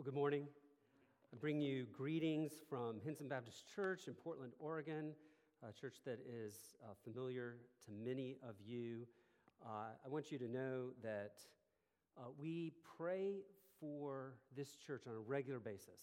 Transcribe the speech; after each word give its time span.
Well, 0.00 0.06
good 0.06 0.14
morning. 0.14 0.46
I 1.30 1.36
bring 1.38 1.60
you 1.60 1.84
greetings 1.94 2.52
from 2.70 3.02
Hinson 3.04 3.28
Baptist 3.28 3.64
Church 3.76 4.08
in 4.08 4.14
Portland, 4.14 4.54
Oregon, 4.58 5.12
a 5.62 5.78
church 5.78 5.96
that 6.06 6.20
is 6.26 6.54
uh, 6.82 6.94
familiar 7.04 7.56
to 7.84 7.92
many 7.92 8.38
of 8.42 8.54
you. 8.64 9.06
Uh, 9.62 9.90
I 10.02 10.08
want 10.08 10.32
you 10.32 10.38
to 10.38 10.48
know 10.48 10.92
that 11.02 11.32
uh, 12.16 12.30
we 12.38 12.72
pray 12.96 13.42
for 13.78 14.36
this 14.56 14.74
church 14.86 15.02
on 15.06 15.12
a 15.12 15.18
regular 15.18 15.60
basis. 15.60 16.00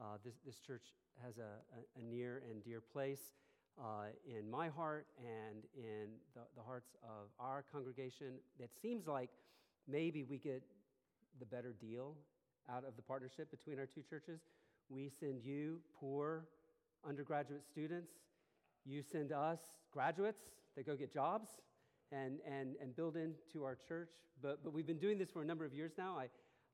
Uh, 0.00 0.16
this, 0.24 0.34
this 0.44 0.58
church 0.58 0.86
has 1.24 1.38
a, 1.38 1.42
a, 1.42 2.00
a, 2.00 2.02
near 2.02 2.42
and 2.50 2.64
dear 2.64 2.80
place 2.80 3.36
uh, 3.80 4.06
in 4.26 4.50
my 4.50 4.68
heart 4.68 5.06
and 5.20 5.62
in 5.76 6.08
the, 6.34 6.40
the 6.56 6.62
hearts 6.62 6.96
of 7.04 7.28
our 7.38 7.64
congregation. 7.72 8.32
It 8.58 8.70
seems 8.82 9.06
like 9.06 9.30
maybe 9.86 10.24
we 10.24 10.38
get 10.38 10.64
the 11.38 11.46
better 11.46 11.72
deal 11.80 12.16
out 12.70 12.84
of 12.86 12.96
the 12.96 13.02
partnership 13.02 13.50
between 13.50 13.78
our 13.78 13.86
two 13.86 14.02
churches. 14.02 14.40
We 14.88 15.08
send 15.08 15.42
you, 15.42 15.80
poor 15.98 16.44
undergraduate 17.06 17.64
students, 17.66 18.12
you 18.84 19.02
send 19.02 19.32
us, 19.32 19.58
graduates, 19.92 20.42
that 20.76 20.86
go 20.86 20.96
get 20.96 21.12
jobs 21.12 21.48
and, 22.10 22.38
and, 22.46 22.76
and 22.80 22.94
build 22.94 23.16
into 23.16 23.64
our 23.64 23.76
church. 23.88 24.10
But, 24.42 24.62
but 24.64 24.72
we've 24.72 24.86
been 24.86 24.98
doing 24.98 25.18
this 25.18 25.30
for 25.30 25.42
a 25.42 25.44
number 25.44 25.64
of 25.64 25.74
years 25.74 25.92
now. 25.98 26.16
I, 26.18 26.26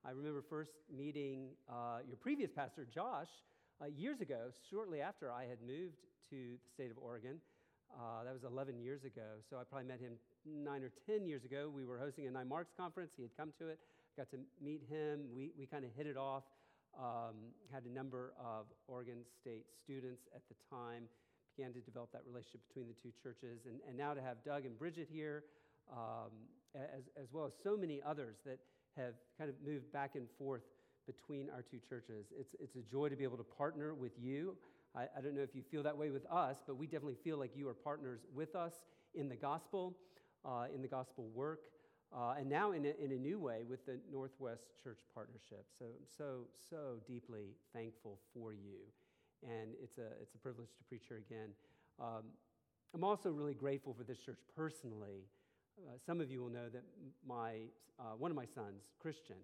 I 0.06 0.12
remember 0.12 0.42
first 0.48 0.72
meeting 0.94 1.48
uh, 1.68 1.98
your 2.06 2.16
previous 2.16 2.50
pastor, 2.50 2.86
Josh, 2.92 3.28
uh, 3.80 3.86
years 3.86 4.20
ago, 4.20 4.50
shortly 4.70 5.00
after 5.00 5.30
I 5.30 5.44
had 5.44 5.58
moved 5.66 5.98
to 6.30 6.36
the 6.36 6.70
state 6.72 6.90
of 6.90 6.98
Oregon. 6.98 7.40
Uh, 7.92 8.24
that 8.24 8.32
was 8.32 8.44
11 8.44 8.78
years 8.80 9.04
ago. 9.04 9.40
So 9.48 9.56
I 9.56 9.64
probably 9.64 9.88
met 9.88 10.00
him 10.00 10.12
nine 10.44 10.82
or 10.82 10.92
10 11.06 11.26
years 11.26 11.44
ago. 11.44 11.70
We 11.74 11.84
were 11.84 11.98
hosting 11.98 12.26
a 12.26 12.30
Nine 12.30 12.48
Marks 12.48 12.72
conference. 12.76 13.12
He 13.16 13.22
had 13.22 13.36
come 13.36 13.52
to 13.58 13.68
it 13.68 13.78
got 14.18 14.30
to 14.32 14.38
meet 14.60 14.82
him. 14.90 15.20
We, 15.32 15.52
we 15.56 15.64
kind 15.64 15.84
of 15.84 15.90
hit 15.96 16.08
it 16.08 16.16
off. 16.16 16.42
Um, 16.98 17.54
had 17.72 17.84
a 17.84 17.92
number 17.92 18.32
of 18.36 18.66
Oregon 18.88 19.18
State 19.40 19.66
students 19.84 20.22
at 20.34 20.42
the 20.48 20.56
time, 20.68 21.04
began 21.56 21.72
to 21.72 21.78
develop 21.80 22.10
that 22.12 22.22
relationship 22.26 22.66
between 22.66 22.88
the 22.88 22.94
two 23.00 23.14
churches. 23.22 23.66
And, 23.66 23.78
and 23.86 23.96
now 23.96 24.14
to 24.14 24.20
have 24.20 24.42
Doug 24.44 24.64
and 24.64 24.76
Bridget 24.76 25.06
here, 25.08 25.44
um, 25.92 26.34
as, 26.74 27.04
as 27.16 27.28
well 27.32 27.46
as 27.46 27.52
so 27.62 27.76
many 27.76 28.00
others 28.04 28.38
that 28.44 28.58
have 28.96 29.14
kind 29.38 29.48
of 29.48 29.54
moved 29.64 29.92
back 29.92 30.16
and 30.16 30.26
forth 30.36 30.62
between 31.06 31.48
our 31.50 31.62
two 31.62 31.78
churches. 31.88 32.26
It's, 32.36 32.56
it's 32.58 32.74
a 32.74 32.82
joy 32.90 33.08
to 33.10 33.16
be 33.16 33.22
able 33.22 33.36
to 33.36 33.44
partner 33.44 33.94
with 33.94 34.12
you. 34.20 34.56
I, 34.96 35.02
I 35.16 35.20
don't 35.22 35.36
know 35.36 35.42
if 35.42 35.54
you 35.54 35.62
feel 35.70 35.84
that 35.84 35.96
way 35.96 36.10
with 36.10 36.26
us, 36.26 36.56
but 36.66 36.76
we 36.76 36.86
definitely 36.86 37.18
feel 37.22 37.38
like 37.38 37.52
you 37.54 37.68
are 37.68 37.74
partners 37.74 38.22
with 38.34 38.56
us 38.56 38.72
in 39.14 39.28
the 39.28 39.36
gospel, 39.36 39.96
uh, 40.44 40.64
in 40.74 40.82
the 40.82 40.88
gospel 40.88 41.28
work 41.32 41.60
uh, 42.16 42.34
and 42.38 42.48
now 42.48 42.72
in 42.72 42.86
a, 42.86 43.04
in 43.04 43.12
a 43.12 43.18
new 43.18 43.38
way 43.38 43.64
with 43.68 43.84
the 43.84 43.98
Northwest 44.10 44.64
Church 44.82 45.00
Partnership. 45.14 45.66
So 45.78 45.84
I'm 45.86 46.06
so, 46.16 46.46
so 46.70 47.00
deeply 47.06 47.54
thankful 47.74 48.18
for 48.32 48.52
you. 48.52 48.80
And 49.42 49.70
it's 49.82 49.98
a, 49.98 50.08
it's 50.20 50.34
a 50.34 50.38
privilege 50.38 50.70
to 50.78 50.84
preach 50.88 51.04
here 51.08 51.18
again. 51.18 51.50
Um, 52.00 52.24
I'm 52.94 53.04
also 53.04 53.30
really 53.30 53.54
grateful 53.54 53.92
for 53.92 54.04
this 54.04 54.18
church 54.18 54.40
personally. 54.56 55.28
Uh, 55.78 55.92
some 56.04 56.20
of 56.20 56.30
you 56.30 56.40
will 56.40 56.50
know 56.50 56.68
that 56.72 56.82
my, 57.26 57.68
uh, 58.00 58.16
one 58.16 58.30
of 58.30 58.36
my 58.36 58.46
sons, 58.46 58.88
Christian, 58.98 59.36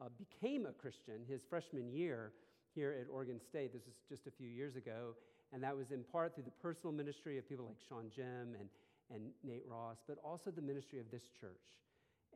uh, 0.00 0.06
became 0.16 0.66
a 0.66 0.72
Christian 0.72 1.26
his 1.28 1.42
freshman 1.42 1.90
year 1.90 2.32
here 2.74 2.96
at 3.00 3.06
Oregon 3.12 3.40
State. 3.40 3.72
This 3.72 3.86
was 3.86 3.96
just 4.08 4.26
a 4.26 4.30
few 4.30 4.48
years 4.48 4.76
ago. 4.76 5.14
And 5.52 5.62
that 5.62 5.76
was 5.76 5.90
in 5.90 6.04
part 6.04 6.34
through 6.34 6.44
the 6.44 6.58
personal 6.62 6.92
ministry 6.92 7.38
of 7.38 7.48
people 7.48 7.66
like 7.66 7.76
Sean 7.88 8.10
Jim 8.14 8.54
and, 8.58 8.68
and 9.10 9.30
Nate 9.42 9.64
Ross, 9.68 9.98
but 10.08 10.18
also 10.24 10.50
the 10.50 10.62
ministry 10.62 10.98
of 11.00 11.10
this 11.10 11.24
church 11.40 11.83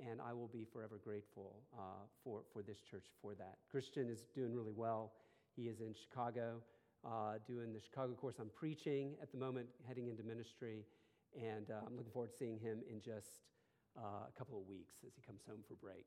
and 0.08 0.20
I 0.20 0.32
will 0.32 0.48
be 0.48 0.64
forever 0.64 1.00
grateful 1.02 1.56
uh, 1.76 2.06
for, 2.22 2.42
for 2.52 2.62
this 2.62 2.78
church 2.80 3.04
for 3.20 3.34
that. 3.34 3.58
Christian 3.70 4.08
is 4.08 4.24
doing 4.34 4.54
really 4.54 4.72
well. 4.74 5.12
He 5.56 5.64
is 5.64 5.80
in 5.80 5.94
Chicago, 5.94 6.60
uh, 7.04 7.34
doing 7.46 7.72
the 7.72 7.80
Chicago 7.80 8.12
course 8.14 8.36
on 8.40 8.50
preaching 8.54 9.14
at 9.22 9.30
the 9.32 9.38
moment, 9.38 9.66
heading 9.86 10.08
into 10.08 10.22
ministry, 10.22 10.84
and 11.36 11.70
uh, 11.70 11.74
I'm 11.86 11.96
looking 11.96 12.12
forward 12.12 12.30
to 12.30 12.36
seeing 12.36 12.58
him 12.58 12.80
in 12.90 13.00
just 13.00 13.42
uh, 13.96 14.26
a 14.28 14.38
couple 14.38 14.58
of 14.58 14.66
weeks 14.68 14.98
as 15.06 15.12
he 15.14 15.22
comes 15.22 15.42
home 15.48 15.60
for 15.66 15.74
break. 15.74 16.06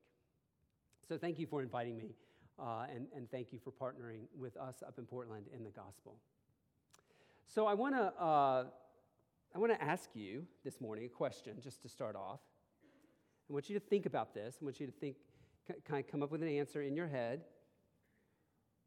So 1.08 1.18
thank 1.18 1.40
you 1.40 1.48
for 1.48 1.62
inviting 1.62 1.98
me, 1.98 2.16
uh, 2.60 2.86
and, 2.94 3.08
and 3.16 3.30
thank 3.30 3.52
you 3.52 3.60
for 3.60 3.72
partnering 3.72 4.22
with 4.38 4.56
us 4.58 4.84
up 4.86 4.98
in 4.98 5.06
Portland 5.06 5.48
in 5.54 5.64
the 5.64 5.72
gospel. 5.72 6.16
So 7.48 7.68
I 7.68 7.74
want 7.74 7.96
to 7.96 8.14
uh, 8.22 8.64
I 9.54 9.60
want 9.60 9.74
to 9.74 9.84
ask 9.84 10.10
you 10.14 10.46
this 10.64 10.80
morning 10.80 11.04
a 11.04 11.10
question 11.10 11.58
just 11.62 11.82
to 11.82 11.90
start 11.90 12.16
off. 12.16 12.40
I 13.52 13.54
want 13.54 13.70
you 13.70 13.78
to 13.78 13.86
think 13.86 14.06
about 14.06 14.34
this. 14.34 14.56
I 14.62 14.64
want 14.64 14.80
you 14.80 14.86
to 14.86 14.94
think, 14.94 15.18
kind 15.86 16.04
of 16.04 16.10
come 16.10 16.24
up 16.24 16.32
with 16.32 16.42
an 16.42 16.48
answer 16.48 16.82
in 16.82 16.96
your 16.96 17.08
head. 17.08 17.42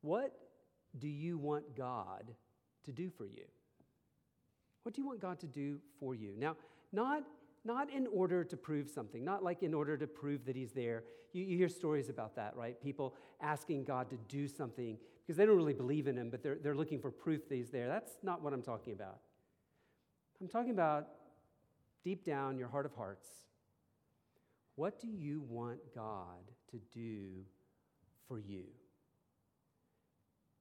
What 0.00 0.34
do 0.98 1.06
you 1.06 1.36
want 1.36 1.76
God 1.76 2.32
to 2.84 2.92
do 2.92 3.10
for 3.10 3.26
you? 3.26 3.44
What 4.82 4.94
do 4.94 5.02
you 5.02 5.06
want 5.06 5.20
God 5.20 5.38
to 5.40 5.46
do 5.46 5.80
for 6.00 6.14
you? 6.14 6.32
Now, 6.38 6.56
not, 6.92 7.24
not 7.66 7.92
in 7.92 8.06
order 8.06 8.42
to 8.42 8.56
prove 8.56 8.88
something, 8.88 9.22
not 9.22 9.44
like 9.44 9.62
in 9.62 9.74
order 9.74 9.98
to 9.98 10.06
prove 10.06 10.46
that 10.46 10.56
He's 10.56 10.72
there. 10.72 11.04
You, 11.34 11.44
you 11.44 11.58
hear 11.58 11.68
stories 11.68 12.08
about 12.08 12.34
that, 12.36 12.56
right? 12.56 12.80
People 12.80 13.14
asking 13.42 13.84
God 13.84 14.08
to 14.10 14.16
do 14.28 14.48
something 14.48 14.96
because 15.26 15.36
they 15.36 15.44
don't 15.44 15.56
really 15.56 15.74
believe 15.74 16.06
in 16.06 16.16
Him, 16.16 16.30
but 16.30 16.42
they're, 16.42 16.56
they're 16.62 16.74
looking 16.74 17.00
for 17.00 17.10
proof 17.10 17.50
that 17.50 17.54
He's 17.54 17.70
there. 17.70 17.86
That's 17.86 18.12
not 18.22 18.40
what 18.40 18.54
I'm 18.54 18.62
talking 18.62 18.94
about. 18.94 19.18
I'm 20.40 20.48
talking 20.48 20.70
about 20.70 21.08
deep 22.02 22.24
down, 22.24 22.56
your 22.56 22.68
heart 22.68 22.86
of 22.86 22.94
hearts, 22.94 23.28
what 24.76 25.00
do 25.00 25.08
you 25.08 25.42
want 25.48 25.78
God 25.94 26.50
to 26.70 26.80
do 26.92 27.44
for 28.26 28.38
you? 28.38 28.64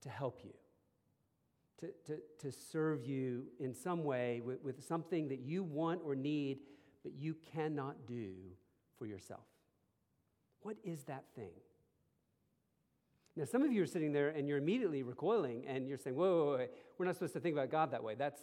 To 0.01 0.09
help 0.09 0.41
you? 0.43 0.53
To, 1.79 1.87
to, 2.05 2.19
to 2.39 2.51
serve 2.51 3.05
you 3.05 3.45
in 3.59 3.73
some 3.73 4.03
way 4.03 4.41
with, 4.43 4.61
with 4.61 4.83
something 4.85 5.27
that 5.29 5.39
you 5.39 5.63
want 5.63 6.01
or 6.05 6.15
need, 6.15 6.59
but 7.03 7.13
you 7.13 7.35
cannot 7.53 8.05
do 8.05 8.33
for 8.97 9.05
yourself? 9.05 9.45
What 10.61 10.77
is 10.83 11.03
that 11.03 11.25
thing? 11.35 11.51
Now, 13.35 13.45
some 13.45 13.63
of 13.63 13.71
you 13.71 13.81
are 13.81 13.87
sitting 13.87 14.13
there 14.13 14.29
and 14.29 14.47
you're 14.47 14.59
immediately 14.59 15.01
recoiling 15.01 15.65
and 15.67 15.87
you're 15.87 15.97
saying, 15.97 16.15
whoa, 16.15 16.45
whoa, 16.45 16.57
whoa, 16.57 16.67
we're 16.97 17.05
not 17.05 17.15
supposed 17.15 17.33
to 17.33 17.39
think 17.39 17.55
about 17.55 17.71
God 17.71 17.91
that 17.91 18.03
way. 18.03 18.15
That's, 18.15 18.41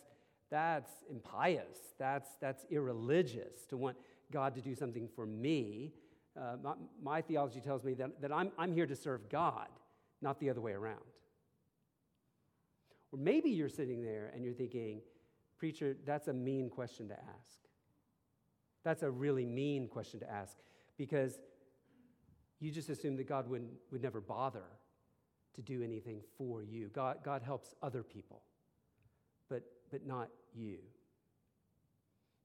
that's 0.50 0.90
impious. 1.08 1.78
That's, 1.98 2.28
that's 2.40 2.66
irreligious 2.70 3.64
to 3.68 3.76
want 3.76 3.96
God 4.30 4.54
to 4.54 4.60
do 4.60 4.74
something 4.74 5.08
for 5.14 5.26
me. 5.26 5.92
Uh, 6.36 6.56
my, 6.62 6.74
my, 7.02 7.20
theology 7.20 7.60
tells 7.60 7.84
me 7.84 7.94
that, 7.94 8.20
that 8.20 8.32
I'm, 8.32 8.52
I'm 8.58 8.72
here 8.72 8.86
to 8.86 8.96
serve 8.96 9.28
God, 9.28 9.68
not 10.22 10.38
the 10.40 10.50
other 10.50 10.60
way 10.60 10.72
around. 10.72 11.00
Or 13.12 13.18
maybe 13.18 13.50
you're 13.50 13.68
sitting 13.68 14.02
there 14.02 14.30
and 14.34 14.44
you're 14.44 14.54
thinking, 14.54 15.00
Preacher, 15.58 15.96
that's 16.06 16.28
a 16.28 16.32
mean 16.32 16.70
question 16.70 17.08
to 17.08 17.14
ask. 17.14 17.58
That's 18.84 19.02
a 19.02 19.10
really 19.10 19.44
mean 19.44 19.88
question 19.88 20.20
to 20.20 20.30
ask 20.30 20.56
because 20.96 21.38
you 22.60 22.70
just 22.70 22.88
assume 22.88 23.16
that 23.16 23.28
God 23.28 23.48
would, 23.48 23.68
would 23.90 24.02
never 24.02 24.20
bother 24.20 24.64
to 25.54 25.62
do 25.62 25.82
anything 25.82 26.20
for 26.38 26.62
you. 26.62 26.88
God, 26.88 27.18
God 27.24 27.42
helps 27.42 27.74
other 27.82 28.02
people, 28.02 28.42
but, 29.48 29.62
but 29.90 30.06
not 30.06 30.28
you. 30.54 30.78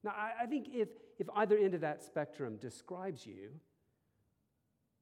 Now, 0.04 0.10
I, 0.10 0.44
I 0.44 0.46
think 0.46 0.68
if, 0.72 0.88
if 1.18 1.26
either 1.34 1.56
end 1.56 1.74
of 1.74 1.80
that 1.80 2.02
spectrum 2.02 2.56
describes 2.56 3.26
you, 3.26 3.50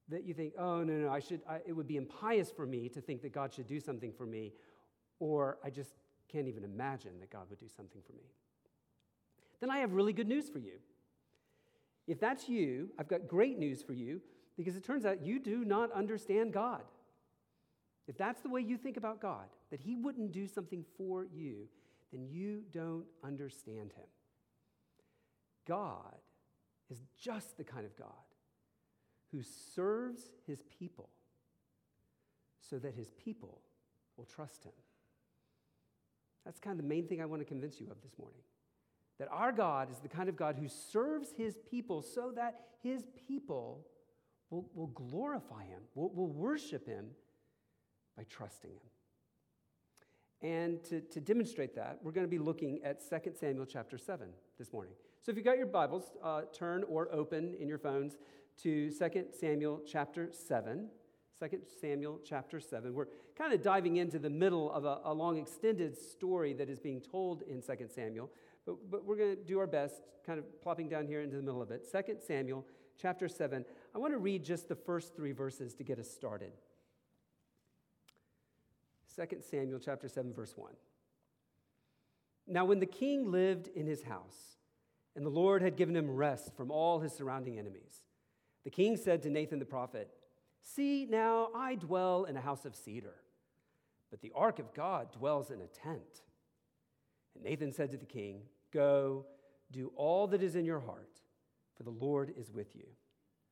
that 0.09 0.25
you 0.25 0.35
think, 0.35 0.53
oh, 0.59 0.83
no, 0.83 0.93
no, 0.95 1.11
I 1.11 1.21
should, 1.21 1.41
I, 1.49 1.61
it 1.67 1.73
would 1.73 1.87
be 1.87 1.97
impious 1.97 2.51
for 2.51 2.67
me 2.67 2.89
to 2.91 3.01
think 3.01 3.23
that 3.23 3.33
God 3.33 3.53
should 3.53 3.67
do 3.67 3.81
something 3.81 4.13
for 4.13 4.27
me, 4.27 4.53
or 5.19 5.59
I 5.65 5.71
just 5.71 5.95
can't 6.29 6.49
even 6.49 6.65
imagine 6.65 7.13
that 7.21 7.31
God 7.31 7.47
would 7.51 7.59
do 7.59 7.69
something 7.75 8.03
for 8.07 8.13
me, 8.13 8.25
then 9.61 9.71
I 9.71 9.79
have 9.79 9.93
really 9.93 10.13
good 10.13 10.29
news 10.29 10.51
for 10.51 10.59
you. 10.59 10.79
If 12.07 12.21
that's 12.21 12.49
you, 12.49 12.91
I've 12.99 13.09
got 13.09 13.27
great 13.27 13.59
news 13.59 13.83
for 13.83 13.95
you 13.95 14.21
because 14.57 14.77
it 14.77 14.85
turns 14.85 15.07
out 15.07 15.25
you 15.25 15.39
do 15.39 15.65
not 15.65 15.91
understand 15.93 16.53
God. 16.53 16.83
If 18.07 18.19
that's 18.19 18.43
the 18.43 18.51
way 18.51 18.61
you 18.61 18.77
think 18.77 18.99
about 18.99 19.21
God, 19.21 19.47
that 19.71 19.81
He 19.81 19.97
wouldn't 19.97 20.33
do 20.33 20.47
something 20.47 20.85
for 20.99 21.25
you, 21.33 21.69
then 22.13 22.27
you 22.29 22.63
don't 22.73 23.05
understand 23.25 23.93
Him. 23.93 24.05
God 25.67 26.17
is 26.91 26.99
just 27.21 27.57
the 27.57 27.65
kind 27.65 27.87
of 27.87 27.97
God 27.97 28.09
who 29.33 29.43
serves 29.75 30.31
his 30.47 30.63
people 30.79 31.09
so 32.61 32.79
that 32.79 32.95
his 32.95 33.11
people 33.13 33.61
will 34.17 34.25
trust 34.25 34.65
him. 34.65 34.73
That's 36.45 36.61
kind 36.61 36.79
of 36.79 36.85
the 36.85 36.89
main 36.89 37.07
thing 37.07 37.21
I 37.21 37.27
want 37.27 37.41
to 37.41 37.47
convince 37.47 37.81
you 37.81 37.89
of 37.91 38.01
this 38.03 38.19
morning. 38.19 38.41
That 39.19 39.29
our 39.31 39.53
God 39.53 39.91
is 39.91 39.99
the 39.99 40.09
kind 40.09 40.29
of 40.29 40.37
God 40.37 40.57
who 40.59 40.69
serves 40.69 41.33
his 41.37 41.57
people 41.71 42.03
so 42.03 42.33
that 42.35 42.61
his 42.83 43.05
people 43.29 43.87
will, 44.51 44.69
will 44.75 44.89
glorify 44.89 45.65
him, 45.65 45.81
will, 45.95 46.11
will 46.11 46.29
worship 46.29 46.87
him 46.87 47.07
by 48.17 48.25
trusting 48.29 48.71
him. 48.71 48.81
And 50.43 50.85
to, 50.85 51.01
to 51.01 51.21
demonstrate 51.21 51.75
that, 51.77 51.99
we're 52.03 52.13
going 52.13 52.27
to 52.27 52.31
be 52.31 52.39
looking 52.39 52.81
at 52.85 53.01
2 53.09 53.33
Samuel 53.39 53.67
chapter 53.67 53.97
7 53.97 54.29
this 54.59 54.73
morning. 54.73 54.95
So 55.25 55.31
if 55.31 55.37
you've 55.37 55.47
got 55.47 55.57
your 55.57 55.65
Bibles, 55.65 56.13
uh, 56.23 56.43
turn 56.53 56.85
or 56.87 57.09
open 57.11 57.55
in 57.59 57.67
your 57.67 57.79
phones 57.79 58.19
to 58.63 58.91
2 58.91 59.25
Samuel 59.33 59.81
chapter 59.91 60.29
7. 60.31 60.87
2 61.41 61.61
Samuel 61.81 62.21
chapter 62.23 62.61
7. 62.61 62.93
We're 62.93 63.07
kind 63.35 63.55
of 63.55 63.63
diving 63.63 63.97
into 63.97 64.19
the 64.19 64.29
middle 64.29 64.71
of 64.71 64.85
a, 64.85 65.01
a 65.03 65.15
long 65.15 65.39
extended 65.39 65.97
story 65.97 66.53
that 66.53 66.69
is 66.69 66.79
being 66.79 67.01
told 67.01 67.41
in 67.41 67.63
2 67.63 67.87
Samuel, 67.89 68.31
but, 68.67 68.91
but 68.91 69.07
we're 69.07 69.17
going 69.17 69.35
to 69.35 69.43
do 69.43 69.59
our 69.59 69.67
best, 69.67 70.03
kind 70.27 70.39
of 70.39 70.61
plopping 70.61 70.91
down 70.91 71.07
here 71.07 71.23
into 71.23 71.37
the 71.37 71.43
middle 71.43 71.63
of 71.63 71.71
it. 71.71 71.91
2 71.91 72.17
Samuel 72.27 72.67
chapter 73.01 73.27
7. 73.27 73.65
I 73.95 73.99
want 73.99 74.13
to 74.13 74.19
read 74.19 74.45
just 74.45 74.69
the 74.69 74.77
first 74.77 75.17
three 75.17 75.33
verses 75.33 75.73
to 75.77 75.85
get 75.85 75.99
us 75.99 76.11
started. 76.11 76.53
2 79.17 79.39
Samuel 79.41 79.79
chapter 79.79 80.07
7, 80.07 80.35
verse 80.35 80.53
1. 80.55 80.71
Now, 82.47 82.67
when 82.67 82.79
the 82.79 82.85
king 82.85 83.31
lived 83.31 83.69
in 83.69 83.87
his 83.87 84.03
house, 84.03 84.54
and 85.17 85.25
the 85.25 85.31
Lord 85.31 85.63
had 85.63 85.77
given 85.77 85.97
him 85.97 86.11
rest 86.11 86.57
from 86.57 86.71
all 86.71 87.01
his 87.01 87.13
surrounding 87.13 87.59
enemies, 87.59 88.03
the 88.65 88.71
king 88.71 88.97
said 88.97 89.23
to 89.23 89.31
Nathan 89.31 89.59
the 89.59 89.65
prophet, 89.65 90.11
See, 90.63 91.07
now 91.09 91.49
I 91.55 91.75
dwell 91.75 92.25
in 92.25 92.37
a 92.37 92.41
house 92.41 92.65
of 92.65 92.75
cedar, 92.75 93.15
but 94.11 94.23
the 94.23 94.33
ark 94.35 94.59
of 94.59 94.73
God 94.75 95.13
dwells 95.13 95.51
in 95.51 95.61
a 95.61 95.67
tent. 95.67 96.23
And 97.35 97.45
Nathan 97.45 97.73
said 97.73 97.91
to 97.91 97.97
the 97.97 98.07
king, 98.07 98.43
Go, 98.73 99.27
do 99.71 99.93
all 99.97 100.27
that 100.29 100.43
is 100.43 100.57
in 100.57 100.65
your 100.65 100.81
heart, 100.81 101.21
for 101.77 101.83
the 101.83 101.91
Lord 101.91 102.33
is 102.39 102.51
with 102.51 102.75
you. 102.75 102.87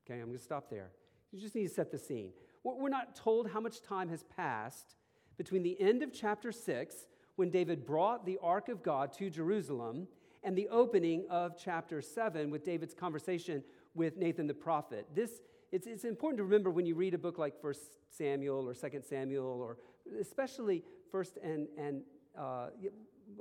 Okay, 0.07 0.19
I'm 0.19 0.27
going 0.27 0.39
to 0.39 0.43
stop 0.43 0.71
there. 0.71 0.91
You 1.33 1.41
just 1.41 1.55
need 1.55 1.69
to 1.69 1.75
set 1.75 1.91
the 1.91 1.99
scene. 1.99 2.33
We're 2.65 2.89
not 2.89 3.15
told 3.15 3.51
how 3.51 3.61
much 3.61 3.83
time 3.83 4.09
has 4.09 4.23
passed 4.25 4.95
between 5.37 5.63
the 5.63 5.81
end 5.81 6.03
of 6.03 6.13
chapter 6.13 6.53
6, 6.53 7.07
when 7.37 7.51
David 7.51 7.87
brought 7.87 8.25
the 8.25 8.39
ark 8.43 8.69
of 8.69 8.83
God 8.83 9.13
to 9.15 9.31
Jerusalem, 9.31 10.07
and 10.43 10.57
the 10.57 10.69
opening 10.69 11.25
of 11.31 11.57
chapter 11.57 12.03
7 12.03 12.51
with 12.51 12.65
David's 12.65 12.95
conversation 12.95 13.63
with 13.95 14.17
Nathan 14.17 14.47
the 14.47 14.55
prophet. 14.55 15.07
This 15.15 15.41
it's, 15.73 15.87
it's 15.87 16.05
important 16.05 16.37
to 16.39 16.45
remember 16.45 16.71
when 16.71 16.85
you 16.85 16.95
read 16.95 17.15
a 17.15 17.19
book 17.19 17.39
like 17.39 17.55
1 17.63 17.75
Samuel 18.11 18.69
or 18.69 18.75
2 18.75 19.03
Samuel, 19.09 19.63
or 19.63 19.79
especially 20.21 20.85
1st 21.13 21.33
and, 21.43 21.67
and 21.79 22.03
uh, 22.39 22.67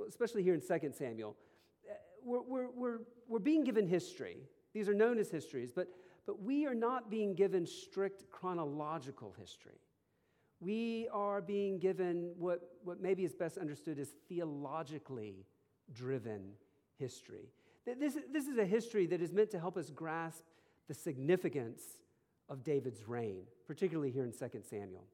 especially 0.08 0.42
here 0.42 0.54
in 0.54 0.60
2 0.60 0.92
Samuel, 0.96 1.36
uh, 1.88 1.92
we're, 2.24 2.40
we're, 2.40 2.70
we're, 2.70 2.98
we're 3.28 3.38
being 3.38 3.64
given 3.64 3.86
history. 3.86 4.38
These 4.72 4.88
are 4.88 4.94
known 4.94 5.18
as 5.18 5.30
histories, 5.30 5.70
but, 5.70 5.88
but 6.26 6.40
we 6.40 6.64
are 6.64 6.74
not 6.74 7.10
being 7.10 7.34
given 7.34 7.66
strict 7.66 8.30
chronological 8.30 9.34
history. 9.38 9.78
We 10.58 11.08
are 11.12 11.42
being 11.42 11.78
given 11.78 12.32
what, 12.38 12.62
what 12.82 13.02
maybe 13.02 13.24
is 13.24 13.34
best 13.34 13.58
understood 13.58 13.98
as 13.98 14.14
theologically 14.26 15.44
driven 15.92 16.52
history. 16.98 17.50
This, 17.84 18.16
this 18.32 18.46
is 18.46 18.58
a 18.58 18.64
history 18.64 19.06
that 19.06 19.20
is 19.20 19.32
meant 19.32 19.50
to 19.50 19.58
help 19.58 19.76
us 19.76 19.90
grasp 19.90 20.44
the 20.88 20.94
significance 20.94 21.82
of 22.48 22.62
David's 22.64 23.08
reign, 23.08 23.44
particularly 23.66 24.10
here 24.10 24.24
in 24.24 24.32
2 24.32 24.60
Samuel. 24.68 25.04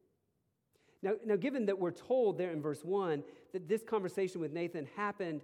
Now, 1.02 1.12
now, 1.24 1.36
given 1.36 1.66
that 1.66 1.78
we're 1.78 1.92
told 1.92 2.38
there 2.38 2.50
in 2.50 2.60
verse 2.60 2.84
1 2.84 3.22
that 3.52 3.68
this 3.68 3.82
conversation 3.84 4.40
with 4.40 4.52
Nathan 4.52 4.88
happened 4.96 5.42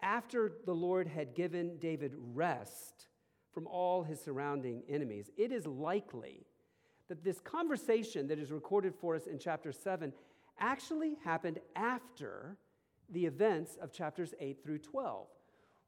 after 0.00 0.52
the 0.64 0.74
Lord 0.74 1.08
had 1.08 1.34
given 1.34 1.76
David 1.78 2.12
rest 2.34 3.08
from 3.52 3.66
all 3.66 4.02
his 4.02 4.20
surrounding 4.20 4.82
enemies, 4.88 5.30
it 5.36 5.50
is 5.50 5.66
likely 5.66 6.46
that 7.08 7.24
this 7.24 7.40
conversation 7.40 8.28
that 8.28 8.38
is 8.38 8.50
recorded 8.50 8.94
for 8.94 9.16
us 9.16 9.26
in 9.26 9.38
chapter 9.38 9.72
7 9.72 10.12
actually 10.58 11.16
happened 11.24 11.58
after 11.74 12.56
the 13.10 13.26
events 13.26 13.76
of 13.82 13.92
chapters 13.92 14.32
8 14.38 14.62
through 14.62 14.78
12, 14.78 15.26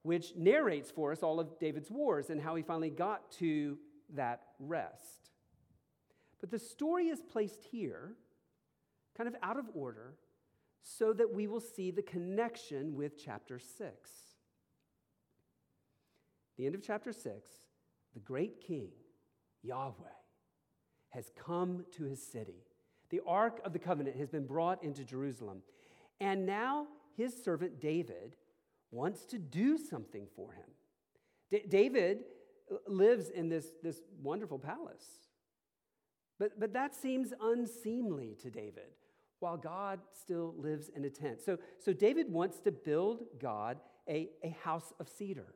which 0.04 0.36
narrates 0.36 0.90
for 0.90 1.12
us 1.12 1.22
all 1.22 1.40
of 1.40 1.58
David's 1.58 1.90
wars 1.90 2.28
and 2.28 2.40
how 2.40 2.54
he 2.54 2.62
finally 2.62 2.90
got 2.90 3.32
to 3.32 3.78
that 4.14 4.42
rest. 4.60 5.30
But 6.40 6.50
the 6.50 6.58
story 6.58 7.08
is 7.08 7.22
placed 7.22 7.64
here, 7.64 8.12
kind 9.16 9.26
of 9.26 9.34
out 9.42 9.58
of 9.58 9.64
order, 9.74 10.14
so 10.82 11.14
that 11.14 11.32
we 11.32 11.46
will 11.46 11.60
see 11.60 11.90
the 11.90 12.02
connection 12.02 12.94
with 12.94 13.16
chapter 13.16 13.58
6. 13.58 14.10
The 16.58 16.66
end 16.66 16.74
of 16.74 16.82
chapter 16.82 17.10
6, 17.10 17.50
the 18.12 18.20
great 18.20 18.60
king, 18.60 18.90
Yahweh, 19.62 19.94
has 21.08 21.30
come 21.34 21.86
to 21.92 22.04
his 22.04 22.22
city. 22.22 22.66
The 23.08 23.22
Ark 23.26 23.62
of 23.64 23.72
the 23.72 23.78
Covenant 23.78 24.18
has 24.18 24.28
been 24.28 24.46
brought 24.46 24.84
into 24.84 25.02
Jerusalem. 25.02 25.62
And 26.20 26.44
now 26.44 26.88
his 27.16 27.42
servant 27.42 27.80
David 27.80 28.36
wants 28.94 29.24
to 29.26 29.38
do 29.38 29.76
something 29.76 30.26
for 30.36 30.52
him. 30.52 30.64
D- 31.50 31.64
David 31.68 32.20
lives 32.86 33.28
in 33.28 33.48
this, 33.48 33.66
this 33.82 34.00
wonderful 34.22 34.58
palace. 34.58 35.04
But, 36.38 36.58
but 36.58 36.72
that 36.72 36.94
seems 36.94 37.32
unseemly 37.40 38.36
to 38.42 38.50
David, 38.50 38.90
while 39.40 39.56
God 39.56 40.00
still 40.12 40.54
lives 40.56 40.90
in 40.94 41.04
a 41.04 41.10
tent. 41.10 41.40
So, 41.40 41.58
so 41.78 41.92
David 41.92 42.30
wants 42.30 42.60
to 42.60 42.72
build 42.72 43.24
God 43.40 43.78
a, 44.08 44.30
a 44.42 44.50
house 44.62 44.92
of 44.98 45.08
cedar, 45.08 45.54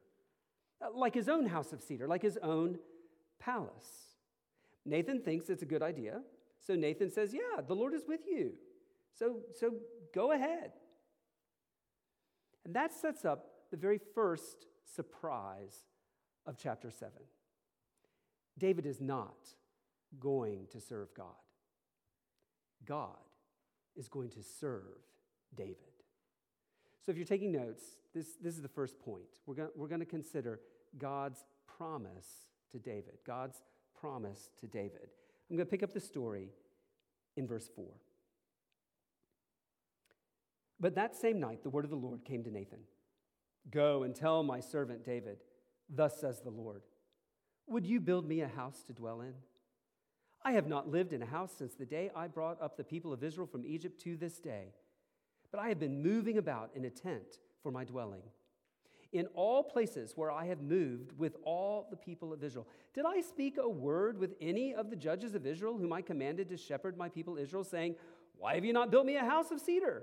like 0.94 1.14
his 1.14 1.28
own 1.28 1.46
house 1.46 1.72
of 1.72 1.80
cedar, 1.80 2.06
like 2.06 2.22
his 2.22 2.38
own 2.42 2.78
palace. 3.40 4.08
Nathan 4.84 5.20
thinks 5.20 5.50
it's 5.50 5.62
a 5.62 5.66
good 5.66 5.82
idea. 5.82 6.22
So 6.60 6.74
Nathan 6.74 7.10
says, 7.10 7.34
Yeah, 7.34 7.62
the 7.66 7.74
Lord 7.74 7.94
is 7.94 8.02
with 8.06 8.20
you. 8.26 8.52
So, 9.18 9.40
so 9.58 9.74
go 10.14 10.32
ahead. 10.32 10.72
And 12.68 12.76
that 12.76 12.92
sets 12.92 13.24
up 13.24 13.46
the 13.70 13.78
very 13.78 13.98
first 14.14 14.66
surprise 14.94 15.86
of 16.44 16.58
chapter 16.58 16.90
7. 16.90 17.12
David 18.58 18.84
is 18.84 19.00
not 19.00 19.38
going 20.20 20.66
to 20.72 20.78
serve 20.78 21.08
God. 21.14 21.32
God 22.84 23.16
is 23.96 24.06
going 24.06 24.28
to 24.32 24.42
serve 24.42 25.00
David. 25.56 25.76
So 27.00 27.10
if 27.10 27.16
you're 27.16 27.24
taking 27.24 27.52
notes, 27.52 27.82
this, 28.14 28.36
this 28.38 28.54
is 28.54 28.60
the 28.60 28.68
first 28.68 28.98
point. 28.98 29.40
We're 29.46 29.54
going 29.54 29.70
we're 29.74 29.88
going 29.88 30.00
to 30.00 30.06
consider 30.06 30.60
God's 30.98 31.46
promise 31.78 32.50
to 32.72 32.78
David. 32.78 33.14
God's 33.26 33.62
promise 33.98 34.50
to 34.60 34.66
David. 34.66 35.08
I'm 35.48 35.56
going 35.56 35.66
to 35.66 35.70
pick 35.70 35.82
up 35.82 35.94
the 35.94 36.00
story 36.00 36.50
in 37.34 37.46
verse 37.46 37.70
4. 37.74 37.86
But 40.80 40.94
that 40.94 41.16
same 41.16 41.40
night, 41.40 41.62
the 41.62 41.70
word 41.70 41.84
of 41.84 41.90
the 41.90 41.96
Lord 41.96 42.24
came 42.24 42.44
to 42.44 42.50
Nathan 42.50 42.80
Go 43.70 44.04
and 44.04 44.14
tell 44.14 44.42
my 44.42 44.60
servant 44.60 45.04
David, 45.04 45.38
Thus 45.88 46.20
says 46.20 46.40
the 46.40 46.50
Lord, 46.50 46.82
Would 47.66 47.86
you 47.86 48.00
build 48.00 48.26
me 48.26 48.40
a 48.40 48.48
house 48.48 48.82
to 48.86 48.92
dwell 48.92 49.20
in? 49.20 49.34
I 50.44 50.52
have 50.52 50.68
not 50.68 50.88
lived 50.88 51.12
in 51.12 51.22
a 51.22 51.26
house 51.26 51.52
since 51.56 51.74
the 51.74 51.84
day 51.84 52.10
I 52.14 52.28
brought 52.28 52.62
up 52.62 52.76
the 52.76 52.84
people 52.84 53.12
of 53.12 53.24
Israel 53.24 53.46
from 53.46 53.66
Egypt 53.66 54.00
to 54.02 54.16
this 54.16 54.38
day, 54.38 54.72
but 55.50 55.60
I 55.60 55.68
have 55.68 55.80
been 55.80 56.02
moving 56.02 56.38
about 56.38 56.70
in 56.74 56.84
a 56.84 56.90
tent 56.90 57.38
for 57.62 57.72
my 57.72 57.84
dwelling. 57.84 58.22
In 59.10 59.26
all 59.34 59.62
places 59.62 60.12
where 60.14 60.30
I 60.30 60.46
have 60.46 60.60
moved 60.60 61.12
with 61.18 61.36
all 61.42 61.88
the 61.90 61.96
people 61.96 62.32
of 62.32 62.44
Israel. 62.44 62.68
Did 62.92 63.06
I 63.06 63.22
speak 63.22 63.56
a 63.56 63.68
word 63.68 64.18
with 64.18 64.34
any 64.38 64.74
of 64.74 64.90
the 64.90 64.96
judges 64.96 65.34
of 65.34 65.46
Israel 65.46 65.78
whom 65.78 65.94
I 65.94 66.02
commanded 66.02 66.50
to 66.50 66.58
shepherd 66.58 66.96
my 66.96 67.08
people 67.08 67.38
Israel, 67.38 67.64
saying, 67.64 67.96
Why 68.36 68.54
have 68.54 68.66
you 68.66 68.74
not 68.74 68.90
built 68.90 69.06
me 69.06 69.16
a 69.16 69.24
house 69.24 69.50
of 69.50 69.60
cedar? 69.60 70.02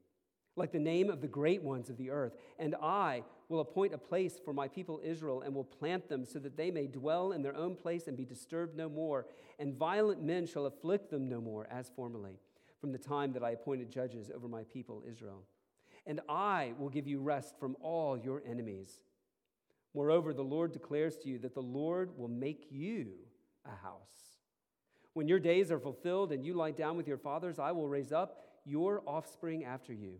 like 0.55 0.71
the 0.71 0.79
name 0.79 1.09
of 1.09 1.21
the 1.21 1.27
great 1.27 1.63
ones 1.63 1.89
of 1.89 1.97
the 1.97 2.09
earth. 2.09 2.33
And 2.59 2.75
I 2.81 3.23
will 3.49 3.61
appoint 3.61 3.93
a 3.93 3.97
place 3.97 4.39
for 4.43 4.53
my 4.53 4.67
people 4.67 5.01
Israel, 5.03 5.41
and 5.41 5.53
will 5.53 5.63
plant 5.63 6.09
them 6.09 6.25
so 6.25 6.39
that 6.39 6.57
they 6.57 6.71
may 6.71 6.87
dwell 6.87 7.31
in 7.31 7.41
their 7.41 7.55
own 7.55 7.75
place 7.75 8.07
and 8.07 8.17
be 8.17 8.25
disturbed 8.25 8.75
no 8.75 8.89
more. 8.89 9.25
And 9.59 9.73
violent 9.73 10.21
men 10.21 10.45
shall 10.45 10.65
afflict 10.65 11.09
them 11.09 11.27
no 11.27 11.41
more, 11.41 11.67
as 11.71 11.91
formerly, 11.95 12.39
from 12.79 12.91
the 12.91 12.97
time 12.97 13.33
that 13.33 13.43
I 13.43 13.51
appointed 13.51 13.91
judges 13.91 14.31
over 14.33 14.47
my 14.47 14.63
people 14.63 15.03
Israel 15.09 15.43
and 16.05 16.19
I 16.27 16.73
will 16.77 16.89
give 16.89 17.07
you 17.07 17.19
rest 17.19 17.55
from 17.59 17.75
all 17.81 18.17
your 18.17 18.41
enemies. 18.45 19.01
Moreover, 19.93 20.33
the 20.33 20.41
Lord 20.41 20.71
declares 20.71 21.17
to 21.17 21.29
you 21.29 21.37
that 21.39 21.53
the 21.53 21.61
Lord 21.61 22.17
will 22.17 22.29
make 22.29 22.67
you 22.71 23.09
a 23.65 23.75
house. 23.83 24.39
When 25.13 25.27
your 25.27 25.39
days 25.39 25.71
are 25.71 25.79
fulfilled 25.79 26.31
and 26.31 26.45
you 26.45 26.53
lie 26.53 26.71
down 26.71 26.95
with 26.95 27.07
your 27.07 27.17
fathers, 27.17 27.59
I 27.59 27.71
will 27.73 27.87
raise 27.87 28.11
up 28.11 28.39
your 28.65 29.03
offspring 29.05 29.65
after 29.65 29.91
you, 29.91 30.19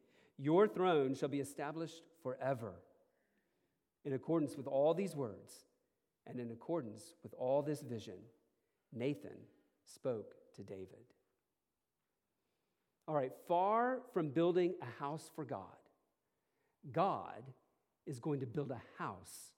Your 0.41 0.67
throne 0.67 1.13
shall 1.13 1.29
be 1.29 1.39
established 1.39 2.01
forever. 2.23 2.73
In 4.05 4.13
accordance 4.13 4.57
with 4.57 4.65
all 4.65 4.95
these 4.95 5.15
words, 5.15 5.65
and 6.25 6.39
in 6.39 6.49
accordance 6.49 7.13
with 7.21 7.35
all 7.35 7.61
this 7.61 7.83
vision, 7.83 8.17
Nathan 8.91 9.37
spoke 9.85 10.33
to 10.55 10.63
David. 10.63 11.05
All 13.07 13.13
right, 13.13 13.31
far 13.47 13.99
from 14.13 14.29
building 14.29 14.73
a 14.81 14.99
house 14.99 15.29
for 15.35 15.45
God, 15.45 15.61
God 16.91 17.43
is 18.07 18.19
going 18.19 18.39
to 18.39 18.47
build 18.47 18.71
a 18.71 18.81
house 18.97 19.51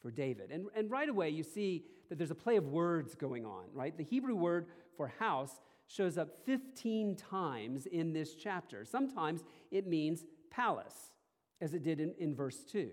for 0.00 0.10
David. 0.10 0.50
And, 0.50 0.68
and 0.74 0.90
right 0.90 1.08
away, 1.10 1.28
you 1.28 1.42
see 1.42 1.84
that 2.08 2.16
there's 2.16 2.30
a 2.30 2.34
play 2.34 2.56
of 2.56 2.68
words 2.68 3.14
going 3.14 3.44
on, 3.44 3.64
right? 3.74 3.94
The 3.94 4.04
Hebrew 4.04 4.36
word 4.36 4.68
for 4.96 5.12
house 5.18 5.60
shows 5.90 6.16
up 6.16 6.30
15 6.46 7.16
times 7.16 7.86
in 7.86 8.12
this 8.12 8.34
chapter. 8.34 8.84
Sometimes 8.84 9.42
it 9.72 9.86
means 9.86 10.24
palace, 10.50 11.12
as 11.60 11.74
it 11.74 11.82
did 11.82 11.98
in, 11.98 12.14
in 12.18 12.34
verse 12.34 12.62
2. 12.70 12.90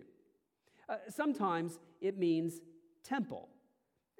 Uh, 0.90 0.96
sometimes 1.10 1.80
it 2.02 2.18
means 2.18 2.62
temple, 3.04 3.50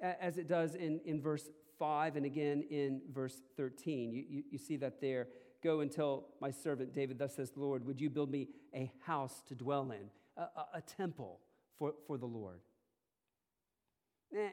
as 0.00 0.38
it 0.38 0.46
does 0.46 0.76
in, 0.76 1.00
in 1.04 1.20
verse 1.20 1.48
5 1.78 2.16
and 2.16 2.24
again 2.24 2.64
in 2.70 3.00
verse 3.12 3.42
13. 3.56 4.12
You, 4.12 4.24
you, 4.28 4.42
you 4.52 4.58
see 4.58 4.76
that 4.76 5.00
there. 5.00 5.26
Go 5.62 5.80
and 5.80 5.90
tell 5.90 6.26
my 6.40 6.52
servant 6.52 6.94
David, 6.94 7.18
thus 7.18 7.34
says 7.34 7.50
the 7.50 7.60
Lord, 7.60 7.84
would 7.84 8.00
you 8.00 8.10
build 8.10 8.30
me 8.30 8.48
a 8.74 8.92
house 9.00 9.42
to 9.48 9.56
dwell 9.56 9.90
in, 9.90 10.08
a, 10.36 10.42
a, 10.42 10.66
a 10.74 10.80
temple 10.82 11.40
for, 11.78 11.94
for 12.06 12.16
the 12.16 12.26
Lord? 12.26 12.60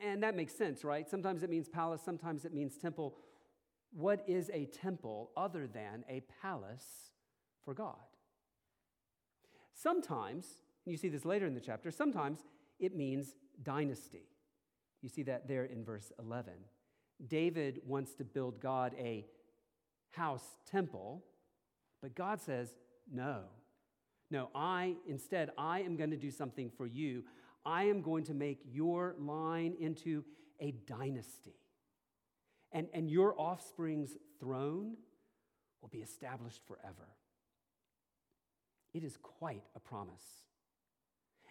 And 0.03 0.23
that 0.23 0.35
makes 0.35 0.55
sense, 0.55 0.83
right? 0.83 1.07
Sometimes 1.07 1.43
it 1.43 1.49
means 1.49 1.67
palace, 1.67 2.01
sometimes 2.03 2.45
it 2.45 2.53
means 2.53 2.77
temple. 2.77 3.17
What 3.95 4.25
is 4.27 4.51
a 4.53 4.65
temple 4.65 5.31
other 5.37 5.67
than 5.67 6.03
a 6.09 6.21
palace 6.41 7.13
for 7.63 7.73
God? 7.73 7.95
Sometimes, 9.73 10.45
and 10.85 10.91
you 10.91 10.97
see 10.97 11.07
this 11.07 11.23
later 11.23 11.45
in 11.45 11.53
the 11.53 11.61
chapter, 11.61 11.91
sometimes 11.91 12.39
it 12.77 12.93
means 12.93 13.35
dynasty. 13.63 14.27
You 15.01 15.07
see 15.07 15.23
that 15.23 15.47
there 15.47 15.63
in 15.63 15.85
verse 15.85 16.11
11. 16.19 16.53
David 17.25 17.79
wants 17.85 18.15
to 18.15 18.25
build 18.25 18.59
God 18.59 18.93
a 18.99 19.25
house 20.11 20.57
temple, 20.69 21.23
but 22.01 22.15
God 22.15 22.41
says, 22.41 22.75
no. 23.09 23.43
No, 24.29 24.49
I, 24.53 24.95
instead, 25.07 25.51
I 25.57 25.79
am 25.81 25.95
going 25.95 26.09
to 26.09 26.17
do 26.17 26.31
something 26.31 26.69
for 26.69 26.85
you. 26.85 27.23
I 27.65 27.83
am 27.83 28.01
going 28.01 28.25
to 28.25 28.33
make 28.33 28.59
your 28.65 29.15
line 29.17 29.75
into 29.79 30.25
a 30.59 30.71
dynasty. 30.85 31.55
And, 32.75 32.87
and 32.93 33.09
your 33.09 33.33
offspring's 33.39 34.15
throne 34.39 34.97
will 35.81 35.89
be 35.89 35.99
established 35.99 36.61
forever. 36.67 37.07
It 38.93 39.03
is 39.03 39.17
quite 39.21 39.63
a 39.75 39.79
promise. 39.79 40.21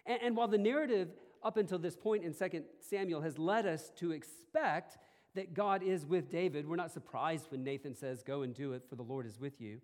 And, 0.05 0.19
and 0.21 0.37
while 0.37 0.47
the 0.47 0.57
narrative 0.57 1.09
up 1.43 1.57
until 1.57 1.79
this 1.79 1.95
point 1.95 2.23
in 2.23 2.33
2 2.33 2.63
Samuel 2.79 3.21
has 3.21 3.37
led 3.37 3.65
us 3.65 3.91
to 3.97 4.11
expect 4.11 4.97
that 5.35 5.53
God 5.53 5.83
is 5.83 6.05
with 6.05 6.29
David. 6.29 6.67
We're 6.67 6.75
not 6.75 6.91
surprised 6.91 7.47
when 7.51 7.63
Nathan 7.63 7.93
says, 7.93 8.23
Go 8.23 8.41
and 8.41 8.53
do 8.53 8.73
it, 8.73 8.83
for 8.89 8.95
the 8.95 9.03
Lord 9.03 9.25
is 9.25 9.39
with 9.39 9.59
you. 9.59 9.81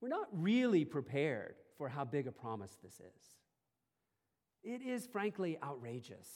We're 0.00 0.08
not 0.08 0.28
really 0.32 0.84
prepared 0.84 1.56
for 1.76 1.88
how 1.88 2.04
big 2.04 2.26
a 2.26 2.32
promise 2.32 2.76
this 2.82 2.94
is. 2.94 3.36
It 4.64 4.82
is 4.82 5.06
frankly 5.06 5.58
outrageous. 5.62 6.28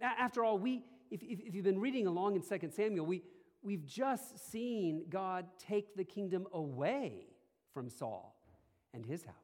After 0.00 0.44
all, 0.44 0.58
we, 0.58 0.82
if, 1.10 1.22
if, 1.22 1.40
if 1.40 1.54
you've 1.54 1.64
been 1.64 1.80
reading 1.80 2.06
along 2.06 2.36
in 2.36 2.42
2 2.42 2.70
Samuel, 2.70 3.06
we, 3.06 3.22
we've 3.62 3.84
just 3.84 4.50
seen 4.50 5.04
God 5.08 5.46
take 5.58 5.96
the 5.96 6.04
kingdom 6.04 6.46
away 6.52 7.26
from 7.72 7.88
Saul 7.88 8.36
and 8.94 9.04
his 9.04 9.24
house. 9.24 9.34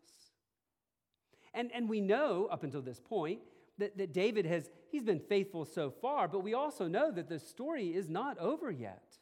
And, 1.54 1.70
and 1.72 1.88
we 1.88 2.00
know 2.00 2.48
up 2.50 2.64
until 2.64 2.82
this 2.82 3.00
point 3.00 3.40
that, 3.78 3.96
that 3.98 4.12
David 4.12 4.46
has, 4.46 4.70
he's 4.90 5.04
been 5.04 5.20
faithful 5.20 5.64
so 5.64 5.90
far, 5.90 6.28
but 6.28 6.40
we 6.40 6.54
also 6.54 6.86
know 6.86 7.10
that 7.10 7.28
the 7.28 7.38
story 7.38 7.94
is 7.94 8.08
not 8.08 8.38
over 8.38 8.70
yet. 8.70 9.16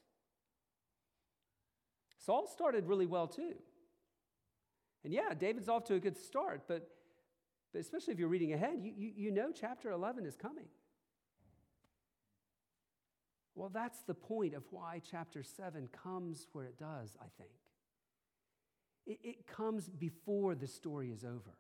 Saul 2.19 2.47
started 2.47 2.87
really 2.87 3.07
well 3.07 3.29
too. 3.29 3.55
And 5.05 5.13
yeah, 5.13 5.35
David's 5.39 5.69
off 5.69 5.85
to 5.85 5.95
a 5.95 6.01
good 6.01 6.17
start, 6.17 6.63
but, 6.67 6.89
but 7.73 7.81
especially 7.81 8.15
if 8.15 8.19
you're 8.19 8.29
reading 8.29 8.53
ahead, 8.53 8.79
you, 8.81 8.93
you, 8.97 9.13
you 9.15 9.31
know 9.31 9.51
chapter 9.53 9.91
11 9.91 10.25
is 10.25 10.35
coming. 10.35 10.67
Well, 13.55 13.71
that's 13.73 14.01
the 14.01 14.15
point 14.15 14.55
of 14.55 14.65
why 14.71 15.01
chapter 15.09 15.43
7 15.43 15.89
comes 16.03 16.49
where 16.53 16.65
it 16.65 16.79
does, 16.79 17.17
I 17.21 17.27
think. 17.39 17.51
It, 19.07 19.19
it 19.23 19.47
comes 19.47 19.89
before 19.89 20.55
the 20.55 20.67
story 20.67 21.11
is 21.11 21.25
over. 21.25 21.57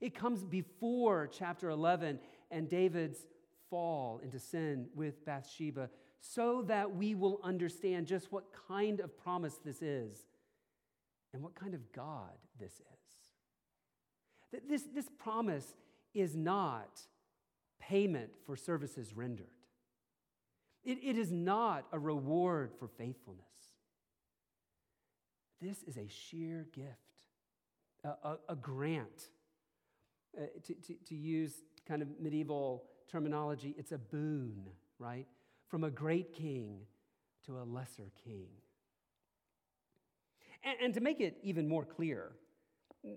It 0.00 0.14
comes 0.14 0.44
before 0.44 1.26
chapter 1.26 1.70
11 1.70 2.20
and 2.50 2.68
David's 2.68 3.26
fall 3.68 4.20
into 4.22 4.38
sin 4.38 4.86
with 4.94 5.24
Bathsheba 5.24 5.90
so 6.20 6.62
that 6.62 6.94
we 6.94 7.14
will 7.14 7.40
understand 7.42 8.06
just 8.06 8.30
what 8.32 8.44
kind 8.68 9.00
of 9.00 9.16
promise 9.16 9.58
this 9.64 9.82
is 9.82 10.26
and 11.32 11.42
what 11.42 11.54
kind 11.54 11.74
of 11.74 11.92
God 11.92 12.36
this 12.58 12.72
is. 12.72 14.60
This, 14.68 14.82
this 14.94 15.08
promise 15.18 15.76
is 16.12 16.36
not 16.36 17.00
payment 17.80 18.30
for 18.44 18.56
services 18.56 19.16
rendered, 19.16 19.46
it, 20.84 20.98
it 21.02 21.18
is 21.18 21.30
not 21.30 21.86
a 21.92 21.98
reward 21.98 22.72
for 22.78 22.88
faithfulness. 22.88 23.44
This 25.60 25.82
is 25.82 25.96
a 25.96 26.08
sheer 26.08 26.66
gift, 26.74 26.88
a, 28.04 28.08
a, 28.08 28.38
a 28.50 28.56
grant 28.56 29.30
uh, 30.36 30.42
to, 30.64 30.74
to, 30.74 30.94
to 31.06 31.14
use 31.14 31.62
kind 31.86 32.02
of 32.02 32.08
medieval 32.20 32.84
terminology, 33.10 33.74
it's 33.76 33.92
a 33.92 33.98
boon, 33.98 34.68
right? 34.98 35.26
From 35.68 35.84
a 35.84 35.90
great 35.90 36.32
king 36.32 36.80
to 37.46 37.58
a 37.58 37.64
lesser 37.64 38.10
king. 38.24 38.46
And, 40.62 40.76
and, 40.82 40.94
to 40.94 41.00
make 41.00 41.20
it 41.20 41.38
even 41.42 41.66
more 41.66 41.84
clear, 41.84 42.32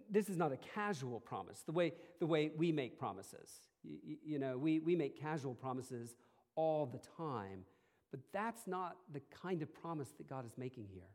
this 0.10 0.30
is 0.30 0.38
not 0.38 0.52
a 0.52 0.58
casual 0.58 1.20
promise, 1.20 1.62
the 1.66 1.74
way, 1.74 1.94
the 2.20 2.26
way 2.26 2.52
we 2.58 2.72
make 2.72 2.98
promises. 2.98 3.50
You, 3.84 4.18
you 4.24 4.40
know, 4.40 4.58
we, 4.58 4.80
we 4.80 4.96
make 4.96 5.20
casual 5.20 5.54
promises 5.54 6.16
all 6.56 6.86
the 6.86 7.00
time, 7.18 7.66
but 8.12 8.20
that's 8.32 8.68
not 8.68 8.98
the 9.12 9.22
kind 9.42 9.62
of 9.62 9.74
promise 9.74 10.10
that 10.18 10.30
God 10.30 10.46
is 10.46 10.54
making 10.58 10.88
here. 10.94 11.10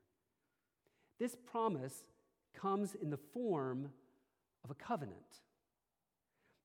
This 1.18 1.37
promise 1.50 2.04
comes 2.54 2.95
in 2.95 3.11
the 3.11 3.18
form 3.33 3.90
of 4.64 4.71
a 4.71 4.75
covenant. 4.75 5.42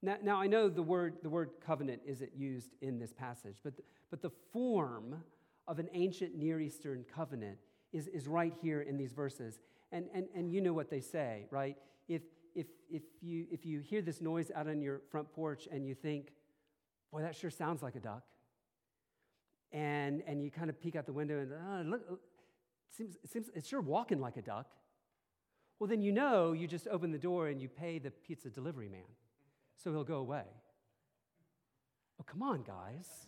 Now, 0.01 0.17
now 0.21 0.41
I 0.41 0.47
know 0.47 0.69
the 0.69 0.83
word, 0.83 1.17
the 1.23 1.29
word 1.29 1.51
covenant 1.65 2.01
isn't 2.05 2.35
used 2.35 2.75
in 2.81 2.99
this 2.99 3.13
passage, 3.13 3.57
but 3.63 3.77
the, 3.77 3.83
but 4.09 4.21
the 4.21 4.31
form 4.51 5.23
of 5.67 5.79
an 5.79 5.89
ancient 5.93 6.35
Near 6.35 6.59
Eastern 6.59 7.05
covenant 7.15 7.57
is, 7.93 8.07
is 8.07 8.27
right 8.27 8.53
here 8.61 8.81
in 8.81 8.97
these 8.97 9.13
verses. 9.13 9.59
And, 9.91 10.07
and, 10.13 10.27
and 10.35 10.51
you 10.51 10.61
know 10.61 10.73
what 10.73 10.89
they 10.89 10.99
say, 10.99 11.47
right? 11.51 11.77
If, 12.07 12.23
if, 12.55 12.67
if, 12.91 13.03
you, 13.21 13.45
if 13.51 13.65
you 13.65 13.79
hear 13.79 14.01
this 14.01 14.19
noise 14.19 14.51
out 14.53 14.67
on 14.67 14.81
your 14.81 15.01
front 15.09 15.31
porch 15.31 15.67
and 15.71 15.85
you 15.87 15.95
think, 15.95 16.33
boy, 17.11 17.21
that 17.21 17.35
sure 17.35 17.49
sounds 17.49 17.81
like 17.81 17.95
a 17.95 17.99
duck, 17.99 18.23
and, 19.73 20.23
and 20.27 20.41
you 20.41 20.51
kind 20.51 20.69
of 20.69 20.79
peek 20.79 20.95
out 20.95 21.05
the 21.05 21.13
window 21.13 21.39
and, 21.39 21.51
oh, 21.51 21.81
look, 21.89 22.01
it 22.09 22.95
seems, 22.95 23.17
it 23.23 23.29
seems 23.31 23.49
it's 23.55 23.67
sure 23.67 23.81
walking 23.81 24.21
like 24.21 24.37
a 24.37 24.41
duck, 24.41 24.67
well, 25.79 25.87
then 25.87 26.01
you 26.01 26.11
know 26.11 26.53
you 26.53 26.67
just 26.67 26.87
open 26.87 27.11
the 27.11 27.17
door 27.17 27.47
and 27.47 27.61
you 27.61 27.67
pay 27.67 27.99
the 27.99 28.11
pizza 28.11 28.49
delivery 28.49 28.87
man 28.87 29.01
so 29.75 29.91
he'll 29.91 30.03
go 30.03 30.17
away. 30.17 30.43
Oh, 32.19 32.23
come 32.23 32.41
on, 32.43 32.63
guys. 32.63 33.27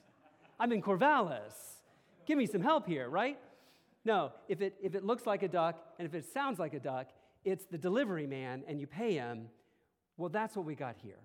I'm 0.59 0.71
in 0.71 0.81
Corvallis. 0.81 1.53
Give 2.25 2.37
me 2.37 2.45
some 2.45 2.61
help 2.61 2.87
here, 2.87 3.09
right? 3.09 3.37
No, 4.05 4.31
if 4.47 4.61
it, 4.61 4.75
if 4.81 4.95
it 4.95 5.03
looks 5.03 5.25
like 5.25 5.43
a 5.43 5.47
duck 5.47 5.83
and 5.99 6.07
if 6.07 6.13
it 6.13 6.25
sounds 6.31 6.59
like 6.59 6.73
a 6.73 6.79
duck, 6.79 7.07
it's 7.43 7.65
the 7.65 7.77
delivery 7.77 8.27
man 8.27 8.63
and 8.67 8.79
you 8.79 8.87
pay 8.87 9.13
him. 9.13 9.47
Well, 10.17 10.29
that's 10.29 10.55
what 10.55 10.65
we 10.65 10.75
got 10.75 10.95
here. 11.03 11.19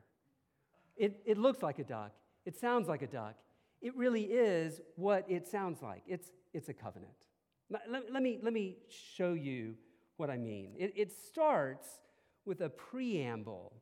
It, 0.97 1.21
it 1.25 1.39
looks 1.39 1.63
like 1.63 1.79
a 1.79 1.85
duck, 1.85 2.13
it 2.45 2.59
sounds 2.59 2.89
like 2.89 3.03
a 3.03 3.07
duck. 3.07 3.35
It 3.81 3.97
really 3.97 4.25
is 4.25 4.81
what 4.97 5.25
it 5.29 5.47
sounds 5.47 5.83
like. 5.83 6.03
It's, 6.07 6.33
it's 6.53 6.69
a 6.69 6.75
covenant. 6.75 7.13
Let, 7.71 8.13
let, 8.13 8.23
me, 8.23 8.39
let 8.43 8.53
me 8.53 8.77
show 8.89 9.33
you 9.33 9.75
what 10.17 10.29
I 10.31 10.37
mean. 10.37 10.73
It, 10.79 10.93
it 10.97 11.13
starts 11.13 12.01
with 12.45 12.61
a 12.61 12.69
preamble 12.69 13.73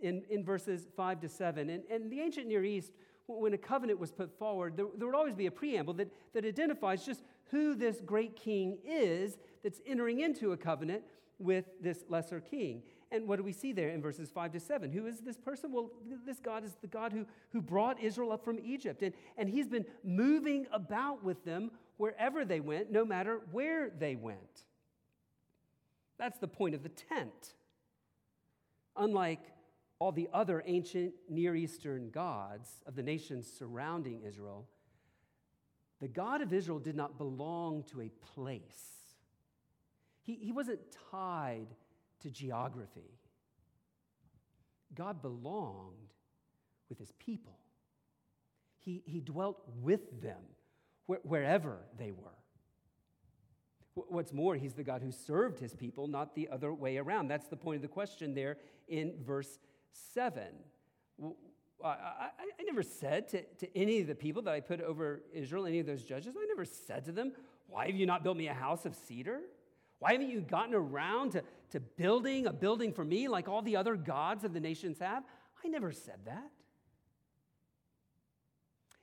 in, 0.00 0.22
in 0.30 0.44
verses 0.44 0.86
5 0.96 1.20
to 1.20 1.28
7. 1.28 1.70
And, 1.70 1.82
and 1.90 2.10
the 2.10 2.20
ancient 2.20 2.46
Near 2.46 2.64
East, 2.64 2.92
when 3.26 3.52
a 3.52 3.58
covenant 3.58 3.98
was 3.98 4.10
put 4.10 4.36
forward, 4.38 4.76
there, 4.76 4.86
there 4.96 5.06
would 5.06 5.16
always 5.16 5.34
be 5.34 5.46
a 5.46 5.50
preamble 5.50 5.94
that, 5.94 6.08
that 6.34 6.44
identifies 6.44 7.04
just 7.04 7.22
who 7.50 7.74
this 7.74 8.00
great 8.00 8.36
king 8.36 8.78
is 8.86 9.36
that's 9.62 9.80
entering 9.86 10.20
into 10.20 10.52
a 10.52 10.56
covenant 10.56 11.02
with 11.38 11.66
this 11.80 12.04
lesser 12.08 12.40
king. 12.40 12.82
And 13.12 13.28
what 13.28 13.36
do 13.36 13.42
we 13.42 13.52
see 13.52 13.72
there 13.72 13.90
in 13.90 14.00
verses 14.00 14.30
5 14.30 14.52
to 14.52 14.60
7? 14.60 14.90
Who 14.90 15.06
is 15.06 15.20
this 15.20 15.36
person? 15.36 15.70
Well, 15.70 15.90
this 16.24 16.40
God 16.40 16.64
is 16.64 16.74
the 16.80 16.86
God 16.86 17.12
who, 17.12 17.26
who 17.52 17.60
brought 17.60 18.02
Israel 18.02 18.32
up 18.32 18.42
from 18.42 18.58
Egypt. 18.58 19.02
And, 19.02 19.12
and 19.36 19.50
he's 19.50 19.68
been 19.68 19.84
moving 20.02 20.66
about 20.72 21.22
with 21.22 21.44
them 21.44 21.70
wherever 21.98 22.46
they 22.46 22.60
went, 22.60 22.90
no 22.90 23.04
matter 23.04 23.40
where 23.52 23.90
they 23.90 24.16
went. 24.16 24.64
That's 26.18 26.38
the 26.38 26.48
point 26.48 26.74
of 26.74 26.82
the 26.82 26.88
tent. 26.88 27.54
Unlike 28.96 29.42
all 29.98 30.12
the 30.12 30.28
other 30.32 30.62
ancient 30.66 31.12
Near 31.28 31.54
Eastern 31.54 32.10
gods 32.10 32.82
of 32.86 32.96
the 32.96 33.02
nations 33.02 33.46
surrounding 33.46 34.22
Israel, 34.22 34.66
the 36.00 36.08
God 36.08 36.40
of 36.40 36.52
Israel 36.52 36.78
did 36.78 36.96
not 36.96 37.18
belong 37.18 37.84
to 37.90 38.00
a 38.00 38.08
place. 38.34 38.88
He, 40.22 40.34
he 40.34 40.50
wasn't 40.50 40.80
tied 41.10 41.68
to 42.22 42.30
geography. 42.30 43.18
God 44.94 45.22
belonged 45.22 46.14
with 46.88 46.98
his 46.98 47.12
people. 47.12 47.58
He, 48.78 49.02
he 49.06 49.20
dwelt 49.20 49.62
with 49.80 50.20
them 50.20 50.42
wh- 51.06 51.24
wherever 51.24 51.78
they 51.98 52.10
were. 52.10 52.36
What's 53.94 54.32
more, 54.32 54.56
he's 54.56 54.72
the 54.72 54.82
God 54.82 55.02
who 55.02 55.12
served 55.12 55.58
his 55.58 55.74
people, 55.74 56.06
not 56.06 56.34
the 56.34 56.48
other 56.50 56.72
way 56.72 56.96
around. 56.96 57.28
That's 57.28 57.48
the 57.48 57.56
point 57.56 57.76
of 57.76 57.82
the 57.82 57.88
question 57.88 58.34
there 58.34 58.56
in 58.88 59.12
verse 59.22 59.58
7. 60.14 60.44
I, 61.84 61.86
I, 61.86 62.28
I, 62.58 62.62
never 62.64 62.82
said 62.82 63.28
to, 63.30 63.42
to 63.42 63.76
any 63.76 64.00
of 64.00 64.06
the 64.06 64.14
people 64.14 64.40
that 64.42 64.54
I 64.54 64.60
put 64.60 64.80
over 64.80 65.22
Israel, 65.34 65.66
any 65.66 65.78
of 65.78 65.86
those 65.86 66.04
judges, 66.04 66.34
I 66.40 66.46
never 66.46 66.64
said 66.64 67.04
to 67.04 67.12
them, 67.12 67.32
Why 67.66 67.86
have 67.86 67.96
you 67.96 68.06
not 68.06 68.22
built 68.22 68.36
me 68.36 68.48
a 68.48 68.54
house 68.54 68.86
of 68.86 68.94
cedar? 68.94 69.40
Why 70.02 70.14
haven't 70.14 70.30
you 70.30 70.40
gotten 70.40 70.74
around 70.74 71.30
to, 71.30 71.44
to 71.70 71.78
building 71.78 72.48
a 72.48 72.52
building 72.52 72.92
for 72.92 73.04
me 73.04 73.28
like 73.28 73.46
all 73.46 73.62
the 73.62 73.76
other 73.76 73.94
gods 73.94 74.42
of 74.42 74.52
the 74.52 74.58
nations 74.58 74.98
have? 74.98 75.22
I 75.64 75.68
never 75.68 75.92
said 75.92 76.18
that. 76.24 76.50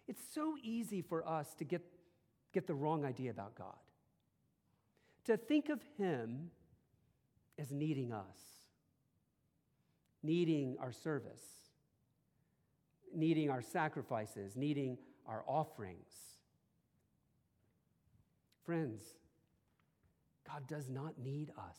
It's 0.10 0.22
so 0.36 0.58
easy 0.62 1.02
for 1.02 1.26
us 1.26 1.54
to 1.60 1.64
get, 1.64 1.86
get 2.54 2.68
the 2.68 2.76
wrong 2.76 3.06
idea 3.06 3.32
about 3.32 3.56
God, 3.56 3.78
to 5.24 5.38
think 5.38 5.70
of 5.70 5.80
Him 5.98 6.52
as 7.58 7.72
needing 7.72 8.12
us, 8.12 8.68
needing 10.22 10.76
our 10.82 10.92
service, 10.92 11.46
needing 13.16 13.50
our 13.50 13.62
sacrifices, 13.62 14.58
needing 14.58 14.98
our 15.26 15.46
offerings. 15.48 16.12
Friends, 18.66 19.02
God 20.52 20.68
does 20.68 20.90
not 20.90 21.14
need 21.18 21.52
us. 21.58 21.78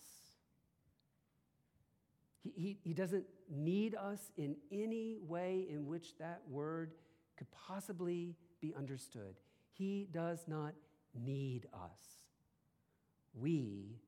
He, 2.43 2.53
he, 2.57 2.79
he 2.83 2.95
doesn't 2.95 3.25
need 3.50 3.95
us 3.95 4.31
in 4.37 4.57
any 4.71 5.19
way 5.27 5.67
in 5.69 5.87
which 5.87 6.17
that 6.19 6.43
word 6.49 6.93
could 7.37 7.50
possibly 7.50 8.37
be 8.61 8.75
understood. 8.77 9.35
He 9.73 10.09
does 10.12 10.45
not 10.47 10.75
need 11.15 11.67
us. 11.75 11.99
We 13.35 13.99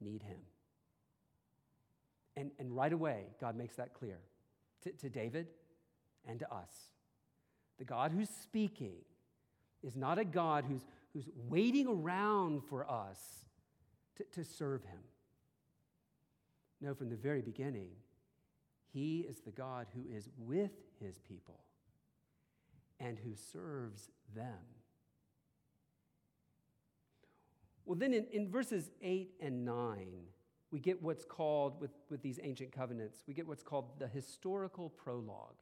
need 0.00 0.22
him. 0.22 0.40
And, 2.36 2.50
and 2.58 2.74
right 2.74 2.92
away, 2.92 3.26
God 3.40 3.56
makes 3.56 3.76
that 3.76 3.94
clear 3.94 4.18
to, 4.82 4.92
to 4.92 5.08
David 5.08 5.48
and 6.26 6.38
to 6.40 6.52
us. 6.52 6.72
The 7.78 7.84
God 7.84 8.12
who's 8.12 8.28
speaking 8.28 8.94
is 9.82 9.96
not 9.96 10.18
a 10.18 10.24
God 10.24 10.64
who's, 10.68 10.84
who's 11.12 11.28
waiting 11.48 11.86
around 11.86 12.64
for 12.64 12.88
us 12.90 13.47
to, 14.18 14.24
to 14.24 14.44
serve 14.44 14.84
him. 14.84 15.00
No, 16.80 16.94
from 16.94 17.08
the 17.08 17.16
very 17.16 17.42
beginning, 17.42 17.88
he 18.92 19.20
is 19.20 19.40
the 19.40 19.50
God 19.50 19.86
who 19.94 20.02
is 20.14 20.28
with 20.38 20.70
his 21.00 21.18
people 21.18 21.60
and 23.00 23.18
who 23.18 23.34
serves 23.34 24.10
them. 24.34 24.58
Well, 27.84 27.96
then 27.96 28.12
in, 28.12 28.26
in 28.32 28.50
verses 28.50 28.90
8 29.02 29.30
and 29.40 29.64
9, 29.64 30.06
we 30.70 30.78
get 30.78 31.02
what's 31.02 31.24
called, 31.24 31.80
with, 31.80 31.90
with 32.10 32.22
these 32.22 32.38
ancient 32.42 32.72
covenants, 32.72 33.22
we 33.26 33.34
get 33.34 33.46
what's 33.46 33.62
called 33.62 33.98
the 33.98 34.06
historical 34.06 34.90
prologue. 34.90 35.56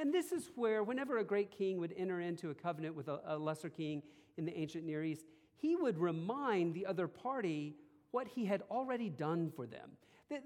And 0.00 0.12
this 0.12 0.32
is 0.32 0.50
where, 0.56 0.82
whenever 0.82 1.18
a 1.18 1.24
great 1.24 1.52
king 1.52 1.78
would 1.78 1.94
enter 1.96 2.20
into 2.20 2.50
a 2.50 2.54
covenant 2.54 2.96
with 2.96 3.06
a, 3.06 3.20
a 3.26 3.38
lesser 3.38 3.68
king 3.68 4.02
in 4.36 4.44
the 4.44 4.58
ancient 4.58 4.84
Near 4.84 5.04
East, 5.04 5.26
he 5.60 5.76
would 5.76 5.98
remind 5.98 6.74
the 6.74 6.86
other 6.86 7.08
party 7.08 7.74
what 8.10 8.28
he 8.28 8.46
had 8.46 8.62
already 8.70 9.10
done 9.10 9.52
for 9.54 9.66
them. 9.66 9.90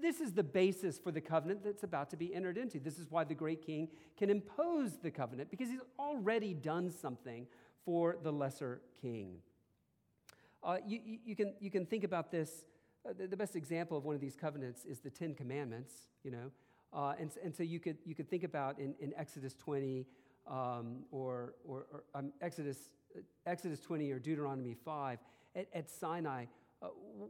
This 0.01 0.21
is 0.21 0.31
the 0.31 0.43
basis 0.43 0.97
for 0.97 1.11
the 1.11 1.19
covenant 1.19 1.63
that's 1.63 1.83
about 1.83 2.09
to 2.11 2.17
be 2.17 2.33
entered 2.33 2.57
into. 2.57 2.79
This 2.79 2.97
is 2.97 3.11
why 3.11 3.25
the 3.25 3.35
great 3.35 3.65
king 3.65 3.89
can 4.17 4.29
impose 4.29 4.97
the 4.97 5.11
covenant, 5.11 5.51
because 5.51 5.69
he's 5.69 5.81
already 5.99 6.53
done 6.53 6.89
something 6.89 7.47
for 7.83 8.17
the 8.23 8.31
lesser 8.31 8.81
king. 9.01 9.39
Uh, 10.63 10.77
you, 10.87 11.19
you, 11.25 11.35
can, 11.35 11.53
you 11.59 11.69
can 11.69 11.85
think 11.85 12.05
about 12.05 12.31
this. 12.31 12.63
Uh, 13.07 13.11
the, 13.29 13.35
best 13.35 13.57
example 13.57 13.97
of 13.97 14.05
one 14.05 14.15
of 14.15 14.21
these 14.21 14.37
covenants 14.37 14.85
is 14.85 14.99
the 14.99 15.09
Ten 15.09 15.35
Commandments, 15.35 15.93
you 16.23 16.31
know. 16.31 16.51
Uh, 16.93 17.13
and, 17.19 17.31
and 17.43 17.53
so 17.53 17.63
you 17.63 17.81
could, 17.81 17.97
you 18.05 18.15
could 18.15 18.29
think 18.29 18.43
about 18.43 18.79
in, 18.79 18.95
in 19.01 19.13
Exodus 19.17 19.53
20 19.55 20.05
um, 20.47 21.03
or, 21.11 21.55
or, 21.65 21.87
or 21.91 22.03
um, 22.15 22.31
Exodus 22.41 22.77
Exodus 23.45 23.79
20 23.79 24.11
or 24.11 24.19
Deuteronomy 24.19 24.75
5, 24.85 25.19
at, 25.55 25.67
at 25.73 25.89
Sinai, 25.89 26.45
uh, 26.81 26.87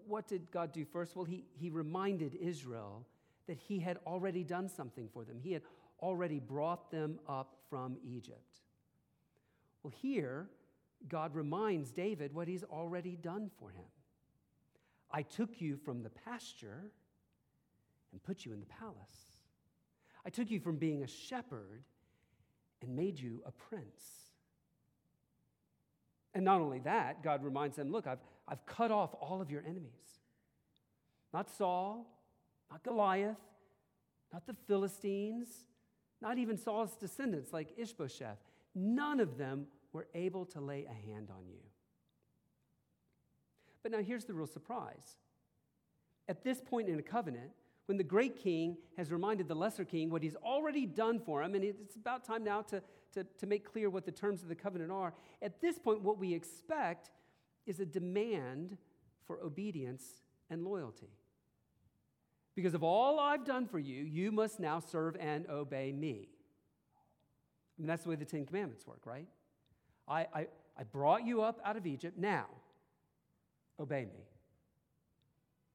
what 0.08 0.28
did 0.28 0.50
God 0.52 0.72
do 0.72 0.86
first? 0.86 1.15
Well, 1.15 1.26
he, 1.26 1.46
he 1.60 1.69
reminded 1.69 2.36
Israel 2.36 3.06
that 3.48 3.58
he 3.58 3.80
had 3.80 3.98
already 4.08 4.43
done 4.43 4.69
something 4.69 5.10
for 5.13 5.24
them. 5.24 5.38
He 5.41 5.52
had 5.54 5.63
already 6.02 6.39
brought 6.39 6.91
them 6.91 7.19
up 7.28 7.56
from 7.69 7.98
Egypt. 8.04 8.62
Well, 9.84 9.93
here, 10.02 10.48
God 11.10 11.36
reminds 11.36 11.91
David 11.91 12.34
what 12.34 12.48
he's 12.48 12.63
already 12.63 13.15
done 13.15 13.52
for 13.60 13.69
him. 13.69 13.86
I 15.12 15.22
took 15.22 15.62
you 15.62 15.78
from 15.78 16.02
the 16.02 16.10
pasture 16.10 16.91
and 18.12 18.24
put 18.24 18.46
you 18.46 18.54
in 18.54 18.60
the 18.60 18.65
palace. 18.65 19.38
I 20.26 20.30
took 20.30 20.50
you 20.50 20.60
from 20.60 20.78
being 20.78 21.04
a 21.04 21.08
shepherd 21.08 21.84
and 22.82 22.96
made 22.96 23.19
you 23.19 23.41
a 23.46 23.52
prince. 23.52 24.22
And 26.34 26.43
not 26.46 26.62
only 26.62 26.80
that, 26.80 27.24
God 27.24 27.43
reminds 27.43 27.76
them 27.76 27.91
look, 27.91 28.08
I've, 28.08 28.19
I've 28.48 28.65
cut 28.65 28.91
off 28.91 29.13
all 29.19 29.41
of 29.41 29.52
your 29.52 29.62
enemies. 29.62 30.19
Not 31.34 31.50
Saul, 31.50 32.06
not 32.72 32.84
Goliath, 32.84 33.38
not 34.32 34.46
the 34.48 34.56
Philistines, 34.67 35.48
not 36.22 36.38
even 36.38 36.58
Saul's 36.58 36.96
descendants 36.96 37.54
like 37.54 37.69
Ishbosheth. 37.78 38.38
None 38.74 39.19
of 39.19 39.38
them 39.38 39.67
were 39.91 40.08
able 40.15 40.46
to 40.48 40.60
lay 40.60 40.86
a 40.86 41.12
hand 41.12 41.30
on 41.30 41.48
you. 41.48 41.60
But 43.84 43.91
now 43.91 44.02
here's 44.02 44.26
the 44.26 44.34
real 44.34 44.48
surprise. 44.48 45.17
At 46.28 46.43
this 46.43 46.62
point 46.62 46.88
in 46.88 46.98
a 46.98 47.04
covenant, 47.04 47.52
when 47.86 47.98
the 47.98 48.04
great 48.04 48.38
king 48.38 48.78
has 48.98 49.12
reminded 49.12 49.48
the 49.48 49.56
lesser 49.56 49.84
king 49.84 50.10
what 50.10 50.24
he's 50.24 50.36
already 50.38 50.86
done 50.86 51.19
for 51.19 51.43
him, 51.43 51.56
and 51.56 51.63
it's 51.63 51.96
about 51.96 52.24
time 52.24 52.43
now 52.43 52.62
to, 52.62 52.82
to, 53.13 53.26
to 53.38 53.46
make 53.46 53.69
clear 53.69 53.89
what 53.89 54.06
the 54.06 54.12
terms 54.12 54.41
of 54.41 54.50
the 54.50 54.56
covenant 54.56 54.91
are, 54.91 55.13
at 55.41 55.62
this 55.62 55.78
point, 55.78 56.02
what 56.02 56.17
we 56.17 56.34
expect 56.34 57.10
is 57.65 57.80
a 57.80 57.86
demand 57.86 58.78
for 59.26 59.39
obedience 59.41 60.04
and 60.50 60.63
loyalty. 60.63 61.10
Because 62.56 62.74
of 62.74 62.84
all 62.84 63.19
I've 63.19 63.46
done 63.46 63.65
for 63.65 63.80
you, 63.80 64.04
you 64.04 64.32
must 64.32 64.60
now 64.60 64.80
serve 64.80 65.17
and 65.19 65.50
obey 65.50 65.91
me. 65.91 66.30
Mean, 67.78 67.88
that's 67.88 68.04
the 68.04 68.10
way 68.10 68.15
the 68.15 68.26
Ten 68.26 68.46
Commandments 68.46 68.86
work, 68.86 69.02
right? 69.06 69.28
I, 70.08 70.28
I, 70.34 70.48
I 70.78 70.84
brought 70.84 71.26
you 71.26 71.41
up 71.41 71.60
out 71.65 71.76
of 71.76 71.88
Egypt. 71.88 72.17
Now, 72.17 72.46
obey 73.80 74.06
me. 74.06 74.28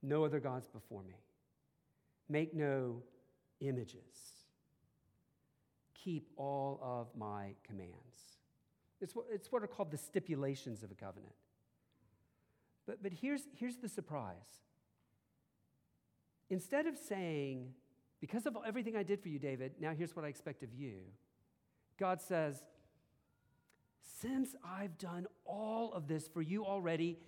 No 0.03 0.25
other 0.25 0.39
gods 0.39 0.69
before 0.69 1.03
me. 1.03 1.17
Make 2.29 2.55
no 2.55 3.03
images 3.61 4.39
keep 6.09 6.31
all 6.37 6.81
of 6.83 7.09
my 7.19 7.55
commands. 7.67 8.39
It's 9.01 9.15
what, 9.15 9.27
it's 9.31 9.51
what 9.53 9.63
are 9.63 9.67
called 9.67 9.91
the 9.91 9.99
stipulations 9.99 10.83
of 10.83 10.91
a 10.91 10.95
covenant. 10.95 11.35
But, 12.87 13.03
but 13.03 13.13
here's, 13.13 13.43
here's 13.55 13.77
the 13.77 13.89
surprise. 13.89 14.63
Instead 16.51 16.87
of 16.87 16.97
saying, 16.97 17.75
because 18.21 18.47
of 18.47 18.57
everything 18.67 18.97
I 18.97 19.03
did 19.03 19.21
for 19.21 19.29
you, 19.29 19.39
David, 19.39 19.73
now 19.81 19.93
here's 19.97 20.17
what 20.17 20.25
I 20.25 20.29
expect 20.29 20.63
of 20.63 20.73
you, 20.73 21.01
God 21.99 22.23
says, 22.23 22.65
since 24.21 24.57
I've 24.65 24.97
done 24.99 25.27
all 25.45 25.93
of 25.93 26.09
this 26.09 26.27
for 26.27 26.41
you 26.41 26.65
already, 26.65 27.19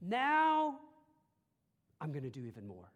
now 0.00 0.76
I'm 2.00 2.10
going 2.10 2.24
to 2.24 2.30
do 2.30 2.46
even 2.46 2.66
more. 2.66 2.90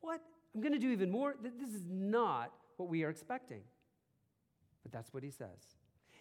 What? 0.00 0.20
I'm 0.54 0.60
going 0.60 0.72
to 0.72 0.78
do 0.78 0.90
even 0.90 1.10
more? 1.10 1.36
This 1.42 1.70
is 1.70 1.82
not 1.88 2.52
what 2.76 2.88
we 2.88 3.04
are 3.04 3.10
expecting. 3.10 3.60
But 4.82 4.92
that's 4.92 5.12
what 5.12 5.22
he 5.22 5.30
says. 5.30 5.76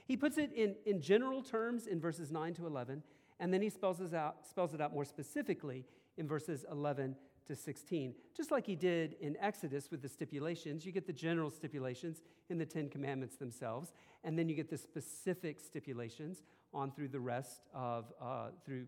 He 0.05 0.17
puts 0.17 0.37
it 0.37 0.51
in, 0.53 0.75
in 0.85 1.01
general 1.01 1.41
terms 1.41 1.87
in 1.87 1.99
verses 1.99 2.31
9 2.31 2.53
to 2.55 2.67
11, 2.67 3.03
and 3.39 3.53
then 3.53 3.61
he 3.61 3.69
spells 3.69 4.01
it, 4.01 4.13
out, 4.13 4.47
spells 4.47 4.73
it 4.73 4.81
out 4.81 4.93
more 4.93 5.05
specifically 5.05 5.85
in 6.17 6.27
verses 6.27 6.65
11 6.71 7.15
to 7.45 7.55
16. 7.55 8.13
Just 8.35 8.51
like 8.51 8.65
he 8.65 8.75
did 8.75 9.15
in 9.21 9.37
Exodus 9.39 9.89
with 9.91 10.01
the 10.01 10.09
stipulations, 10.09 10.85
you 10.85 10.91
get 10.91 11.07
the 11.07 11.13
general 11.13 11.49
stipulations 11.49 12.21
in 12.49 12.57
the 12.57 12.65
Ten 12.65 12.89
Commandments 12.89 13.37
themselves, 13.37 13.93
and 14.23 14.37
then 14.37 14.49
you 14.49 14.55
get 14.55 14.69
the 14.69 14.77
specific 14.77 15.59
stipulations 15.59 16.43
on 16.73 16.91
through 16.91 17.07
the 17.07 17.19
rest 17.19 17.61
of, 17.73 18.11
uh, 18.21 18.47
through, 18.65 18.85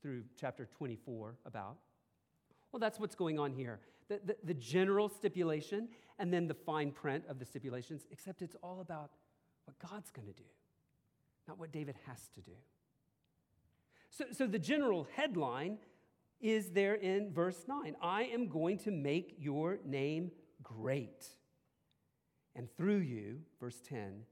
through 0.00 0.24
chapter 0.38 0.68
24 0.76 1.36
about. 1.46 1.76
Well, 2.72 2.80
that's 2.80 2.98
what's 2.98 3.14
going 3.14 3.38
on 3.38 3.52
here. 3.52 3.80
The, 4.12 4.20
the, 4.26 4.36
the 4.44 4.54
general 4.54 5.08
stipulation 5.08 5.88
and 6.18 6.30
then 6.30 6.46
the 6.46 6.54
fine 6.54 6.90
print 6.90 7.24
of 7.30 7.38
the 7.38 7.46
stipulations, 7.46 8.06
except 8.10 8.42
it's 8.42 8.56
all 8.62 8.80
about 8.80 9.12
what 9.64 9.78
God's 9.78 10.10
going 10.10 10.28
to 10.28 10.34
do, 10.34 10.48
not 11.48 11.58
what 11.58 11.72
David 11.72 11.94
has 12.06 12.28
to 12.34 12.42
do. 12.42 12.52
So, 14.10 14.24
so 14.30 14.46
the 14.46 14.58
general 14.58 15.06
headline 15.16 15.78
is 16.42 16.70
there 16.70 16.94
in 16.94 17.32
verse 17.32 17.64
9 17.66 17.96
I 18.02 18.24
am 18.24 18.48
going 18.48 18.76
to 18.78 18.90
make 18.90 19.36
your 19.38 19.78
name 19.86 20.30
great. 20.62 21.26
And 22.54 22.68
through 22.76 22.98
you, 22.98 23.38
verse 23.58 23.80
10, 23.88 24.24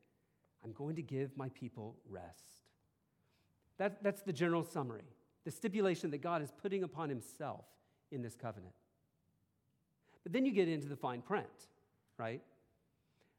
I'm 0.62 0.72
going 0.72 0.96
to 0.96 1.02
give 1.02 1.34
my 1.38 1.48
people 1.50 1.96
rest. 2.06 2.66
That, 3.78 4.02
that's 4.02 4.20
the 4.20 4.32
general 4.34 4.62
summary, 4.62 5.08
the 5.46 5.50
stipulation 5.50 6.10
that 6.10 6.20
God 6.20 6.42
is 6.42 6.52
putting 6.60 6.82
upon 6.82 7.08
himself 7.08 7.64
in 8.10 8.20
this 8.20 8.36
covenant. 8.36 8.74
But 10.22 10.32
then 10.32 10.44
you 10.44 10.52
get 10.52 10.68
into 10.68 10.88
the 10.88 10.96
fine 10.96 11.22
print, 11.22 11.46
right? 12.18 12.42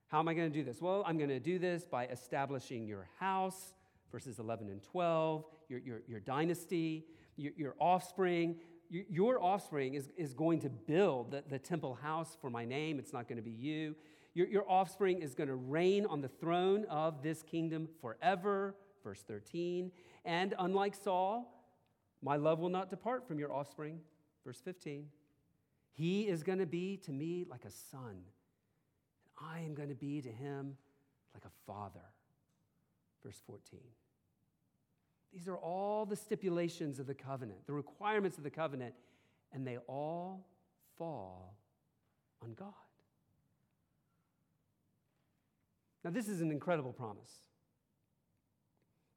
How 0.08 0.20
am 0.20 0.28
I 0.28 0.34
going 0.34 0.52
to 0.52 0.58
do 0.58 0.64
this? 0.64 0.82
Well, 0.82 1.04
I'm 1.06 1.18
going 1.18 1.30
to 1.30 1.40
do 1.40 1.58
this 1.58 1.86
by 1.86 2.06
establishing 2.08 2.86
your 2.86 3.08
house, 3.20 3.74
verses 4.12 4.40
11 4.40 4.68
and 4.68 4.84
12, 4.84 5.46
your, 5.70 5.80
your, 5.80 6.02
your 6.08 6.20
dynasty, 6.20 7.06
your, 7.38 7.54
your 7.56 7.76
offspring. 7.80 8.58
Your, 8.90 9.42
offspring 9.42 9.94
is, 9.94 10.12
is 10.18 10.34
going 10.34 10.60
to 10.62 10.70
build 10.70 11.32
the, 11.32 11.46
the 11.50 11.58
temple 11.58 11.98
house 12.02 12.38
for 12.42 12.50
my 12.50 12.66
name. 12.66 13.00
It's 13.00 13.14
not 13.14 13.30
going 13.30 13.38
to 13.38 13.42
be 13.42 13.52
you. 13.52 13.96
Your, 14.34 14.48
your 14.48 14.70
offspring 14.70 15.22
is 15.22 15.34
going 15.34 15.48
to 15.48 15.56
reign 15.56 16.06
on 16.06 16.20
the 16.20 16.28
throne 16.28 16.86
of 16.90 17.24
this 17.24 17.42
kingdom 17.42 17.88
forever, 18.02 18.76
verse 19.02 19.24
13. 19.26 19.92
And 20.26 20.54
unlike 20.60 20.96
Saul, 20.96 21.70
my 22.22 22.36
love 22.36 22.60
will 22.60 22.70
not 22.70 22.90
depart 22.90 23.26
from 23.26 23.40
your 23.40 23.54
offspring, 23.54 24.00
verse 24.46 24.60
15. 24.60 25.06
He 25.94 26.28
is 26.28 26.44
going 26.44 26.60
to 26.60 26.66
be 26.66 26.98
to 27.06 27.12
me 27.12 27.46
like 27.50 27.66
a 27.66 27.72
son, 27.72 28.24
and 29.26 29.50
I 29.52 29.60
am 29.60 29.74
going 29.74 29.90
to 29.90 29.96
be 29.96 30.22
to 30.22 30.30
him 30.30 30.78
like 31.34 31.46
a 31.46 31.52
father. 31.66 32.06
Verse 33.24 33.42
14. 33.46 33.80
These 35.34 35.48
are 35.48 35.58
all 35.58 36.06
the 36.06 36.16
stipulations 36.16 37.00
of 37.00 37.08
the 37.08 37.14
covenant, 37.14 37.66
the 37.66 37.74
requirements 37.74 38.38
of 38.38 38.44
the 38.44 38.50
covenant, 38.50 38.94
and 39.54 39.66
they 39.66 39.78
all 39.88 40.46
fall 40.98 41.56
on 42.42 42.54
God. 42.54 42.74
Now, 46.04 46.10
this 46.10 46.28
is 46.28 46.42
an 46.42 46.52
incredible 46.52 46.92
promise. 46.92 47.32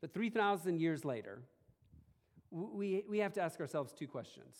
But 0.01 0.13
3,000 0.13 0.81
years 0.81 1.05
later, 1.05 1.43
we, 2.51 3.05
we 3.09 3.19
have 3.19 3.33
to 3.35 3.41
ask 3.41 3.59
ourselves 3.59 3.93
two 3.93 4.07
questions. 4.07 4.57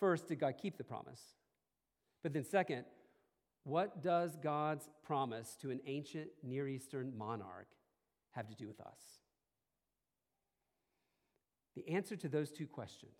First, 0.00 0.28
did 0.28 0.40
God 0.40 0.54
keep 0.60 0.78
the 0.78 0.84
promise? 0.84 1.20
But 2.22 2.32
then, 2.32 2.44
second, 2.44 2.84
what 3.64 4.02
does 4.02 4.36
God's 4.42 4.88
promise 5.04 5.56
to 5.60 5.70
an 5.70 5.80
ancient 5.86 6.30
Near 6.42 6.66
Eastern 6.66 7.16
monarch 7.16 7.68
have 8.32 8.48
to 8.48 8.54
do 8.54 8.66
with 8.66 8.80
us? 8.80 8.98
The 11.76 11.88
answer 11.88 12.16
to 12.16 12.28
those 12.28 12.50
two 12.50 12.66
questions 12.66 13.18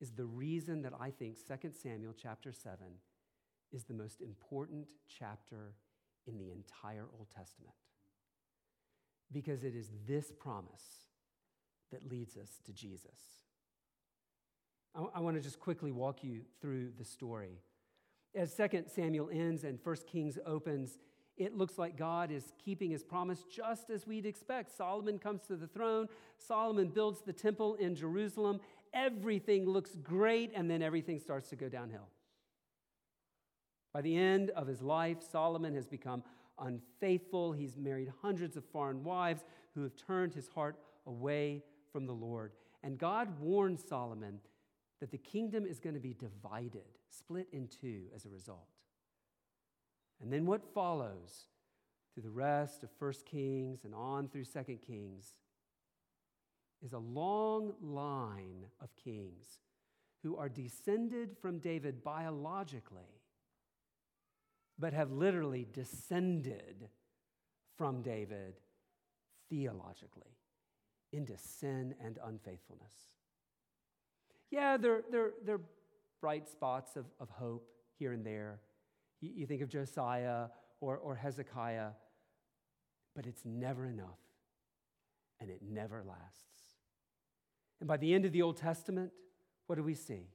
is 0.00 0.10
the 0.12 0.24
reason 0.24 0.82
that 0.82 0.92
I 0.98 1.10
think 1.10 1.36
2 1.36 1.70
Samuel 1.82 2.14
chapter 2.20 2.52
7 2.52 2.78
is 3.72 3.84
the 3.84 3.94
most 3.94 4.20
important 4.20 4.86
chapter 5.18 5.74
in 6.26 6.38
the 6.38 6.50
entire 6.50 7.06
Old 7.18 7.28
Testament. 7.34 7.74
Because 9.32 9.64
it 9.64 9.74
is 9.74 9.90
this 10.06 10.30
promise 10.30 11.08
that 11.90 12.08
leads 12.08 12.36
us 12.36 12.60
to 12.64 12.72
Jesus. 12.72 13.45
I, 14.96 15.18
I 15.18 15.20
want 15.20 15.36
to 15.36 15.42
just 15.42 15.60
quickly 15.60 15.92
walk 15.92 16.24
you 16.24 16.42
through 16.60 16.92
the 16.98 17.04
story. 17.04 17.60
As 18.34 18.54
2 18.54 18.84
Samuel 18.86 19.30
ends 19.32 19.64
and 19.64 19.78
1 19.82 19.96
Kings 20.10 20.38
opens, 20.44 20.98
it 21.36 21.56
looks 21.56 21.78
like 21.78 21.96
God 21.96 22.30
is 22.30 22.52
keeping 22.62 22.90
his 22.90 23.04
promise 23.04 23.44
just 23.50 23.90
as 23.90 24.06
we'd 24.06 24.26
expect. 24.26 24.74
Solomon 24.74 25.18
comes 25.18 25.42
to 25.48 25.56
the 25.56 25.66
throne, 25.66 26.08
Solomon 26.38 26.88
builds 26.88 27.20
the 27.20 27.32
temple 27.32 27.74
in 27.76 27.94
Jerusalem. 27.94 28.60
Everything 28.94 29.68
looks 29.68 29.94
great, 30.02 30.52
and 30.54 30.70
then 30.70 30.80
everything 30.80 31.18
starts 31.18 31.50
to 31.50 31.56
go 31.56 31.68
downhill. 31.68 32.08
By 33.92 34.00
the 34.00 34.16
end 34.16 34.50
of 34.50 34.66
his 34.66 34.80
life, 34.80 35.18
Solomon 35.30 35.74
has 35.74 35.86
become 35.86 36.22
unfaithful. 36.58 37.52
He's 37.52 37.76
married 37.76 38.10
hundreds 38.22 38.56
of 38.56 38.64
foreign 38.64 39.04
wives 39.04 39.44
who 39.74 39.82
have 39.82 39.92
turned 39.96 40.32
his 40.32 40.48
heart 40.48 40.76
away 41.06 41.62
from 41.92 42.06
the 42.06 42.14
Lord. 42.14 42.52
And 42.82 42.98
God 42.98 43.40
warns 43.40 43.84
Solomon 43.86 44.40
that 45.00 45.10
the 45.10 45.18
kingdom 45.18 45.66
is 45.66 45.78
going 45.78 45.94
to 45.94 46.00
be 46.00 46.14
divided, 46.14 46.98
split 47.10 47.48
in 47.52 47.68
two 47.68 48.04
as 48.14 48.24
a 48.24 48.30
result. 48.30 48.68
And 50.20 50.32
then 50.32 50.46
what 50.46 50.72
follows 50.72 51.48
through 52.14 52.22
the 52.22 52.30
rest 52.30 52.82
of 52.82 52.90
1 52.98 53.12
Kings 53.26 53.84
and 53.84 53.94
on 53.94 54.28
through 54.28 54.44
2 54.44 54.78
Kings 54.86 55.34
is 56.82 56.92
a 56.92 56.98
long 56.98 57.74
line 57.82 58.66
of 58.80 58.94
kings 58.96 59.60
who 60.22 60.36
are 60.36 60.48
descended 60.48 61.36
from 61.40 61.58
David 61.58 62.02
biologically, 62.02 63.20
but 64.78 64.92
have 64.92 65.10
literally 65.12 65.66
descended 65.72 66.88
from 67.76 68.02
David 68.02 68.54
theologically 69.50 70.36
into 71.12 71.36
sin 71.36 71.94
and 72.02 72.18
unfaithfulness. 72.24 73.15
Yeah, 74.50 74.76
there 74.76 75.02
are 75.48 75.60
bright 76.20 76.48
spots 76.48 76.96
of, 76.96 77.06
of 77.20 77.28
hope 77.30 77.68
here 77.98 78.12
and 78.12 78.24
there. 78.24 78.60
You, 79.20 79.30
you 79.34 79.46
think 79.46 79.62
of 79.62 79.68
Josiah 79.68 80.46
or, 80.80 80.96
or 80.96 81.14
Hezekiah, 81.14 81.90
but 83.14 83.26
it's 83.26 83.44
never 83.44 83.86
enough, 83.86 84.18
and 85.40 85.50
it 85.50 85.60
never 85.62 86.02
lasts. 86.06 86.74
And 87.80 87.88
by 87.88 87.96
the 87.96 88.14
end 88.14 88.24
of 88.24 88.32
the 88.32 88.42
Old 88.42 88.56
Testament, 88.56 89.12
what 89.66 89.76
do 89.76 89.82
we 89.82 89.94
see? 89.94 90.28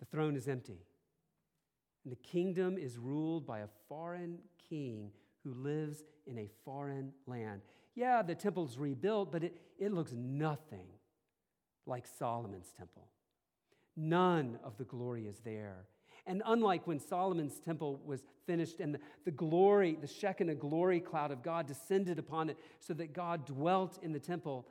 The 0.00 0.06
throne 0.06 0.36
is 0.36 0.48
empty. 0.48 0.86
And 2.04 2.12
the 2.12 2.16
kingdom 2.16 2.78
is 2.78 2.98
ruled 2.98 3.46
by 3.46 3.60
a 3.60 3.68
foreign 3.88 4.38
king 4.68 5.10
who 5.44 5.54
lives 5.54 6.02
in 6.26 6.38
a 6.38 6.48
foreign 6.64 7.12
land. 7.26 7.62
Yeah, 7.94 8.22
the 8.22 8.34
temple's 8.34 8.78
rebuilt, 8.78 9.30
but 9.30 9.44
it, 9.44 9.56
it 9.78 9.92
looks 9.92 10.12
nothing 10.12 10.86
like 11.86 12.06
Solomon's 12.06 12.72
temple. 12.76 13.08
None 13.96 14.58
of 14.64 14.76
the 14.78 14.84
glory 14.84 15.26
is 15.26 15.40
there. 15.44 15.86
And 16.26 16.42
unlike 16.46 16.86
when 16.86 17.00
Solomon's 17.00 17.58
temple 17.58 18.00
was 18.04 18.22
finished 18.46 18.80
and 18.80 18.94
the, 18.94 19.00
the 19.24 19.30
glory, 19.30 19.98
the 20.00 20.06
Shekinah 20.06 20.54
glory 20.54 21.00
cloud 21.00 21.30
of 21.30 21.42
God 21.42 21.66
descended 21.66 22.18
upon 22.18 22.48
it 22.50 22.56
so 22.80 22.94
that 22.94 23.12
God 23.12 23.44
dwelt 23.44 23.98
in 24.02 24.12
the 24.12 24.20
temple, 24.20 24.68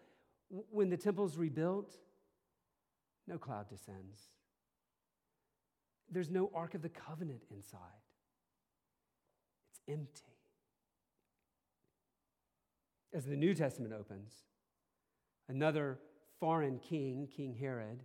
when 0.69 0.89
the 0.89 0.97
temple's 0.97 1.37
rebuilt, 1.37 1.97
no 3.27 3.37
cloud 3.37 3.69
descends. 3.69 4.29
There's 6.09 6.29
no 6.29 6.49
Ark 6.53 6.73
of 6.73 6.81
the 6.81 6.89
Covenant 6.89 7.43
inside, 7.49 7.79
it's 9.69 9.81
empty. 9.87 10.23
As 13.13 13.25
the 13.25 13.35
New 13.35 13.53
Testament 13.53 13.93
opens, 13.93 14.31
another 15.49 15.99
foreign 16.41 16.79
king, 16.79 17.29
King 17.33 17.55
Herod, 17.55 18.03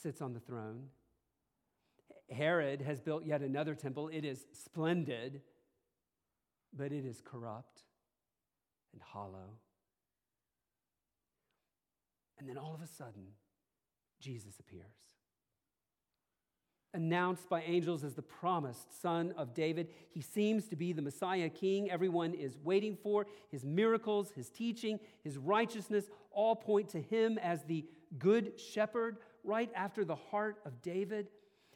sits 0.00 0.22
on 0.22 0.34
the 0.34 0.40
throne. 0.40 0.84
Herod 2.30 2.82
has 2.82 3.00
built 3.00 3.24
yet 3.24 3.40
another 3.40 3.74
temple. 3.74 4.08
It 4.08 4.24
is 4.24 4.44
splendid, 4.52 5.40
but 6.76 6.92
it 6.92 7.06
is 7.06 7.22
corrupt 7.24 7.82
and 8.92 9.00
hollow. 9.02 9.56
And 12.38 12.48
then 12.48 12.58
all 12.58 12.74
of 12.74 12.82
a 12.82 12.86
sudden, 12.86 13.32
Jesus 14.20 14.60
appears 14.60 14.84
announced 16.94 17.48
by 17.48 17.62
angels 17.62 18.02
as 18.02 18.14
the 18.14 18.22
promised 18.22 19.00
son 19.02 19.32
of 19.36 19.54
David. 19.54 19.88
He 20.10 20.20
seems 20.20 20.66
to 20.68 20.76
be 20.76 20.92
the 20.92 21.02
Messiah 21.02 21.48
king 21.48 21.90
everyone 21.90 22.34
is 22.34 22.56
waiting 22.62 22.96
for. 23.02 23.26
His 23.50 23.64
miracles, 23.64 24.32
his 24.34 24.48
teaching, 24.48 24.98
his 25.22 25.36
righteousness 25.36 26.06
all 26.30 26.56
point 26.56 26.88
to 26.90 27.00
him 27.00 27.38
as 27.38 27.62
the 27.64 27.84
good 28.18 28.58
shepherd 28.58 29.18
right 29.44 29.70
after 29.74 30.04
the 30.04 30.16
heart 30.16 30.60
of 30.64 30.80
David. 30.82 31.28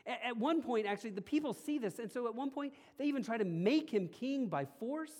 At 0.06 0.36
one 0.36 0.62
point, 0.62 0.86
actually, 0.86 1.10
the 1.10 1.22
people 1.22 1.52
see 1.52 1.78
this, 1.78 1.98
and 1.98 2.10
so 2.10 2.26
at 2.26 2.34
one 2.34 2.50
point, 2.50 2.72
they 2.98 3.04
even 3.04 3.22
try 3.22 3.38
to 3.38 3.44
make 3.44 3.88
him 3.88 4.08
king 4.08 4.48
by 4.48 4.64
force. 4.64 5.12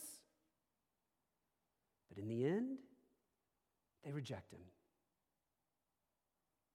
But 2.09 2.21
in 2.21 2.29
the 2.29 2.45
end, 2.45 2.79
they 4.05 4.11
reject 4.11 4.53
him. 4.53 4.61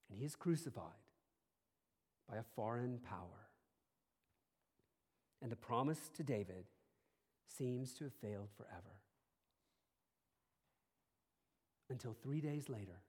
And 0.10 0.18
he 0.18 0.26
is 0.26 0.36
crucified 0.36 0.94
by 2.30 2.38
a 2.38 2.44
foreign 2.56 3.00
power. 3.00 3.50
And 5.42 5.52
the 5.52 5.56
promise 5.56 6.10
to 6.16 6.24
David 6.24 6.66
seems 7.46 7.94
to 7.94 8.06
have 8.06 8.14
failed 8.14 8.50
forever. 8.58 8.96
Until 11.90 12.14
three 12.14 12.42
days 12.42 12.70
later, 12.70 13.00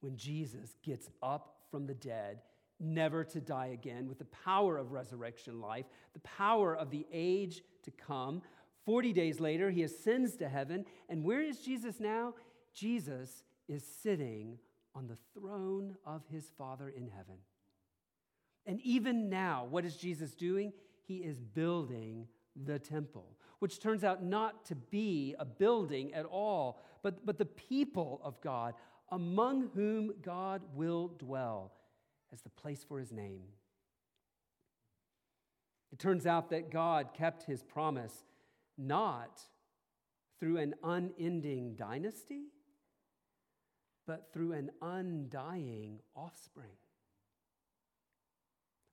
when 0.00 0.16
Jesus 0.16 0.76
gets 0.82 1.10
up 1.22 1.56
from 1.70 1.86
the 1.86 1.94
dead 1.94 2.40
never 2.80 3.22
to 3.24 3.40
die 3.40 3.68
again, 3.68 4.08
with 4.08 4.18
the 4.18 4.24
power 4.24 4.78
of 4.78 4.92
resurrection 4.92 5.60
life, 5.60 5.84
the 6.14 6.20
power 6.20 6.74
of 6.74 6.90
the 6.90 7.06
age 7.12 7.62
to 7.82 7.90
come. 7.90 8.42
40 8.86 9.12
days 9.12 9.38
later, 9.38 9.70
he 9.70 9.82
ascends 9.82 10.36
to 10.36 10.48
heaven. 10.48 10.86
And 11.08 11.22
where 11.22 11.42
is 11.42 11.60
Jesus 11.60 12.00
now? 12.00 12.34
Jesus 12.74 13.44
is 13.68 13.84
sitting 13.84 14.58
on 14.94 15.06
the 15.06 15.18
throne 15.34 15.96
of 16.04 16.22
his 16.30 16.50
Father 16.56 16.88
in 16.88 17.08
heaven. 17.08 17.36
And 18.66 18.80
even 18.82 19.28
now, 19.28 19.66
what 19.68 19.84
is 19.84 19.96
Jesus 19.96 20.34
doing? 20.34 20.72
He 21.06 21.18
is 21.18 21.40
building 21.40 22.26
the 22.64 22.78
temple, 22.78 23.36
which 23.58 23.80
turns 23.80 24.04
out 24.04 24.22
not 24.22 24.64
to 24.66 24.74
be 24.74 25.34
a 25.38 25.44
building 25.44 26.12
at 26.14 26.26
all, 26.26 26.80
but, 27.02 27.24
but 27.24 27.38
the 27.38 27.46
people 27.46 28.20
of 28.22 28.40
God, 28.40 28.74
among 29.10 29.70
whom 29.74 30.12
God 30.22 30.62
will 30.74 31.08
dwell 31.08 31.72
as 32.32 32.42
the 32.42 32.50
place 32.50 32.84
for 32.86 32.98
his 32.98 33.12
name. 33.12 33.42
It 35.92 35.98
turns 35.98 36.26
out 36.26 36.50
that 36.50 36.70
God 36.70 37.14
kept 37.14 37.44
his 37.44 37.62
promise 37.62 38.24
not 38.78 39.40
through 40.38 40.58
an 40.58 40.74
unending 40.82 41.74
dynasty, 41.74 42.44
but 44.06 44.32
through 44.32 44.52
an 44.52 44.70
undying 44.82 46.00
offspring. 46.16 46.72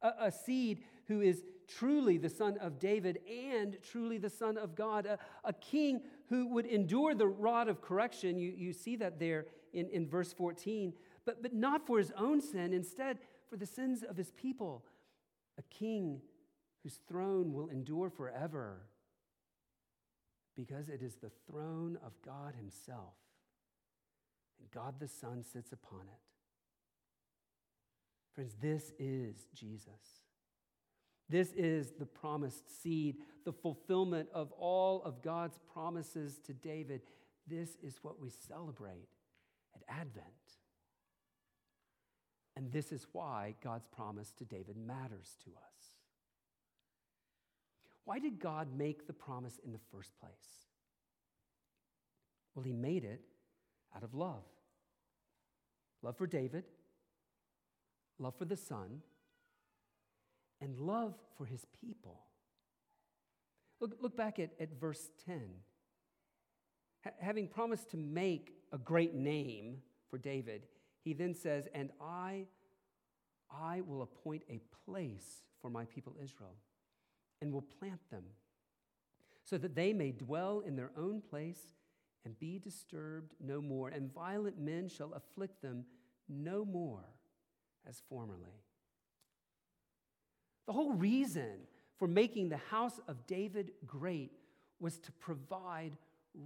A, 0.01 0.11
a, 0.21 0.31
seed 0.31 0.83
who 1.07 1.21
is 1.21 1.43
truly 1.67 2.17
the 2.17 2.29
son 2.29 2.57
of 2.59 2.79
David 2.79 3.19
and 3.27 3.77
truly 3.81 4.17
the 4.17 4.29
son 4.29 4.57
of 4.57 4.75
God, 4.75 5.05
a, 5.05 5.17
a 5.43 5.53
king 5.53 6.01
who 6.29 6.47
would 6.49 6.65
endure 6.65 7.15
the 7.15 7.27
rod 7.27 7.67
of 7.67 7.81
correction. 7.81 8.37
You, 8.37 8.53
you 8.55 8.73
see 8.73 8.95
that 8.97 9.19
there 9.19 9.45
in, 9.73 9.89
in 9.89 10.07
verse 10.07 10.33
14, 10.33 10.93
but, 11.25 11.41
but 11.41 11.53
not 11.53 11.87
for 11.87 11.97
his 11.97 12.11
own 12.17 12.41
sin, 12.41 12.73
instead, 12.73 13.19
for 13.49 13.57
the 13.57 13.65
sins 13.65 14.03
of 14.03 14.17
his 14.17 14.31
people. 14.31 14.85
A 15.57 15.63
king 15.63 16.21
whose 16.83 16.99
throne 17.07 17.53
will 17.53 17.69
endure 17.69 18.09
forever 18.09 18.83
because 20.55 20.89
it 20.89 21.01
is 21.01 21.15
the 21.15 21.31
throne 21.49 21.97
of 22.05 22.13
God 22.25 22.55
himself. 22.55 23.13
And 24.59 24.69
God 24.71 24.95
the 24.99 25.07
Son 25.07 25.43
sits 25.43 25.71
upon 25.71 26.01
it. 26.01 26.21
Friends, 28.33 28.55
this 28.61 28.91
is 28.99 29.47
Jesus. 29.53 30.21
This 31.29 31.51
is 31.53 31.91
the 31.97 32.05
promised 32.05 32.81
seed, 32.81 33.17
the 33.45 33.51
fulfillment 33.51 34.29
of 34.33 34.51
all 34.53 35.01
of 35.03 35.21
God's 35.21 35.59
promises 35.73 36.39
to 36.45 36.53
David. 36.53 37.01
This 37.47 37.77
is 37.83 37.99
what 38.01 38.21
we 38.21 38.29
celebrate 38.29 39.09
at 39.75 39.81
Advent. 39.89 40.25
And 42.55 42.71
this 42.71 42.91
is 42.91 43.07
why 43.11 43.55
God's 43.63 43.85
promise 43.87 44.31
to 44.37 44.45
David 44.45 44.77
matters 44.77 45.37
to 45.43 45.51
us. 45.51 45.77
Why 48.05 48.19
did 48.19 48.39
God 48.39 48.69
make 48.75 49.05
the 49.05 49.13
promise 49.13 49.59
in 49.65 49.73
the 49.73 49.79
first 49.91 50.11
place? 50.19 50.65
Well, 52.55 52.63
he 52.63 52.71
made 52.71 53.03
it 53.03 53.21
out 53.95 54.03
of 54.03 54.13
love 54.13 54.43
love 56.03 56.17
for 56.17 56.27
David, 56.27 56.63
love 58.19 58.35
for 58.37 58.45
the 58.45 58.55
Son, 58.55 59.01
and 60.61 60.77
love 60.77 61.15
for 61.37 61.45
his 61.45 61.65
people. 61.81 62.21
Look, 63.79 63.97
look 64.01 64.17
back 64.17 64.39
at, 64.39 64.51
at 64.59 64.79
verse 64.79 65.09
10. 65.25 65.41
H- 67.05 67.13
having 67.19 67.47
promised 67.47 67.91
to 67.91 67.97
make 67.97 68.53
a 68.71 68.77
great 68.77 69.13
name 69.13 69.77
for 70.09 70.17
David, 70.17 70.63
he 71.03 71.13
then 71.13 71.35
says, 71.35 71.67
And 71.73 71.91
I, 72.01 72.45
I 73.51 73.81
will 73.81 74.01
appoint 74.01 74.43
a 74.49 74.61
place 74.85 75.43
for 75.61 75.69
my 75.69 75.85
people 75.85 76.15
Israel 76.21 76.55
and 77.41 77.51
will 77.51 77.65
plant 77.79 77.99
them 78.09 78.23
so 79.43 79.57
that 79.57 79.75
they 79.75 79.93
may 79.93 80.11
dwell 80.11 80.61
in 80.65 80.75
their 80.75 80.91
own 80.97 81.21
place 81.21 81.59
and 82.27 82.37
be 82.39 82.59
disturbed 82.59 83.35
no 83.39 83.61
more, 83.61 83.87
and 83.87 84.13
violent 84.13 84.59
men 84.59 84.89
shall 84.89 85.13
afflict 85.13 85.61
them 85.61 85.85
no 86.27 86.65
more 86.65 87.05
as 87.87 88.01
formerly. 88.09 88.65
The 90.65 90.73
whole 90.73 90.91
reason 90.91 91.59
for 91.97 92.05
making 92.05 92.49
the 92.49 92.57
house 92.57 92.99
of 93.07 93.25
David 93.27 93.71
great 93.85 94.33
was 94.77 94.97
to 94.99 95.11
provide 95.13 95.93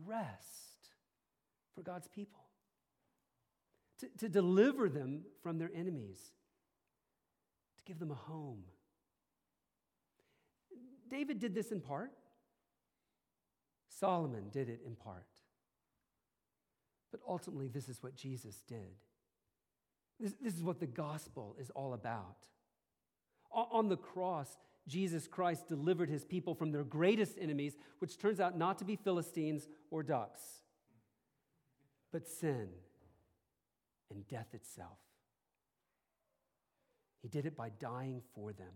rest 0.05 0.91
for 1.73 1.81
God's 1.81 2.07
people, 2.07 2.43
to, 4.01 4.07
to 4.19 4.29
deliver 4.29 4.87
them 4.87 5.23
from 5.41 5.57
their 5.57 5.71
enemies, 5.73 6.19
to 7.77 7.83
give 7.85 7.97
them 7.97 8.11
a 8.11 8.29
home. 8.29 8.65
David 11.09 11.39
did 11.39 11.55
this 11.55 11.71
in 11.71 11.81
part, 11.81 12.11
Solomon 13.89 14.49
did 14.51 14.69
it 14.69 14.81
in 14.85 14.95
part. 14.95 15.25
But 17.11 17.21
ultimately, 17.27 17.67
this 17.67 17.89
is 17.89 18.01
what 18.01 18.15
Jesus 18.15 18.63
did. 18.67 18.95
This, 20.19 20.33
this 20.41 20.55
is 20.55 20.63
what 20.63 20.79
the 20.79 20.87
gospel 20.87 21.55
is 21.59 21.69
all 21.71 21.93
about. 21.93 22.47
On 23.51 23.89
the 23.89 23.97
cross, 23.97 24.57
Jesus 24.87 25.27
Christ 25.27 25.67
delivered 25.67 26.09
his 26.09 26.23
people 26.23 26.55
from 26.55 26.71
their 26.71 26.83
greatest 26.83 27.37
enemies, 27.39 27.75
which 27.99 28.17
turns 28.17 28.39
out 28.39 28.57
not 28.57 28.79
to 28.79 28.85
be 28.85 28.95
Philistines 28.95 29.67
or 29.89 30.03
ducks, 30.03 30.41
but 32.11 32.27
sin 32.27 32.69
and 34.09 34.27
death 34.27 34.53
itself. 34.53 34.97
He 37.21 37.27
did 37.27 37.45
it 37.45 37.55
by 37.55 37.69
dying 37.69 38.21
for 38.33 38.53
them, 38.53 38.73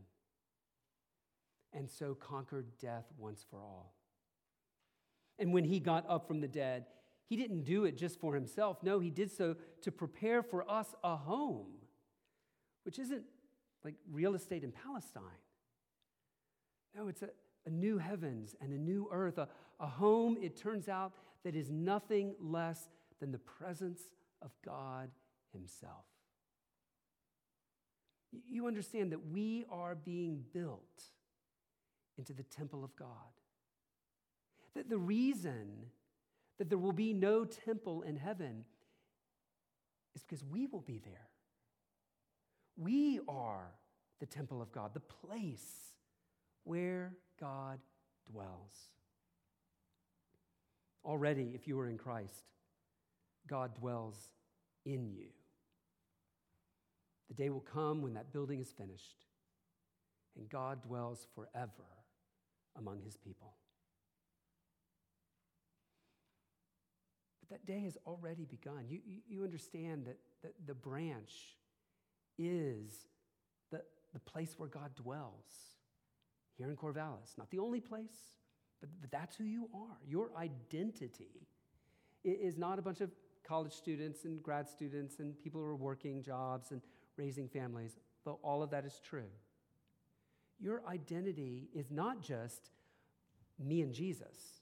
and 1.74 1.90
so 1.90 2.14
conquered 2.14 2.78
death 2.80 3.06
once 3.18 3.46
for 3.50 3.62
all. 3.62 3.96
And 5.40 5.54
when 5.54 5.64
he 5.64 5.80
got 5.80 6.06
up 6.10 6.28
from 6.28 6.42
the 6.42 6.48
dead, 6.48 6.86
he 7.28 7.36
didn't 7.36 7.64
do 7.64 7.86
it 7.86 7.98
just 7.98 8.20
for 8.20 8.36
himself. 8.36 8.78
No, 8.84 9.00
he 9.00 9.10
did 9.10 9.32
so 9.32 9.56
to 9.82 9.92
prepare 9.92 10.44
for 10.44 10.70
us 10.70 10.94
a 11.04 11.16
home, 11.16 11.74
which 12.84 13.00
isn't 13.00 13.24
like 13.84 13.96
real 14.12 14.36
estate 14.36 14.64
in 14.64 14.72
Palestine. 14.72 15.24
No, 16.96 17.08
it's 17.08 17.24
a, 17.24 17.30
a 17.66 17.70
new 17.70 17.98
heavens 17.98 18.56
and 18.62 18.72
a 18.72 18.78
new 18.78 19.08
earth, 19.12 19.38
a, 19.38 19.48
a 19.80 19.88
home, 19.88 20.38
it 20.42 20.56
turns 20.56 20.88
out, 20.88 21.14
that 21.44 21.56
is 21.56 21.70
nothing 21.70 22.36
less 22.40 22.90
than 23.20 23.32
the 23.32 23.40
presence 23.40 24.02
of 24.42 24.52
God 24.64 25.10
Himself. 25.52 26.06
You 28.50 28.68
understand 28.68 29.12
that 29.12 29.28
we 29.28 29.66
are 29.72 29.96
being 29.96 30.44
built 30.54 31.04
into 32.18 32.34
the 32.34 32.44
temple 32.44 32.84
of 32.84 32.96
God. 32.96 33.08
That 34.76 34.90
the 34.90 34.98
reason 34.98 35.88
that 36.58 36.70
there 36.70 36.78
will 36.78 36.94
be 36.94 37.14
no 37.14 37.46
temple 37.46 38.02
in 38.04 38.16
heaven 38.16 38.64
is 40.16 40.24
because 40.24 40.44
we 40.44 40.68
will 40.68 40.82
be 40.82 41.00
there. 41.04 41.28
We 42.78 43.20
are 43.28 43.72
the 44.20 44.26
temple 44.26 44.62
of 44.62 44.72
God, 44.72 44.94
the 44.94 45.00
place 45.00 45.94
where 46.64 47.14
God 47.40 47.80
dwells. 48.32 48.92
Already, 51.04 51.52
if 51.54 51.68
you 51.68 51.80
are 51.80 51.88
in 51.88 51.98
Christ, 51.98 52.44
God 53.48 53.76
dwells 53.76 54.30
in 54.86 55.08
you. 55.08 55.28
The 57.28 57.36
day 57.36 57.50
will 57.50 57.60
come 57.60 58.02
when 58.02 58.14
that 58.14 58.32
building 58.32 58.60
is 58.60 58.72
finished 58.72 59.26
and 60.38 60.50
God 60.50 60.82
dwells 60.84 61.28
forever 61.36 61.86
among 62.78 63.02
his 63.02 63.18
people. 63.18 63.54
But 67.48 67.58
that 67.58 67.66
day 67.66 67.82
has 67.82 67.98
already 68.06 68.46
begun. 68.46 68.86
You, 68.90 69.00
you, 69.28 69.44
understand 69.44 70.06
that, 70.06 70.18
that 70.42 70.54
the 70.66 70.74
branch 70.74 71.34
is 72.38 73.08
the, 73.72 73.82
the 74.14 74.20
place 74.20 74.56
where 74.58 74.70
God 74.70 74.96
dwells 74.96 75.76
here 76.58 76.70
in 76.70 76.76
Corvallis. 76.76 77.38
Not 77.38 77.50
the 77.52 77.60
only 77.60 77.82
place, 77.82 78.16
but, 78.80 78.90
but 79.02 79.12
that's 79.12 79.36
who 79.36 79.44
you 79.44 79.70
are. 79.74 79.98
Your 80.08 80.30
identity 80.38 81.48
is 82.24 82.58
not 82.58 82.80
a 82.80 82.82
bunch 82.82 83.02
of 83.02 83.12
college 83.44 83.74
students 83.74 84.26
and 84.26 84.42
grad 84.42 84.68
students 84.68 85.20
and 85.20 85.40
people 85.40 85.62
who 85.62 85.68
are 85.68 85.76
working 85.76 86.24
jobs 86.24 86.72
and 86.72 86.82
raising 87.18 87.48
families. 87.48 87.96
though 88.24 88.40
all 88.44 88.64
of 88.64 88.72
that 88.72 88.86
is 88.86 89.00
true. 89.04 89.30
Your 90.60 90.82
identity 90.88 91.70
is 91.74 91.92
not 91.92 92.22
just 92.22 92.72
me 93.60 93.82
and 93.82 93.94
Jesus, 93.94 94.62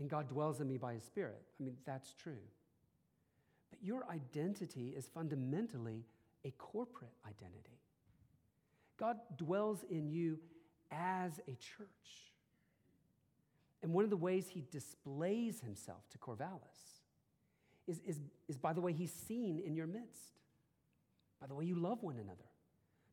and 0.00 0.08
God 0.08 0.28
dwells 0.28 0.60
in 0.60 0.66
me 0.66 0.78
by 0.78 0.94
his 0.94 1.04
Spirit. 1.04 1.42
I 1.60 1.62
mean, 1.62 1.76
that's 1.86 2.14
true. 2.14 2.40
But 3.68 3.78
your 3.82 4.04
identity 4.10 4.94
is 4.96 5.06
fundamentally 5.06 6.06
a 6.44 6.50
corporate 6.52 7.12
identity. 7.26 7.78
God 8.98 9.18
dwells 9.36 9.84
in 9.90 10.08
you 10.08 10.38
as 10.90 11.38
a 11.46 11.52
church. 11.52 11.88
And 13.82 13.92
one 13.92 14.04
of 14.04 14.10
the 14.10 14.16
ways 14.16 14.48
he 14.48 14.64
displays 14.70 15.60
himself 15.60 16.08
to 16.10 16.18
Corvallis 16.18 17.00
is, 17.86 18.00
is, 18.06 18.20
is 18.48 18.56
by 18.56 18.72
the 18.72 18.80
way 18.80 18.92
he's 18.92 19.12
seen 19.12 19.60
in 19.64 19.74
your 19.74 19.86
midst, 19.86 20.40
by 21.40 21.46
the 21.46 21.54
way 21.54 21.64
you 21.64 21.76
love 21.76 22.02
one 22.02 22.16
another, 22.16 22.48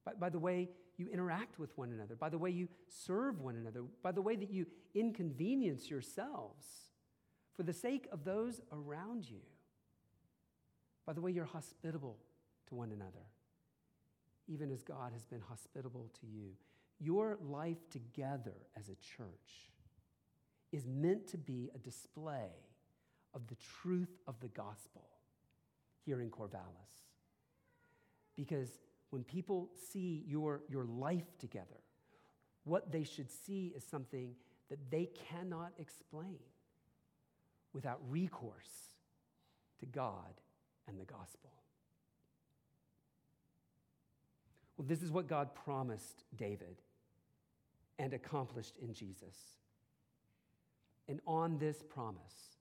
by, 0.04 0.14
by 0.14 0.30
the 0.30 0.40
way 0.40 0.70
you 0.98 1.08
interact 1.08 1.60
with 1.60 1.78
one 1.78 1.92
another, 1.92 2.16
by 2.16 2.30
the 2.30 2.38
way 2.38 2.50
you 2.50 2.68
serve 2.88 3.40
one 3.40 3.56
another, 3.56 3.84
by 4.02 4.12
the 4.12 4.22
way 4.22 4.36
that 4.36 4.50
you 4.50 4.66
inconvenience 4.96 5.90
yourselves 5.90 6.66
for 7.56 7.64
the 7.64 7.74
sake 7.74 8.08
of 8.12 8.24
those 8.24 8.62
around 8.72 9.30
you, 9.30 9.42
by 11.06 11.14
the 11.14 11.22
way 11.22 11.32
you're 11.32 11.46
hospitable 11.46 12.18
to 12.68 12.76
one 12.76 12.92
another, 12.92 13.26
even 14.48 14.72
as 14.72 14.84
God 14.84 15.12
has 15.14 15.26
been 15.26 15.42
hospitable 15.42 16.10
to 16.22 16.28
you. 16.28 16.52
Your 17.00 17.38
life 17.42 17.90
together 17.92 18.56
as 18.76 18.90
a 18.90 18.96
church 18.96 19.72
is 20.72 20.88
meant 20.88 21.28
to 21.28 21.38
be 21.38 21.70
a 21.76 21.78
display 21.78 22.50
of 23.34 23.48
the 23.48 23.58
truth 23.82 24.18
of 24.28 24.40
the 24.40 24.48
gospel 24.48 25.06
here 26.06 26.22
in 26.22 26.30
Corvallis. 26.30 27.06
Because 28.36 28.70
when 29.10 29.24
people 29.24 29.70
see 29.92 30.24
your, 30.28 30.62
your 30.70 30.86
life 30.86 31.38
together, 31.40 31.82
what 32.64 32.92
they 32.92 33.04
should 33.04 33.32
see 33.32 33.74
is 33.76 33.84
something 33.84 34.36
that 34.70 34.80
they 34.92 35.10
cannot 35.30 35.72
explain 35.80 36.40
without 37.74 38.00
recourse 38.10 38.92
to 39.80 39.86
God 39.86 40.42
and 40.88 41.00
the 41.00 41.06
gospel. 41.06 41.52
Well, 44.78 44.88
this 44.88 45.02
is 45.02 45.12
what 45.12 45.28
God 45.28 45.56
promised 45.56 46.24
David 46.36 46.82
and 47.98 48.14
accomplished 48.14 48.78
in 48.82 48.94
Jesus. 48.94 49.36
And 51.08 51.20
on 51.26 51.58
this 51.58 51.84
promise, 51.90 52.58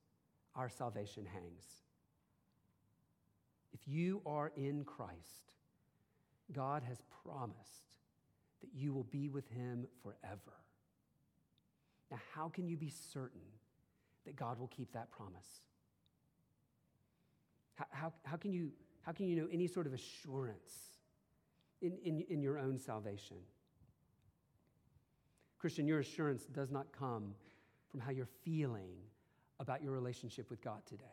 our 0.55 0.69
salvation 0.69 1.27
hangs. 1.27 1.65
If 3.75 3.81
you 3.87 4.23
are 4.25 4.53
in 4.57 4.85
Christ, 4.85 5.56
God 6.53 6.83
has 6.83 7.03
promised 7.25 7.97
that 8.61 8.71
you 8.75 8.93
will 8.93 9.05
be 9.05 9.29
with 9.29 9.49
him 9.49 9.87
forever. 10.03 10.57
Now, 12.11 12.19
how 12.35 12.49
can 12.49 12.67
you 12.69 12.77
be 12.77 12.91
certain 13.13 13.41
that 14.25 14.37
God 14.37 14.59
will 14.59 14.69
keep 14.69 14.93
that 14.93 15.11
promise? 15.11 15.61
How, 17.75 17.87
how, 17.91 18.13
how, 18.25 18.37
can, 18.37 18.53
you, 18.53 18.71
how 19.03 19.13
can 19.13 19.27
you 19.27 19.37
know 19.37 19.49
any 19.53 19.67
sort 19.67 19.87
of 19.87 19.93
assurance 19.93 20.73
in, 21.83 21.99
in, 22.05 22.25
in 22.29 22.41
your 22.41 22.59
own 22.59 22.79
salvation? 22.79 23.39
Christian, 25.59 25.87
your 25.87 25.99
assurance 25.99 26.45
does 26.45 26.71
not 26.71 26.87
come 26.93 27.35
from 27.91 28.01
how 28.01 28.11
you're 28.11 28.29
feeling 28.45 28.91
about 29.59 29.83
your 29.83 29.93
relationship 29.93 30.51
with 30.51 30.63
God 30.63 30.81
today. 30.87 31.05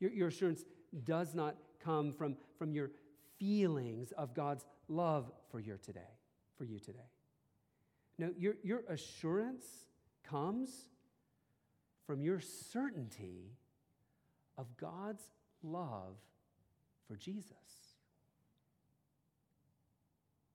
Your, 0.00 0.10
your 0.10 0.28
assurance 0.28 0.64
does 1.04 1.34
not 1.34 1.56
come 1.82 2.12
from, 2.12 2.36
from 2.58 2.72
your 2.72 2.90
feelings 3.38 4.12
of 4.12 4.34
God's 4.34 4.64
love 4.88 5.30
for 5.50 5.60
you 5.60 5.78
today, 5.82 6.00
for 6.56 6.64
you 6.64 6.78
today. 6.78 6.98
No, 8.18 8.32
your, 8.36 8.54
your 8.62 8.82
assurance 8.88 9.64
comes 10.28 10.70
from 12.06 12.20
your 12.20 12.40
certainty 12.40 13.52
of 14.56 14.66
God's 14.76 15.22
love 15.62 16.16
for 17.06 17.16
Jesus. 17.16 17.54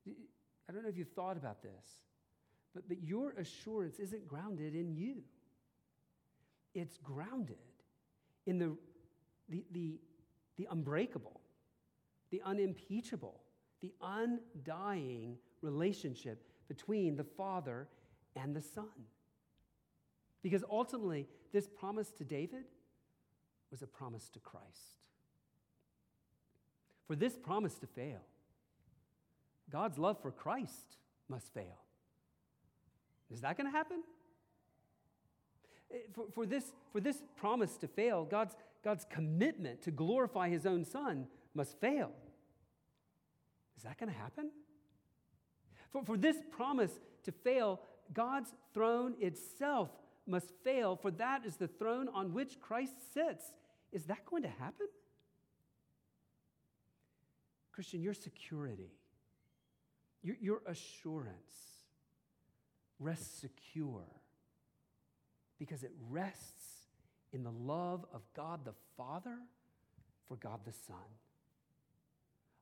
I 0.07 0.71
don't 0.71 0.83
know 0.83 0.89
if 0.89 0.97
you've 0.97 1.09
thought 1.09 1.37
about 1.37 1.61
this, 1.61 2.01
but, 2.73 2.87
but 2.87 2.97
your 3.03 3.31
assurance 3.31 3.99
isn't 3.99 4.27
grounded 4.27 4.75
in 4.75 4.95
you. 4.95 5.17
It's 6.73 6.97
grounded 6.97 7.57
in 8.45 8.57
the, 8.57 8.75
the, 9.49 9.63
the, 9.71 9.99
the 10.57 10.67
unbreakable, 10.71 11.39
the 12.33 12.41
unimpeachable, 12.45 13.39
the 13.83 13.93
undying 14.01 15.37
relationship 15.61 16.43
between 16.67 17.15
the 17.15 17.23
Father 17.23 17.87
and 18.35 18.55
the 18.55 18.61
Son. 18.61 19.05
Because 20.41 20.63
ultimately, 20.67 21.27
this 21.51 21.69
promise 21.69 22.09
to 22.13 22.23
David 22.23 22.63
was 23.69 23.83
a 23.83 23.87
promise 23.87 24.29
to 24.29 24.39
Christ. 24.39 25.03
For 27.05 27.15
this 27.15 27.37
promise 27.37 27.75
to 27.75 27.85
fail, 27.85 28.23
God's 29.69 29.99
love 29.99 30.19
for 30.19 30.31
Christ 30.31 30.97
must 31.29 31.53
fail. 31.53 31.83
Is 33.31 33.41
that 33.41 33.57
going 33.57 33.67
to 33.67 33.77
happen? 33.77 34.01
Eh, 35.93 35.97
for, 36.13 36.25
for, 36.33 36.47
this, 36.47 36.73
for 36.91 36.99
this 36.99 37.21
promise 37.35 37.77
to 37.77 37.87
fail, 37.87 38.25
God's, 38.25 38.55
God's 38.83 39.05
commitment 39.07 39.83
to 39.83 39.91
glorify 39.91 40.49
his 40.49 40.65
own 40.65 40.83
son 40.83 41.27
must 41.53 41.79
fail. 41.79 42.11
Is 43.83 43.89
that 43.89 43.99
going 43.99 44.13
to 44.13 44.17
happen? 44.17 44.49
For, 45.91 46.05
for 46.05 46.15
this 46.15 46.37
promise 46.51 46.91
to 47.23 47.33
fail, 47.33 47.81
God's 48.13 48.53
throne 48.73 49.15
itself 49.19 49.89
must 50.25 50.53
fail, 50.63 50.95
for 50.95 51.11
that 51.11 51.45
is 51.45 51.57
the 51.57 51.67
throne 51.67 52.07
on 52.13 52.33
which 52.33 52.61
Christ 52.61 52.93
sits. 53.13 53.43
Is 53.91 54.05
that 54.05 54.25
going 54.25 54.43
to 54.43 54.49
happen? 54.49 54.87
Christian, 57.73 58.01
your 58.01 58.13
security, 58.13 58.93
your, 60.21 60.37
your 60.39 60.61
assurance 60.65 61.83
rests 62.99 63.41
secure 63.41 64.05
because 65.59 65.83
it 65.83 65.91
rests 66.09 66.87
in 67.33 67.43
the 67.43 67.51
love 67.51 68.05
of 68.13 68.21
God 68.33 68.63
the 68.63 68.75
Father 68.95 69.39
for 70.25 70.37
God 70.37 70.61
the 70.65 70.71
Son. 70.71 70.95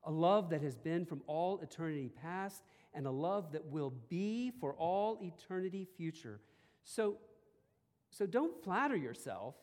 A 0.04 0.12
love 0.12 0.50
that 0.50 0.62
has 0.62 0.76
been 0.76 1.06
from 1.06 1.22
all 1.28 1.60
eternity 1.60 2.10
past 2.22 2.64
and 2.94 3.06
a 3.06 3.12
love 3.12 3.52
that 3.52 3.66
will 3.66 3.94
be 4.10 4.52
for 4.60 4.74
all 4.74 5.20
eternity 5.22 5.88
future. 5.98 6.40
So, 6.84 7.18
so 8.10 8.26
don't 8.26 8.64
flatter 8.64 8.96
yourself 8.96 9.56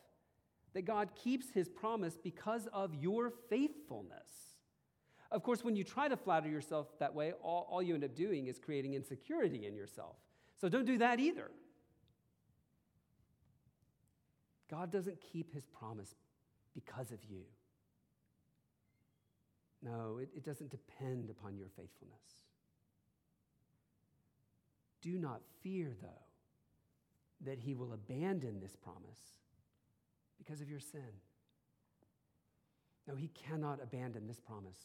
that 0.73 0.83
God 0.83 1.09
keeps 1.15 1.49
his 1.49 1.67
promise 1.67 2.17
because 2.21 2.67
of 2.73 2.95
your 2.95 3.31
faithfulness. 3.49 4.29
Of 5.31 5.43
course, 5.43 5.63
when 5.63 5.75
you 5.75 5.83
try 5.83 6.07
to 6.07 6.17
flatter 6.17 6.49
yourself 6.49 6.87
that 6.99 7.13
way, 7.13 7.33
all, 7.43 7.67
all 7.69 7.83
you 7.83 7.93
end 7.93 8.03
up 8.03 8.15
doing 8.15 8.47
is 8.47 8.57
creating 8.57 8.95
insecurity 8.95 9.67
in 9.67 9.75
yourself. 9.75 10.15
So 10.59 10.69
don't 10.69 10.85
do 10.85 10.97
that 10.97 11.19
either. 11.19 11.51
God 14.69 14.91
doesn't 14.91 15.19
keep 15.21 15.53
his 15.53 15.65
promise 15.65 16.15
because 16.73 17.11
of 17.11 17.19
you. 17.29 17.43
No, 19.83 20.19
it, 20.21 20.29
it 20.35 20.43
doesn't 20.43 20.71
depend 20.71 21.29
upon 21.29 21.57
your 21.57 21.69
faithfulness. 21.69 22.21
Do 25.01 25.17
not 25.17 25.41
fear, 25.63 25.95
though, 26.01 26.25
that 27.45 27.59
he 27.59 27.73
will 27.73 27.93
abandon 27.93 28.59
this 28.59 28.75
promise 28.75 29.19
because 30.37 30.61
of 30.61 30.69
your 30.69 30.81
sin. 30.81 31.01
No, 33.07 33.15
he 33.15 33.29
cannot 33.29 33.79
abandon 33.81 34.27
this 34.27 34.39
promise. 34.39 34.79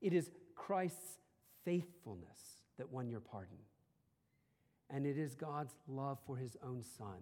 It 0.00 0.12
is 0.12 0.30
Christ's 0.54 1.18
faithfulness 1.64 2.62
that 2.78 2.90
won 2.90 3.08
your 3.10 3.20
pardon. 3.20 3.58
And 4.90 5.06
it 5.06 5.18
is 5.18 5.34
God's 5.34 5.74
love 5.86 6.18
for 6.26 6.36
his 6.36 6.56
own 6.64 6.82
son 6.82 7.20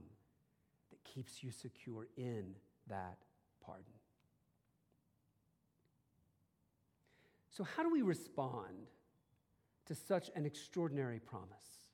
that 0.90 1.02
keeps 1.02 1.42
you 1.42 1.50
secure 1.50 2.06
in 2.16 2.54
that 2.88 3.18
pardon. 3.64 3.95
So, 7.56 7.64
how 7.64 7.82
do 7.82 7.90
we 7.90 8.02
respond 8.02 8.90
to 9.86 9.94
such 9.94 10.30
an 10.34 10.44
extraordinary 10.44 11.18
promise 11.18 11.88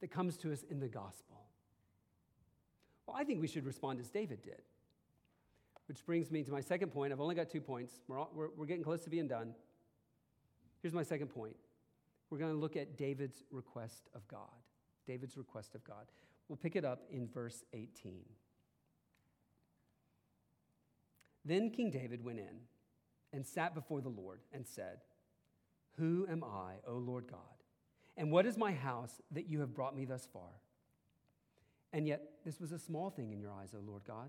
that 0.00 0.10
comes 0.10 0.36
to 0.38 0.52
us 0.52 0.64
in 0.68 0.80
the 0.80 0.88
gospel? 0.88 1.36
Well, 3.06 3.16
I 3.16 3.22
think 3.22 3.40
we 3.40 3.46
should 3.46 3.66
respond 3.66 4.00
as 4.00 4.10
David 4.10 4.42
did. 4.42 4.62
Which 5.86 6.04
brings 6.04 6.32
me 6.32 6.42
to 6.42 6.50
my 6.50 6.60
second 6.60 6.90
point. 6.90 7.12
I've 7.12 7.20
only 7.20 7.36
got 7.36 7.50
two 7.50 7.60
points. 7.60 8.00
We're, 8.08 8.18
all, 8.18 8.32
we're, 8.34 8.48
we're 8.56 8.66
getting 8.66 8.82
close 8.82 9.04
to 9.04 9.10
being 9.10 9.28
done. 9.28 9.54
Here's 10.82 10.94
my 10.94 11.04
second 11.04 11.28
point. 11.28 11.54
We're 12.30 12.38
going 12.38 12.52
to 12.52 12.58
look 12.58 12.74
at 12.74 12.96
David's 12.96 13.44
request 13.52 14.08
of 14.12 14.26
God. 14.26 14.50
David's 15.06 15.36
request 15.36 15.76
of 15.76 15.84
God. 15.84 16.06
We'll 16.48 16.56
pick 16.56 16.74
it 16.74 16.84
up 16.84 17.04
in 17.12 17.28
verse 17.28 17.62
18. 17.74 18.24
Then 21.44 21.70
King 21.70 21.92
David 21.92 22.24
went 22.24 22.40
in 22.40 22.58
and 23.34 23.44
sat 23.44 23.74
before 23.74 24.00
the 24.00 24.08
Lord 24.08 24.40
and 24.52 24.66
said, 24.66 24.98
Who 25.98 26.26
am 26.30 26.44
I, 26.44 26.74
O 26.86 26.94
Lord 26.94 27.26
God? 27.28 27.40
And 28.16 28.30
what 28.30 28.46
is 28.46 28.56
my 28.56 28.72
house 28.72 29.20
that 29.32 29.48
you 29.48 29.60
have 29.60 29.74
brought 29.74 29.96
me 29.96 30.04
thus 30.04 30.28
far? 30.32 30.60
And 31.92 32.06
yet, 32.06 32.22
this 32.44 32.60
was 32.60 32.72
a 32.72 32.78
small 32.78 33.10
thing 33.10 33.32
in 33.32 33.40
your 33.40 33.52
eyes, 33.52 33.74
O 33.74 33.80
Lord 33.84 34.02
God. 34.06 34.28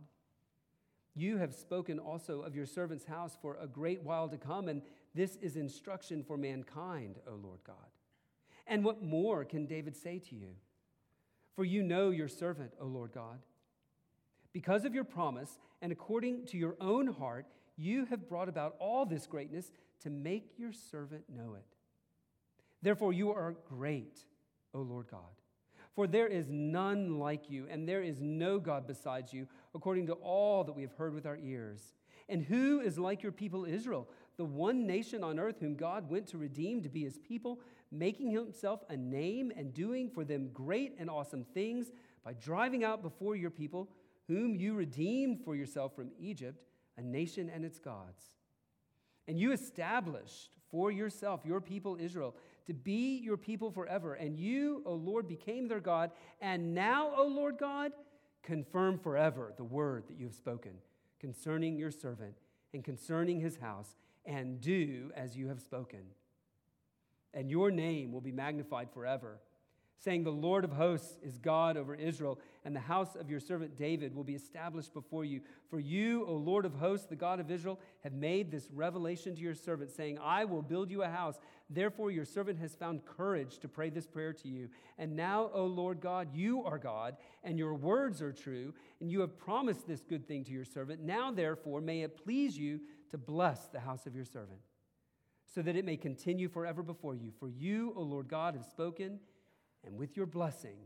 You 1.16 1.38
have 1.38 1.54
spoken 1.54 2.00
also 2.00 2.42
of 2.42 2.56
your 2.56 2.66
servant's 2.66 3.06
house 3.06 3.38
for 3.42 3.58
a 3.62 3.68
great 3.68 4.04
while 4.04 4.28
to 4.28 4.38
come, 4.38 4.68
and 4.68 4.82
this 5.14 5.38
is 5.38 5.56
instruction 5.56 6.24
for 6.24 6.36
mankind, 6.36 7.16
O 7.28 7.36
Lord 7.36 7.60
God. 7.66 7.76
And 8.68 8.84
what 8.84 9.04
more 9.04 9.46
can 9.46 9.66
David 9.66 9.96
say 9.96 10.20
to 10.30 10.36
you? 10.36 10.50
For 11.56 11.64
you 11.64 11.84
know 11.84 12.10
your 12.10 12.28
servant, 12.28 12.74
O 12.82 12.86
Lord 12.86 13.14
God. 13.14 13.40
Because 14.52 14.84
of 14.84 14.94
your 14.94 15.04
promise, 15.04 15.60
and 15.82 15.92
according 15.92 16.46
to 16.48 16.58
your 16.58 16.76
own 16.82 17.08
heart, 17.08 17.46
you 17.78 18.06
have 18.06 18.28
brought 18.28 18.50
about 18.50 18.76
all 18.80 19.06
this 19.06 19.28
greatness 19.28 19.72
to 20.02 20.10
make 20.10 20.54
your 20.58 20.72
servant 20.72 21.24
know 21.30 21.56
it. 21.56 21.66
Therefore, 22.82 23.14
you 23.14 23.32
are 23.32 23.56
great, 23.68 24.26
O 24.74 24.82
Lord 24.82 25.08
God. 25.10 25.22
For 25.96 26.08
there 26.08 26.28
is 26.28 26.50
none 26.50 27.20
like 27.20 27.50
you, 27.50 27.68
and 27.70 27.88
there 27.88 28.04
is 28.04 28.22
no 28.22 28.60
God 28.60 28.86
besides 28.86 29.34
you, 29.34 29.48
according 29.74 30.08
to 30.08 30.14
all 30.14 30.64
that 30.66 30.76
we 30.76 30.82
have 30.82 30.94
heard 30.94 31.14
with 31.14 31.26
our 31.26 31.38
ears. 31.38 31.94
And 32.28 32.44
who 32.44 32.82
is 32.82 33.00
like 33.00 33.24
your 33.24 33.32
people 33.32 33.66
Israel, 33.66 34.10
the 34.38 34.46
one 34.46 34.86
nation 34.86 35.24
on 35.24 35.40
earth 35.40 35.60
whom 35.60 35.76
God 35.76 36.10
went 36.10 36.28
to 36.28 36.38
redeem 36.38 36.82
to 36.82 36.90
be 36.90 37.04
his 37.04 37.18
people, 37.18 37.62
making 37.92 38.32
himself 38.32 38.84
a 38.90 38.98
name 38.98 39.54
and 39.56 39.74
doing 39.74 40.10
for 40.10 40.26
them 40.26 40.50
great 40.54 40.96
and 41.00 41.10
awesome 41.10 41.46
things 41.54 41.92
by 42.24 42.34
driving 42.34 42.84
out 42.84 43.02
before 43.02 43.36
your 43.36 43.52
people, 43.52 43.90
whom 44.28 44.56
you 44.56 44.74
redeemed 44.74 45.40
for 45.46 45.56
yourself 45.56 45.96
from 45.96 46.10
Egypt, 46.20 46.62
a 46.98 47.02
nation 47.02 47.50
and 47.54 47.66
its 47.66 47.80
gods? 47.80 48.24
And 49.28 49.40
you 49.40 49.52
established 49.52 50.52
for 50.70 50.92
yourself 50.92 51.42
your 51.46 51.62
people 51.62 51.98
Israel 52.00 52.36
to 52.68 52.74
be 52.74 53.18
your 53.18 53.38
people 53.38 53.72
forever. 53.72 54.16
And 54.16 54.38
you, 54.38 54.82
O 54.86 54.94
Lord, 54.94 55.28
became 55.28 55.68
their 55.68 55.80
God. 55.80 56.12
And 56.42 56.74
now, 56.74 57.12
O 57.16 57.28
Lord 57.28 57.58
God, 57.58 57.92
confirm 58.44 59.00
forever 59.00 59.54
the 59.58 59.64
word 59.64 60.08
that 60.08 60.18
you 60.18 60.26
have 60.26 60.36
spoken 60.36 60.72
concerning 61.20 61.78
your 61.78 61.92
servant 61.92 62.36
and 62.74 62.84
concerning 62.84 63.40
his 63.40 63.58
house, 63.58 63.96
and 64.26 64.60
do 64.60 65.12
as 65.16 65.36
you 65.38 65.48
have 65.48 65.62
spoken. 65.62 66.02
And 67.34 67.50
your 67.50 67.72
name 67.72 68.12
will 68.12 68.22
be 68.22 68.34
magnified 68.34 68.90
forever 68.94 69.40
saying, 69.98 70.24
The 70.24 70.32
Lord 70.32 70.64
of 70.64 70.72
hosts 70.72 71.18
is 71.24 71.38
God 71.38 71.78
over 71.78 71.96
Israel, 71.96 72.40
and 72.64 72.76
the 72.76 72.80
house 72.80 73.16
of 73.16 73.30
your 73.30 73.40
servant 73.40 73.78
David 73.78 74.16
will 74.16 74.24
be 74.24 74.36
established 74.36 74.94
before 74.94 75.24
you. 75.24 75.42
For 75.70 75.80
you, 75.80 76.26
O 76.26 76.34
Lord 76.34 76.66
of 76.66 76.74
hosts, 76.76 77.08
the 77.08 77.16
God 77.16 77.40
of 77.40 77.50
Israel, 77.50 77.80
have 78.04 78.14
made 78.14 78.52
this 78.52 78.70
revelation 78.72 79.36
to 79.36 79.42
your 79.42 79.56
servant, 79.56 79.92
saying, 79.92 80.20
I 80.22 80.46
will 80.46 80.62
build 80.62 80.92
you 80.92 81.04
a 81.04 81.08
house. 81.08 81.40
Therefore, 81.70 82.12
your 82.12 82.26
servant 82.26 82.60
has 82.60 82.76
found 82.76 83.06
courage 83.06 83.58
to 83.60 83.68
pray 83.68 83.90
this 83.90 84.08
prayer 84.08 84.34
to 84.34 84.48
you. 84.48 84.70
And 84.98 85.16
now, 85.16 85.50
O 85.54 85.66
Lord 85.66 86.02
God, 86.02 86.30
you 86.34 86.64
are 86.64 86.78
God, 86.78 87.18
and 87.44 87.58
your 87.58 87.74
words 87.74 88.22
are 88.22 88.34
true, 88.34 88.74
and 89.00 89.10
you 89.10 89.22
have 89.22 89.38
promised 89.38 89.88
this 89.88 90.04
good 90.04 90.28
thing 90.28 90.44
to 90.46 90.52
your 90.52 90.66
servant. 90.66 91.02
Now, 91.02 91.32
therefore, 91.32 91.82
may 91.82 92.02
it 92.02 92.24
please 92.24 92.58
you 92.58 92.82
to 93.12 93.18
bless 93.18 93.68
the 93.68 93.80
house 93.80 94.06
of 94.06 94.16
your 94.16 94.26
servant, 94.26 94.60
so 95.54 95.62
that 95.62 95.76
it 95.76 95.86
may 95.86 95.98
continue 95.98 96.50
forever 96.50 96.84
before 96.84 97.16
you. 97.16 97.32
For 97.40 97.48
you, 97.48 97.94
O 97.96 98.02
Lord 98.02 98.28
God, 98.28 98.56
have 98.56 98.66
spoken 98.66 99.20
and 99.86 99.98
with 99.98 100.18
your 100.18 100.26
blessing 100.26 100.78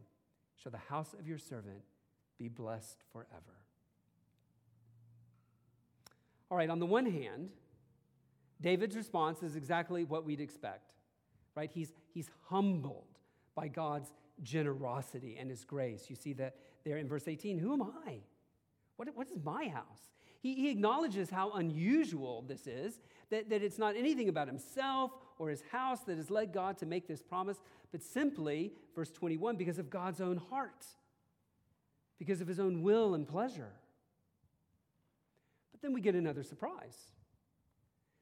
shall 0.61 0.71
the 0.71 0.77
house 0.77 1.13
of 1.17 1.27
your 1.27 1.37
servant 1.37 1.81
be 2.37 2.47
blessed 2.47 3.03
forever. 3.11 3.57
All 6.51 6.57
right, 6.57 6.69
on 6.69 6.79
the 6.79 6.85
one 6.85 7.05
hand, 7.05 7.49
David's 8.61 8.95
response 8.95 9.43
is 9.43 9.55
exactly 9.55 10.03
what 10.03 10.25
we'd 10.25 10.41
expect, 10.41 10.93
right? 11.55 11.71
He's, 11.71 11.93
he's 12.13 12.29
humbled 12.49 13.19
by 13.55 13.67
God's 13.67 14.11
generosity 14.41 15.37
and 15.39 15.49
his 15.49 15.63
grace. 15.63 16.09
You 16.09 16.15
see 16.15 16.33
that 16.33 16.55
there 16.83 16.97
in 16.97 17.07
verse 17.07 17.27
18 17.27 17.59
Who 17.59 17.73
am 17.73 17.83
I? 17.83 18.19
What, 18.95 19.09
what 19.15 19.29
is 19.29 19.37
my 19.43 19.67
house? 19.67 20.09
He, 20.41 20.55
he 20.55 20.71
acknowledges 20.71 21.29
how 21.29 21.51
unusual 21.51 22.43
this 22.47 22.67
is, 22.67 22.99
that, 23.29 23.49
that 23.49 23.61
it's 23.61 23.77
not 23.77 23.95
anything 23.95 24.29
about 24.29 24.47
himself 24.47 25.11
or 25.39 25.49
his 25.49 25.63
house 25.71 26.01
that 26.01 26.17
has 26.17 26.29
led 26.29 26.53
God 26.53 26.77
to 26.77 26.85
make 26.85 27.07
this 27.07 27.23
promise, 27.23 27.57
but 27.91 28.03
simply, 28.03 28.73
verse 28.93 29.09
21, 29.09 29.55
because 29.55 29.79
of 29.79 29.89
God's 29.89 30.21
own 30.21 30.37
heart, 30.37 30.85
because 32.19 32.41
of 32.41 32.47
his 32.47 32.59
own 32.59 32.83
will 32.83 33.15
and 33.15 33.27
pleasure. 33.27 33.71
But 35.71 35.81
then 35.81 35.93
we 35.93 36.01
get 36.01 36.13
another 36.13 36.43
surprise. 36.43 36.97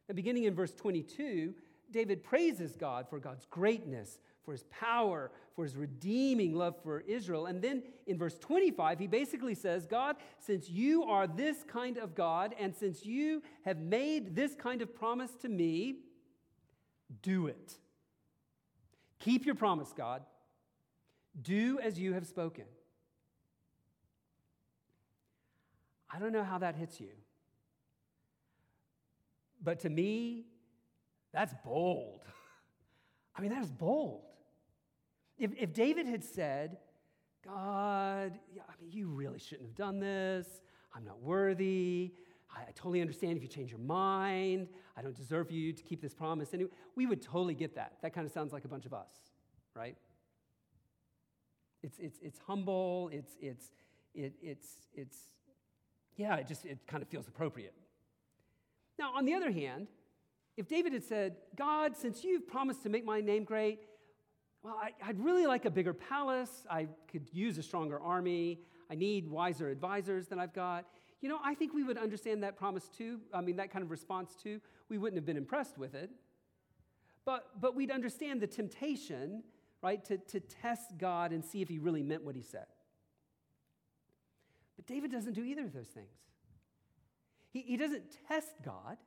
And 0.08 0.16
beginning 0.16 0.46
in 0.46 0.56
verse 0.56 0.74
22, 0.74 1.54
David 1.92 2.24
praises 2.24 2.76
God 2.76 3.10
for 3.10 3.20
God's 3.20 3.46
greatness, 3.50 4.20
for 4.46 4.52
his 4.52 4.64
power, 4.70 5.32
for 5.56 5.64
his 5.64 5.76
redeeming 5.76 6.54
love 6.54 6.76
for 6.84 7.02
Israel. 7.02 7.48
And 7.48 7.62
then 7.62 7.82
in 8.06 8.18
verse 8.18 8.38
25, 8.38 9.00
he 9.00 9.08
basically 9.08 9.56
says, 9.56 9.86
God, 9.86 10.18
since 10.40 10.70
you 10.70 11.04
are 11.04 11.28
this 11.28 11.64
kind 11.68 11.98
of 11.98 12.14
God, 12.16 12.54
and 12.60 12.76
since 12.76 13.06
you 13.06 13.42
have 13.66 13.80
made 13.80 14.36
this 14.36 14.56
kind 14.56 14.82
of 14.82 14.96
promise 14.96 15.32
to 15.42 15.50
me, 15.50 15.98
do 17.22 17.48
it. 17.48 17.74
Keep 19.20 19.46
your 19.46 19.56
promise, 19.56 19.94
God. 19.96 20.24
Do 21.42 21.80
as 21.80 22.00
you 22.00 22.14
have 22.14 22.26
spoken. 22.26 22.66
I 26.14 26.20
don't 26.20 26.32
know 26.32 26.44
how 26.44 26.58
that 26.60 26.76
hits 26.76 27.00
you. 27.00 27.10
But 29.62 29.82
to 29.82 29.90
me, 29.90 30.46
that's 31.34 31.54
bold. 31.66 32.22
I 33.36 33.42
mean, 33.42 33.52
that 33.52 33.64
is 33.64 33.72
bold. 33.72 34.24
If, 35.38 35.52
if 35.58 35.74
David 35.74 36.08
had 36.08 36.24
said, 36.24 36.78
God, 37.46 38.40
yeah, 38.54 38.64
I 38.68 38.82
mean, 38.82 38.92
you 38.92 39.08
really 39.08 39.40
shouldn't 39.40 39.68
have 39.68 39.76
done 39.76 40.00
this. 40.00 40.48
I'm 40.96 41.06
not 41.06 41.22
worthy. 41.22 42.14
I, 42.58 42.62
I 42.62 42.72
totally 42.76 43.02
understand 43.02 43.38
if 43.38 43.44
you 43.44 43.50
change 43.50 43.70
your 43.70 43.80
mind. 43.80 44.68
I 44.98 45.02
don't 45.02 45.16
deserve 45.16 45.52
you 45.52 45.74
to 45.74 45.84
keep 45.84 46.02
this 46.02 46.14
promise. 46.14 46.54
Anyway, 46.54 46.72
we 46.96 47.06
would 47.06 47.22
totally 47.22 47.54
get 47.54 47.76
that. 47.76 47.98
That 48.02 48.14
kind 48.14 48.26
of 48.26 48.34
sounds 48.34 48.54
like 48.54 48.66
a 48.66 48.68
bunch 48.68 48.86
of 48.86 48.94
us, 48.94 49.12
right? 49.76 49.96
It's, 51.84 52.00
it's, 52.00 52.20
it's 52.22 52.40
humble. 52.40 53.10
It's, 53.14 53.38
it's, 53.40 53.72
it, 54.14 54.34
it's, 54.42 54.68
it's, 54.94 55.18
yeah, 56.16 56.36
it 56.36 56.48
just, 56.48 56.66
it 56.66 56.80
kind 56.88 57.04
of 57.04 57.10
feels 57.10 57.28
appropriate. 57.28 57.74
Now, 58.98 59.12
on 59.16 59.26
the 59.26 59.36
other 59.36 59.52
hand, 59.52 59.88
if 60.58 60.68
David 60.68 60.94
had 60.94 61.04
said, 61.04 61.36
God, 61.56 61.96
since 61.96 62.24
you've 62.24 62.48
promised 62.48 62.82
to 62.84 62.90
make 62.90 63.06
my 63.06 63.22
name 63.22 63.44
great, 63.44 63.82
well, 64.64 64.76
I, 64.82 65.08
would 65.08 65.24
really 65.24 65.46
like 65.46 65.66
a 65.66 65.70
bigger 65.70 65.94
palace. 65.94 66.66
I 66.70 66.88
could 67.12 67.30
use 67.32 67.60
a 67.60 67.64
stronger 67.64 68.00
army. 68.00 68.62
I 68.90 68.96
need 68.96 69.30
wiser 69.30 69.70
advisors 69.70 70.28
than 70.28 70.40
I've 70.40 70.54
got. 70.54 70.86
You 71.22 71.30
know, 71.30 71.40
I 71.44 71.56
think 71.56 71.74
we 71.74 71.84
would 71.84 71.98
understand 71.98 72.44
that 72.44 72.58
promise 72.58 72.90
too. 72.90 73.20
I 73.34 73.42
mean, 73.42 73.56
that 73.56 73.72
kind 73.72 73.84
of 73.84 73.90
response 73.90 74.36
too. 74.42 74.62
We 74.90 74.98
wouldn't 74.98 75.18
have 75.18 75.26
been 75.26 75.38
impressed 75.38 75.78
with 75.78 75.96
it. 75.96 76.12
But, 77.26 77.60
but 77.60 77.76
we'd 77.76 77.92
understand 77.92 78.40
the 78.40 78.48
temptation, 78.48 79.44
right, 79.82 80.04
to, 80.06 80.18
to 80.18 80.40
test 80.40 80.98
God 80.98 81.32
and 81.32 81.44
see 81.44 81.62
if 81.62 81.68
he 81.68 81.80
really 81.80 82.04
meant 82.04 82.24
what 82.24 82.36
he 82.36 82.42
said. 82.42 82.68
But 84.76 84.86
David 84.86 85.12
doesn't 85.12 85.34
do 85.34 85.44
either 85.44 85.66
of 85.66 85.74
those 85.74 85.88
things. 85.88 86.08
He, 87.52 87.62
he 87.62 87.78
doesn't 87.78 88.04
test 88.28 88.54
God, 88.64 88.98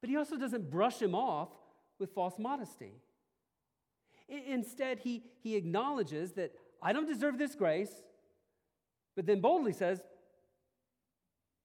but 0.00 0.08
he 0.08 0.16
also 0.16 0.36
doesn't 0.36 0.70
brush 0.70 1.00
him 1.00 1.14
off 1.14 1.50
with 1.98 2.10
false 2.12 2.38
modesty. 2.38 2.94
I, 4.30 4.42
instead, 4.46 5.00
he, 5.00 5.24
he 5.42 5.56
acknowledges 5.56 6.32
that 6.32 6.52
I 6.82 6.92
don't 6.92 7.06
deserve 7.06 7.36
this 7.38 7.54
grace, 7.54 8.02
but 9.14 9.26
then 9.26 9.40
boldly 9.40 9.74
says, 9.74 10.00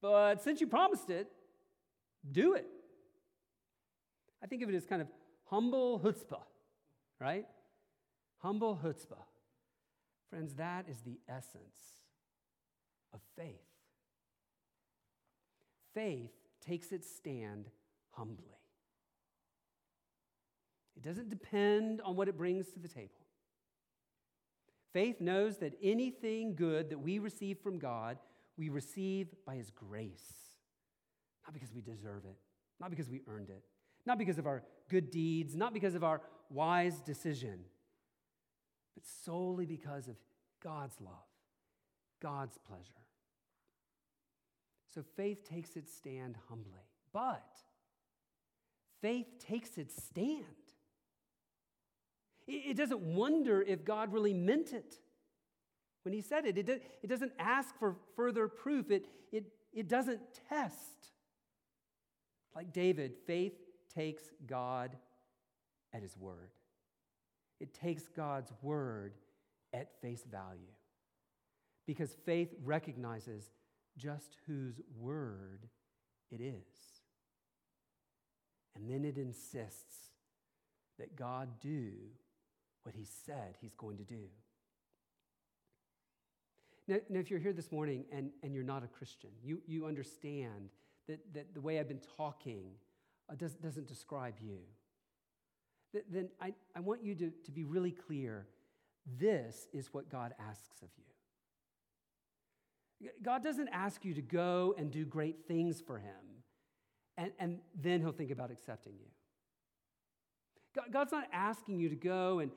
but 0.05 0.43
since 0.43 0.61
you 0.61 0.67
promised 0.67 1.09
it, 1.09 1.27
do 2.31 2.53
it. 2.53 2.67
I 4.43 4.45
think 4.45 4.61
of 4.61 4.69
it 4.69 4.75
as 4.75 4.85
kind 4.85 5.01
of 5.01 5.07
humble 5.45 5.99
chutzpah, 5.99 6.43
right? 7.19 7.47
Humble 8.37 8.79
chutzpah. 8.83 9.23
Friends, 10.29 10.53
that 10.55 10.85
is 10.87 10.99
the 11.01 11.17
essence 11.27 11.79
of 13.15 13.19
faith. 13.35 13.55
Faith 15.95 16.29
takes 16.63 16.91
its 16.91 17.09
stand 17.09 17.71
humbly. 18.11 18.59
It 20.97 21.01
doesn't 21.01 21.31
depend 21.31 21.99
on 22.01 22.15
what 22.15 22.27
it 22.27 22.37
brings 22.37 22.71
to 22.73 22.79
the 22.79 22.87
table. 22.87 23.25
Faith 24.93 25.19
knows 25.19 25.57
that 25.57 25.73
anything 25.81 26.53
good 26.53 26.91
that 26.91 26.99
we 26.99 27.17
receive 27.17 27.57
from 27.57 27.79
God 27.79 28.19
we 28.57 28.69
receive 28.69 29.27
by 29.45 29.55
His 29.55 29.71
grace, 29.71 30.55
not 31.45 31.53
because 31.53 31.73
we 31.73 31.81
deserve 31.81 32.25
it, 32.25 32.37
not 32.79 32.89
because 32.89 33.09
we 33.09 33.21
earned 33.27 33.49
it, 33.49 33.63
not 34.05 34.17
because 34.17 34.37
of 34.37 34.47
our 34.47 34.63
good 34.89 35.11
deeds, 35.11 35.55
not 35.55 35.73
because 35.73 35.95
of 35.95 36.03
our 36.03 36.21
wise 36.49 37.01
decision, 37.01 37.59
but 38.93 39.03
solely 39.23 39.65
because 39.65 40.07
of 40.07 40.15
God's 40.63 40.95
love, 41.01 41.13
God's 42.21 42.57
pleasure. 42.57 42.83
So 44.93 45.03
faith 45.17 45.47
takes 45.47 45.75
its 45.75 45.93
stand 45.93 46.37
humbly, 46.47 46.87
but 47.11 47.57
faith 49.01 49.27
takes 49.39 49.77
its 49.77 50.01
stand. 50.01 50.45
It 52.47 52.77
doesn't 52.77 53.01
wonder 53.01 53.61
if 53.61 53.83
God 53.83 54.13
really 54.13 54.33
meant 54.33 54.71
it 54.71 54.99
when 56.05 56.13
he 56.13 56.21
said 56.21 56.45
it. 56.45 56.57
It, 56.57 57.09
doesn't 57.09 57.33
ask 57.39 57.77
for 57.79 57.95
further 58.15 58.47
proof, 58.47 58.91
it, 58.91 59.07
it, 59.31 59.45
it 59.73 59.89
doesn't 59.89 60.21
test. 60.47 61.09
Like 62.55 62.71
David, 62.71 63.13
faith 63.25 63.53
takes 63.93 64.23
God 64.45 64.95
at 65.93 66.03
his 66.03 66.15
word. 66.15 66.51
It 67.59 67.73
takes 67.73 68.07
God's 68.07 68.53
word 68.61 69.13
at 69.73 69.99
face 69.99 70.23
value. 70.31 70.61
Because 71.87 72.15
faith 72.25 72.53
recognizes 72.63 73.49
just 73.97 74.37
whose 74.45 74.79
word 74.99 75.67
it 76.31 76.39
is. 76.39 77.01
And 78.75 78.89
then 78.89 79.05
it 79.05 79.17
insists 79.17 80.09
that 80.99 81.15
God 81.15 81.49
do 81.61 81.91
what 82.83 82.93
he 82.93 83.05
said 83.25 83.55
he's 83.59 83.73
going 83.73 83.97
to 83.97 84.03
do. 84.03 84.25
Now, 86.87 86.97
now, 87.09 87.19
if 87.19 87.31
you're 87.31 87.39
here 87.39 87.53
this 87.53 87.71
morning 87.71 88.05
and, 88.11 88.29
and 88.43 88.53
you're 88.53 88.63
not 88.63 88.83
a 88.83 88.87
Christian, 88.87 89.31
you, 89.43 89.61
you 89.65 89.87
understand 89.87 90.69
that, 91.07 91.19
that 91.33 91.53
the 91.53 91.61
way 91.61 91.79
I've 91.79 91.87
been 91.87 92.01
talking 92.17 92.65
uh, 93.29 93.35
does, 93.35 93.53
doesn't 93.55 93.87
describe 93.87 94.35
you, 94.39 94.59
then 96.11 96.29
I, 96.41 96.53
I 96.75 96.81
want 96.81 97.03
you 97.03 97.15
to, 97.15 97.31
to 97.45 97.51
be 97.51 97.63
really 97.63 97.91
clear. 97.91 98.47
This 99.17 99.67
is 99.73 99.93
what 99.93 100.09
God 100.09 100.33
asks 100.39 100.81
of 100.81 100.89
you. 100.97 101.03
God 103.23 103.43
doesn't 103.43 103.69
ask 103.69 104.05
you 104.05 104.13
to 104.13 104.21
go 104.21 104.75
and 104.77 104.91
do 104.91 105.05
great 105.05 105.47
things 105.47 105.81
for 105.81 105.97
Him, 105.97 106.43
and, 107.17 107.31
and 107.39 107.59
then 107.79 108.01
He'll 108.01 108.11
think 108.11 108.31
about 108.31 108.51
accepting 108.51 108.93
you. 108.99 109.07
God's 110.91 111.11
not 111.11 111.25
asking 111.31 111.79
you 111.79 111.89
to 111.89 111.95
go 111.95 112.39
and 112.39 112.51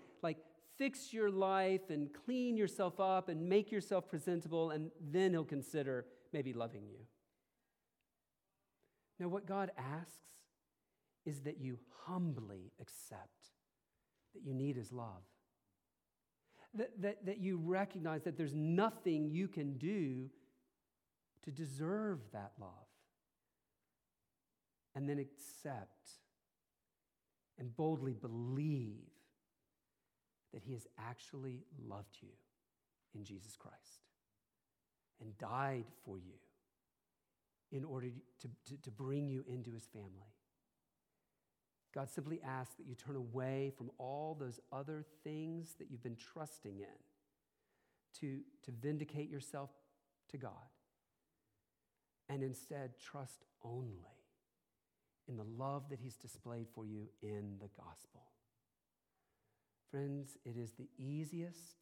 fix 0.78 1.12
your 1.12 1.30
life 1.30 1.90
and 1.90 2.08
clean 2.24 2.56
yourself 2.56 3.00
up 3.00 3.28
and 3.28 3.48
make 3.48 3.70
yourself 3.72 4.08
presentable, 4.08 4.70
and 4.70 4.90
then 5.10 5.32
He'll 5.32 5.44
consider 5.44 6.06
maybe 6.32 6.52
loving 6.52 6.86
you. 6.86 7.00
Now, 9.18 9.28
what 9.28 9.46
God 9.46 9.72
asks 9.76 10.12
is 11.26 11.40
that 11.40 11.58
you 11.60 11.78
humbly 12.06 12.72
accept 12.80 13.50
that 14.34 14.44
you 14.44 14.54
need 14.54 14.76
His 14.76 14.92
love. 14.92 15.24
That, 16.74 16.90
that, 17.02 17.26
that 17.26 17.38
you 17.38 17.58
recognize 17.58 18.22
that 18.22 18.36
there's 18.36 18.54
nothing 18.54 19.30
you 19.30 19.48
can 19.48 19.78
do 19.78 20.30
to 21.44 21.50
deserve 21.50 22.20
that 22.32 22.52
love. 22.60 22.70
And 24.94 25.08
then 25.08 25.18
accept 25.18 26.10
and 27.58 27.74
boldly 27.76 28.12
believe 28.12 29.07
that 30.52 30.62
He 30.64 30.72
has 30.72 30.86
actually 30.98 31.64
loved 31.86 32.16
you 32.22 32.30
in 33.14 33.24
Jesus 33.24 33.56
Christ 33.56 34.06
and 35.20 35.36
died 35.38 35.86
for 36.04 36.18
you 36.18 36.34
in 37.70 37.84
order 37.84 38.08
to, 38.40 38.48
to, 38.66 38.82
to 38.82 38.90
bring 38.90 39.28
you 39.28 39.44
into 39.46 39.72
His 39.72 39.84
family. 39.86 40.32
God 41.94 42.10
simply 42.10 42.40
asks 42.46 42.74
that 42.74 42.86
you 42.86 42.94
turn 42.94 43.16
away 43.16 43.72
from 43.76 43.90
all 43.98 44.36
those 44.38 44.60
other 44.72 45.04
things 45.24 45.74
that 45.78 45.90
you've 45.90 46.02
been 46.02 46.16
trusting 46.16 46.78
in 46.78 46.98
to, 48.20 48.40
to 48.64 48.70
vindicate 48.70 49.30
yourself 49.30 49.70
to 50.30 50.36
God 50.36 50.52
and 52.28 52.42
instead 52.42 52.98
trust 52.98 53.44
only 53.64 54.06
in 55.28 55.36
the 55.36 55.44
love 55.44 55.88
that 55.90 56.00
He's 56.00 56.16
displayed 56.16 56.66
for 56.74 56.84
you 56.86 57.08
in 57.22 57.56
the 57.60 57.68
gospel. 57.76 58.22
Friends, 59.90 60.36
it 60.44 60.56
is 60.56 60.72
the 60.72 60.88
easiest 60.98 61.78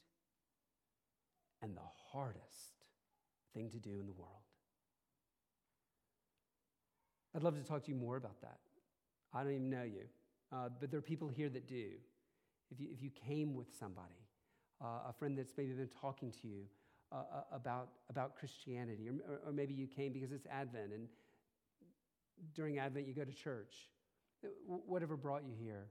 and 1.63 1.77
the 1.77 1.81
hardest 2.13 2.85
thing 3.53 3.69
to 3.71 3.79
do 3.79 3.99
in 3.99 4.07
the 4.07 4.13
world. 4.13 4.31
I'd 7.35 7.43
love 7.43 7.57
to 7.57 7.65
talk 7.65 7.85
to 7.85 7.91
you 7.91 7.97
more 7.97 8.17
about 8.17 8.41
that. 8.43 8.59
I 9.35 9.43
don't 9.43 9.53
even 9.53 9.71
know 9.71 9.83
you, 9.83 10.05
uh, 10.53 10.69
but 10.81 10.91
there 10.91 10.99
are 10.99 11.03
people 11.03 11.29
here 11.29 11.49
that 11.49 11.67
do. 11.67 11.91
If 12.71 12.81
you, 12.81 12.89
if 12.93 13.03
you 13.03 13.11
came 13.11 13.55
with 13.55 13.67
somebody, 13.79 14.27
uh, 14.83 15.09
a 15.09 15.13
friend 15.13 15.37
that's 15.37 15.53
maybe 15.57 15.73
been 15.73 15.89
talking 16.01 16.33
to 16.43 16.49
you 16.49 16.63
uh, 17.13 17.17
uh 17.17 17.43
about, 17.53 17.89
about 18.11 18.37
Christianity, 18.37 19.09
or, 19.09 19.41
or 19.47 19.53
maybe 19.53 19.75
you 19.75 19.87
came 19.87 20.13
because 20.13 20.33
it's 20.33 20.47
Advent 20.47 20.93
and 20.93 21.09
during 22.55 22.79
Advent 22.79 23.07
you 23.07 23.15
go 23.15 23.25
to 23.25 23.33
church, 23.33 23.75
whatever 24.67 25.17
brought 25.17 25.43
you 25.45 25.55
here, 25.59 25.87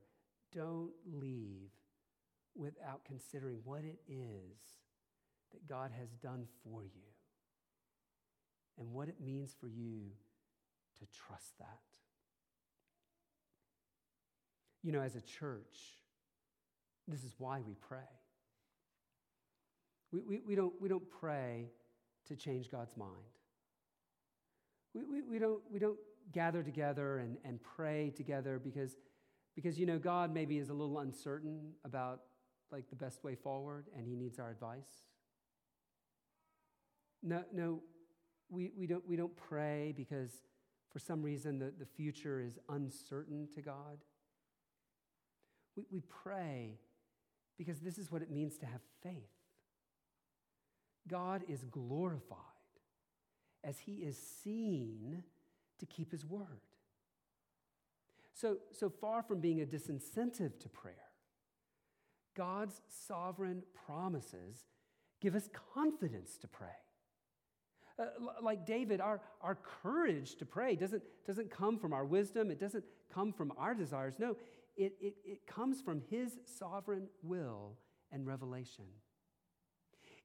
don't 0.53 0.91
leave 1.11 1.71
without 2.55 3.03
considering 3.05 3.59
what 3.63 3.83
it 3.83 3.99
is 4.07 4.57
that 5.51 5.67
God 5.67 5.91
has 5.97 6.09
done 6.21 6.47
for 6.63 6.83
you 6.83 7.01
and 8.77 8.91
what 8.91 9.07
it 9.07 9.15
means 9.23 9.55
for 9.59 9.67
you 9.67 10.11
to 10.99 11.05
trust 11.05 11.57
that. 11.59 11.79
You 14.83 14.91
know, 14.91 15.01
as 15.01 15.15
a 15.15 15.21
church, 15.21 15.77
this 17.07 17.23
is 17.23 17.33
why 17.37 17.61
we 17.65 17.75
pray. 17.75 17.99
We, 20.11 20.21
we, 20.21 20.41
we, 20.45 20.55
don't, 20.55 20.73
we 20.79 20.87
don't 20.87 21.09
pray 21.09 21.69
to 22.27 22.35
change 22.35 22.69
God's 22.69 22.95
mind. 22.95 23.11
We, 24.93 25.03
we, 25.03 25.21
we, 25.21 25.39
don't, 25.39 25.61
we 25.71 25.79
don't 25.79 25.97
gather 26.31 26.63
together 26.63 27.17
and, 27.17 27.37
and 27.43 27.59
pray 27.61 28.13
together 28.15 28.59
because, 28.63 28.95
because, 29.55 29.79
you 29.79 29.85
know, 29.85 29.99
God 29.99 30.33
maybe 30.33 30.57
is 30.57 30.69
a 30.69 30.73
little 30.73 30.99
uncertain 30.99 31.71
about 31.83 32.21
like 32.75 32.89
the 32.89 32.95
best 32.95 33.23
way 33.23 33.35
forward 33.35 33.85
and 33.95 34.05
he 34.05 34.15
needs 34.17 34.37
our 34.37 34.49
advice. 34.49 34.89
No, 37.23 37.41
no, 37.53 37.81
we, 38.49 38.71
we, 38.77 38.85
don't, 38.85 39.07
we 39.07 39.15
don't 39.15 39.35
pray 39.35 39.93
because 39.95 40.43
for 40.91 40.99
some 40.99 41.21
reason 41.21 41.57
the, 41.57 41.71
the 41.79 41.85
future 41.85 42.41
is 42.41 42.59
uncertain 42.67 43.47
to 43.55 43.61
God. 43.61 44.03
We, 45.77 45.85
we 45.89 46.01
pray 46.01 46.79
because 47.57 47.79
this 47.79 47.97
is 47.97 48.11
what 48.11 48.21
it 48.21 48.29
means 48.29 48.57
to 48.57 48.65
have 48.65 48.81
faith. 49.01 49.13
God 51.07 51.43
is 51.47 51.63
glorified 51.63 52.39
as 53.63 53.79
he 53.79 53.93
is 53.93 54.17
seen 54.43 55.23
to 55.79 55.85
keep 55.85 56.11
his 56.11 56.25
word. 56.25 56.43
So, 58.33 58.57
so 58.77 58.89
far 58.89 59.23
from 59.23 59.39
being 59.39 59.61
a 59.61 59.65
disincentive 59.65 60.59
to 60.59 60.67
prayer, 60.67 61.04
God's 62.35 62.81
sovereign 63.07 63.63
promises 63.85 64.65
give 65.21 65.35
us 65.35 65.49
confidence 65.73 66.37
to 66.39 66.47
pray. 66.47 66.67
Uh, 67.97 68.05
like 68.41 68.65
David, 68.65 68.99
our, 68.99 69.21
our 69.41 69.57
courage 69.81 70.35
to 70.35 70.45
pray 70.45 70.75
doesn't, 70.75 71.01
doesn't 71.25 71.49
come 71.49 71.79
from 71.79 71.93
our 71.93 72.05
wisdom, 72.05 72.51
it 72.51 72.59
doesn't 72.59 72.83
come 73.13 73.31
from 73.31 73.53
our 73.57 73.73
desires. 73.73 74.15
No, 74.19 74.35
it, 74.75 74.93
it, 74.99 75.15
it 75.23 75.47
comes 75.47 75.81
from 75.81 76.01
his 76.09 76.37
sovereign 76.45 77.07
will 77.23 77.77
and 78.11 78.27
revelation. 78.27 78.85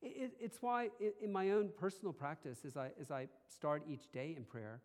It, 0.03 0.07
it, 0.17 0.33
it's 0.41 0.59
why, 0.61 0.89
in 1.23 1.31
my 1.31 1.51
own 1.51 1.71
personal 1.79 2.13
practice, 2.13 2.65
as 2.67 2.77
I, 2.77 2.91
as 3.01 3.11
I 3.13 3.29
start 3.47 3.85
each 3.89 4.11
day 4.11 4.35
in 4.37 4.45
prayer, 4.45 4.81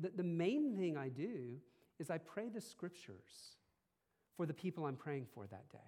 the, 0.00 0.10
the 0.16 0.24
main 0.24 0.76
thing 0.76 0.96
I 0.96 1.08
do 1.08 1.56
is 1.98 2.10
I 2.10 2.18
pray 2.18 2.48
the 2.48 2.60
scriptures 2.60 3.56
for 4.36 4.46
the 4.46 4.54
people 4.54 4.86
I'm 4.86 4.96
praying 4.96 5.26
for 5.34 5.46
that 5.46 5.70
day. 5.70 5.78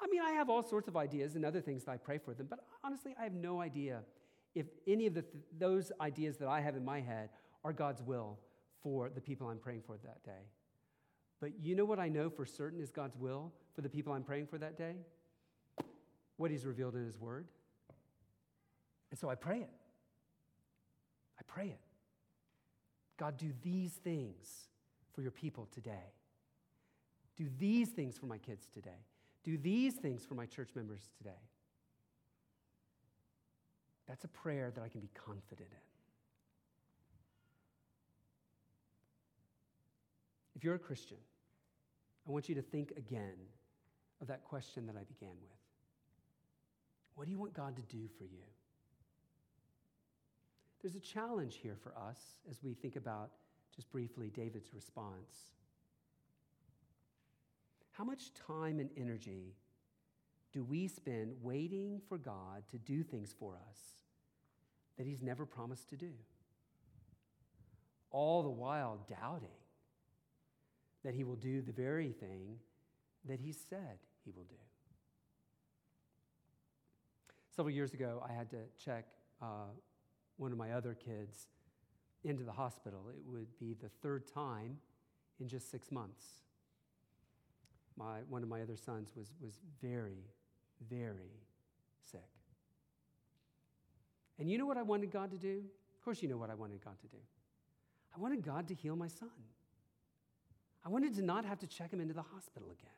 I 0.00 0.06
mean, 0.06 0.20
I 0.20 0.30
have 0.32 0.48
all 0.48 0.62
sorts 0.62 0.88
of 0.88 0.96
ideas 0.96 1.34
and 1.34 1.44
other 1.44 1.60
things 1.60 1.84
that 1.84 1.92
I 1.92 1.96
pray 1.96 2.18
for 2.18 2.34
them, 2.34 2.46
but 2.48 2.60
honestly, 2.84 3.14
I 3.18 3.24
have 3.24 3.32
no 3.32 3.60
idea 3.60 4.02
if 4.54 4.66
any 4.86 5.06
of 5.06 5.14
the 5.14 5.22
th- 5.22 5.44
those 5.58 5.92
ideas 6.00 6.36
that 6.38 6.48
I 6.48 6.60
have 6.60 6.76
in 6.76 6.84
my 6.84 7.00
head 7.00 7.30
are 7.64 7.72
God's 7.72 8.02
will 8.02 8.38
for 8.82 9.10
the 9.10 9.20
people 9.20 9.48
I'm 9.48 9.58
praying 9.58 9.82
for 9.86 9.96
that 10.04 10.22
day. 10.24 10.46
But 11.40 11.52
you 11.60 11.74
know 11.74 11.84
what 11.84 11.98
I 11.98 12.08
know 12.08 12.30
for 12.30 12.46
certain 12.46 12.80
is 12.80 12.90
God's 12.90 13.16
will 13.16 13.52
for 13.74 13.82
the 13.82 13.88
people 13.88 14.12
I'm 14.12 14.24
praying 14.24 14.46
for 14.46 14.58
that 14.58 14.76
day? 14.76 14.94
What 16.36 16.50
He's 16.50 16.64
revealed 16.64 16.94
in 16.94 17.04
His 17.04 17.18
Word. 17.18 17.46
And 19.10 19.18
so 19.18 19.28
I 19.28 19.34
pray 19.34 19.58
it. 19.58 19.70
I 21.38 21.42
pray 21.46 21.68
it. 21.68 21.80
God, 23.16 23.36
do 23.36 23.52
these 23.62 23.92
things 23.92 24.68
for 25.12 25.22
your 25.22 25.30
people 25.30 25.68
today. 25.72 26.12
Do 27.36 27.46
these 27.58 27.88
things 27.88 28.16
for 28.16 28.26
my 28.26 28.38
kids 28.38 28.66
today. 28.72 29.04
Do 29.48 29.56
these 29.56 29.94
things 29.94 30.26
for 30.26 30.34
my 30.34 30.44
church 30.44 30.68
members 30.74 31.08
today. 31.16 31.40
That's 34.06 34.22
a 34.24 34.28
prayer 34.28 34.70
that 34.74 34.84
I 34.84 34.88
can 34.88 35.00
be 35.00 35.08
confident 35.14 35.70
in. 35.70 35.88
If 40.54 40.64
you're 40.64 40.74
a 40.74 40.78
Christian, 40.78 41.16
I 42.28 42.30
want 42.30 42.50
you 42.50 42.56
to 42.56 42.60
think 42.60 42.92
again 42.98 43.38
of 44.20 44.26
that 44.26 44.44
question 44.44 44.84
that 44.84 44.96
I 44.96 45.04
began 45.04 45.34
with. 45.40 45.58
What 47.14 47.24
do 47.24 47.30
you 47.30 47.38
want 47.38 47.54
God 47.54 47.74
to 47.76 47.82
do 47.84 48.06
for 48.18 48.24
you? 48.24 48.44
There's 50.82 50.94
a 50.94 51.00
challenge 51.00 51.58
here 51.62 51.78
for 51.82 51.96
us 51.96 52.18
as 52.50 52.62
we 52.62 52.74
think 52.74 52.96
about, 52.96 53.30
just 53.74 53.90
briefly, 53.90 54.28
David's 54.28 54.74
response. 54.74 55.54
How 57.98 58.04
much 58.04 58.32
time 58.46 58.78
and 58.78 58.90
energy 58.96 59.56
do 60.52 60.62
we 60.62 60.86
spend 60.86 61.32
waiting 61.42 62.00
for 62.08 62.16
God 62.16 62.62
to 62.70 62.78
do 62.78 63.02
things 63.02 63.34
for 63.36 63.58
us 63.68 63.78
that 64.96 65.04
He's 65.04 65.20
never 65.20 65.44
promised 65.44 65.88
to 65.88 65.96
do? 65.96 66.12
All 68.12 68.44
the 68.44 68.50
while 68.50 69.00
doubting 69.10 69.48
that 71.04 71.12
He 71.12 71.24
will 71.24 71.34
do 71.34 71.60
the 71.60 71.72
very 71.72 72.12
thing 72.12 72.60
that 73.24 73.40
He 73.40 73.50
said 73.50 73.98
He 74.24 74.30
will 74.30 74.44
do. 74.44 74.54
Several 77.50 77.74
years 77.74 77.94
ago, 77.94 78.24
I 78.24 78.32
had 78.32 78.48
to 78.50 78.58
check 78.78 79.06
uh, 79.42 79.72
one 80.36 80.52
of 80.52 80.58
my 80.58 80.70
other 80.70 80.94
kids 80.94 81.48
into 82.22 82.44
the 82.44 82.52
hospital. 82.52 83.08
It 83.08 83.18
would 83.26 83.58
be 83.58 83.74
the 83.74 83.88
third 84.02 84.32
time 84.32 84.76
in 85.40 85.48
just 85.48 85.68
six 85.68 85.90
months. 85.90 86.47
My, 87.98 88.20
one 88.28 88.42
of 88.44 88.48
my 88.48 88.62
other 88.62 88.76
sons 88.76 89.10
was, 89.16 89.32
was 89.40 89.58
very, 89.82 90.24
very 90.88 91.32
sick. 92.10 92.20
And 94.38 94.48
you 94.48 94.56
know 94.56 94.66
what 94.66 94.76
I 94.76 94.82
wanted 94.82 95.10
God 95.10 95.32
to 95.32 95.36
do? 95.36 95.64
Of 95.96 96.04
course, 96.04 96.22
you 96.22 96.28
know 96.28 96.36
what 96.36 96.48
I 96.48 96.54
wanted 96.54 96.84
God 96.84 96.98
to 97.00 97.08
do. 97.08 97.18
I 98.16 98.20
wanted 98.20 98.42
God 98.42 98.68
to 98.68 98.74
heal 98.74 98.94
my 98.94 99.08
son. 99.08 99.30
I 100.86 100.88
wanted 100.88 101.14
to 101.16 101.22
not 101.22 101.44
have 101.44 101.58
to 101.58 101.66
check 101.66 101.92
him 101.92 102.00
into 102.00 102.14
the 102.14 102.22
hospital 102.22 102.68
again. 102.70 102.90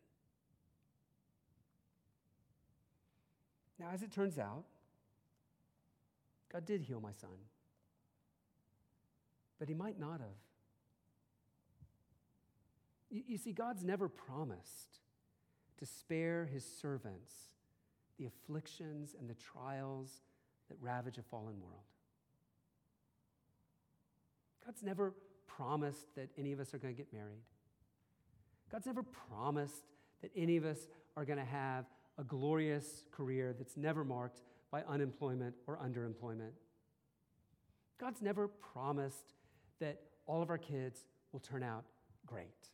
Now, 3.78 3.86
as 3.92 4.03
it 4.03 4.12
turns 4.12 4.38
out, 4.38 4.64
God 6.53 6.66
did 6.66 6.82
heal 6.82 7.01
my 7.01 7.12
son, 7.12 7.30
but 9.59 9.68
he 9.68 9.74
might 9.74 9.98
not 9.98 10.20
have. 10.20 10.49
You, 13.11 13.23
you 13.27 13.39
see, 13.39 13.53
God's 13.53 13.85
never 13.85 14.09
promised 14.09 15.01
to 15.79 15.87
spare 15.87 16.49
his 16.53 16.65
servants 16.65 17.33
the 18.19 18.27
afflictions 18.27 19.15
and 19.19 19.29
the 19.29 19.35
trials 19.35 20.21
that 20.69 20.77
ravage 20.81 21.17
a 21.19 21.23
fallen 21.23 21.59
world. 21.61 21.85
God's 24.65 24.83
never 24.83 25.15
promised 25.47 26.15
that 26.17 26.29
any 26.39 26.53
of 26.53 26.61
us 26.61 26.75
are 26.75 26.79
going 26.79 26.95
to 26.95 26.99
get 26.99 27.13
married. 27.13 27.41
God's 28.71 28.87
never 28.87 29.03
promised 29.03 29.87
that 30.21 30.31
any 30.37 30.59
of 30.59 30.65
us 30.65 30.87
are 31.17 31.25
going 31.25 31.39
to 31.39 31.45
have 31.45 31.87
a 32.19 32.25
glorious 32.25 33.05
career 33.11 33.55
that's 33.57 33.77
never 33.77 34.05
marked 34.05 34.43
by 34.71 34.83
unemployment 34.83 35.55
or 35.67 35.79
underemployment. 35.79 36.53
God's 37.99 38.23
never 38.23 38.49
promised 38.49 39.35
that 39.81 40.01
all 40.27 40.43
of 40.43 40.51
our 40.51 40.59
kids 40.59 41.07
will 41.33 41.41
turn 41.41 41.63
out 41.63 41.85
great. 42.27 42.69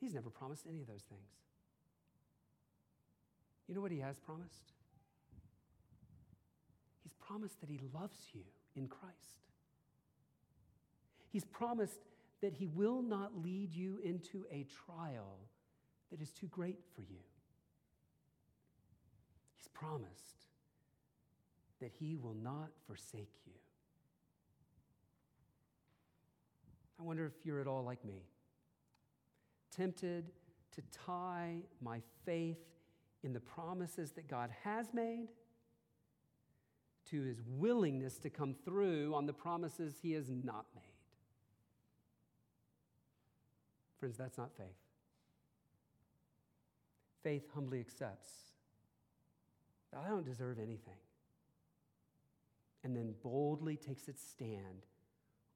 He's 0.00 0.14
never 0.14 0.30
promised 0.30 0.66
any 0.68 0.80
of 0.80 0.86
those 0.86 1.02
things. 1.02 1.28
You 3.66 3.74
know 3.74 3.80
what 3.80 3.92
He 3.92 3.98
has 3.98 4.18
promised? 4.18 4.72
He's 7.02 7.12
promised 7.14 7.60
that 7.60 7.70
He 7.70 7.80
loves 7.92 8.18
you 8.32 8.42
in 8.76 8.88
Christ. 8.88 9.52
He's 11.30 11.44
promised 11.44 12.00
that 12.40 12.54
He 12.54 12.66
will 12.66 13.02
not 13.02 13.36
lead 13.42 13.74
you 13.74 13.98
into 14.02 14.46
a 14.50 14.64
trial 14.86 15.38
that 16.10 16.22
is 16.22 16.30
too 16.30 16.46
great 16.46 16.78
for 16.94 17.02
you. 17.02 17.18
He's 19.56 19.68
promised 19.68 20.46
that 21.80 21.92
He 21.92 22.16
will 22.16 22.36
not 22.42 22.70
forsake 22.86 23.34
you. 23.46 23.52
I 26.98 27.02
wonder 27.02 27.26
if 27.26 27.32
you're 27.44 27.60
at 27.60 27.66
all 27.66 27.84
like 27.84 28.04
me, 28.04 28.24
tempted 29.78 30.32
to 30.74 30.82
tie 31.06 31.56
my 31.80 32.00
faith 32.24 32.58
in 33.22 33.32
the 33.32 33.40
promises 33.40 34.10
that 34.12 34.28
God 34.28 34.50
has 34.64 34.92
made 34.92 35.28
to 37.10 37.22
his 37.22 37.40
willingness 37.46 38.18
to 38.18 38.30
come 38.30 38.54
through 38.64 39.14
on 39.14 39.26
the 39.26 39.32
promises 39.32 39.94
he 40.02 40.12
has 40.12 40.28
not 40.28 40.66
made. 40.74 40.82
Friends, 43.98 44.16
that's 44.16 44.36
not 44.36 44.50
faith. 44.56 44.66
Faith 47.22 47.44
humbly 47.54 47.80
accepts 47.80 48.32
that 49.92 50.00
I 50.04 50.08
don't 50.08 50.24
deserve 50.24 50.58
anything, 50.58 51.00
and 52.84 52.94
then 52.94 53.14
boldly 53.22 53.76
takes 53.76 54.06
its 54.06 54.22
stand 54.22 54.86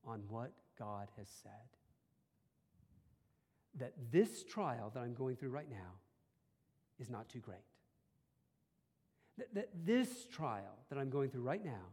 on 0.04 0.22
what 0.28 0.52
God 0.78 1.08
has 1.18 1.28
said. 1.42 1.81
That 3.78 3.92
this 4.10 4.44
trial 4.44 4.90
that 4.94 5.00
I'm 5.00 5.14
going 5.14 5.36
through 5.36 5.50
right 5.50 5.70
now 5.70 5.98
is 6.98 7.10
not 7.10 7.28
too 7.28 7.40
great. 7.40 7.64
That, 9.38 9.54
that 9.54 9.68
this 9.84 10.26
trial 10.26 10.78
that 10.90 10.98
I'm 10.98 11.10
going 11.10 11.30
through 11.30 11.42
right 11.42 11.64
now 11.64 11.86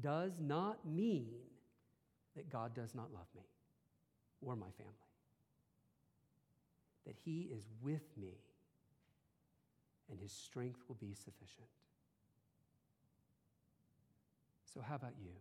does 0.00 0.38
not 0.38 0.86
mean 0.86 1.32
that 2.36 2.50
God 2.50 2.74
does 2.74 2.94
not 2.94 3.12
love 3.12 3.26
me 3.34 3.46
or 4.42 4.54
my 4.54 4.70
family. 4.76 4.92
That 7.06 7.16
He 7.24 7.48
is 7.52 7.64
with 7.80 8.04
me 8.18 8.34
and 10.10 10.20
His 10.20 10.32
strength 10.32 10.80
will 10.88 10.96
be 10.96 11.14
sufficient. 11.14 11.68
So, 14.72 14.82
how 14.82 14.96
about 14.96 15.14
you? 15.18 15.32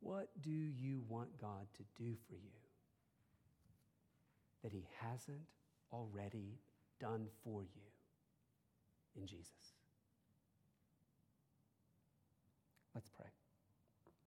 What 0.00 0.28
do 0.42 0.50
you 0.50 1.02
want 1.08 1.38
God 1.40 1.66
to 1.76 1.82
do 2.02 2.14
for 2.28 2.34
you 2.34 2.63
that 4.64 4.72
He 4.72 4.84
hasn't 5.00 5.46
already 5.92 6.58
done 6.98 7.26
for 7.44 7.62
you 7.62 7.82
in 9.14 9.26
Jesus? 9.26 9.76
Let's 12.94 13.10
pray. 13.10 13.26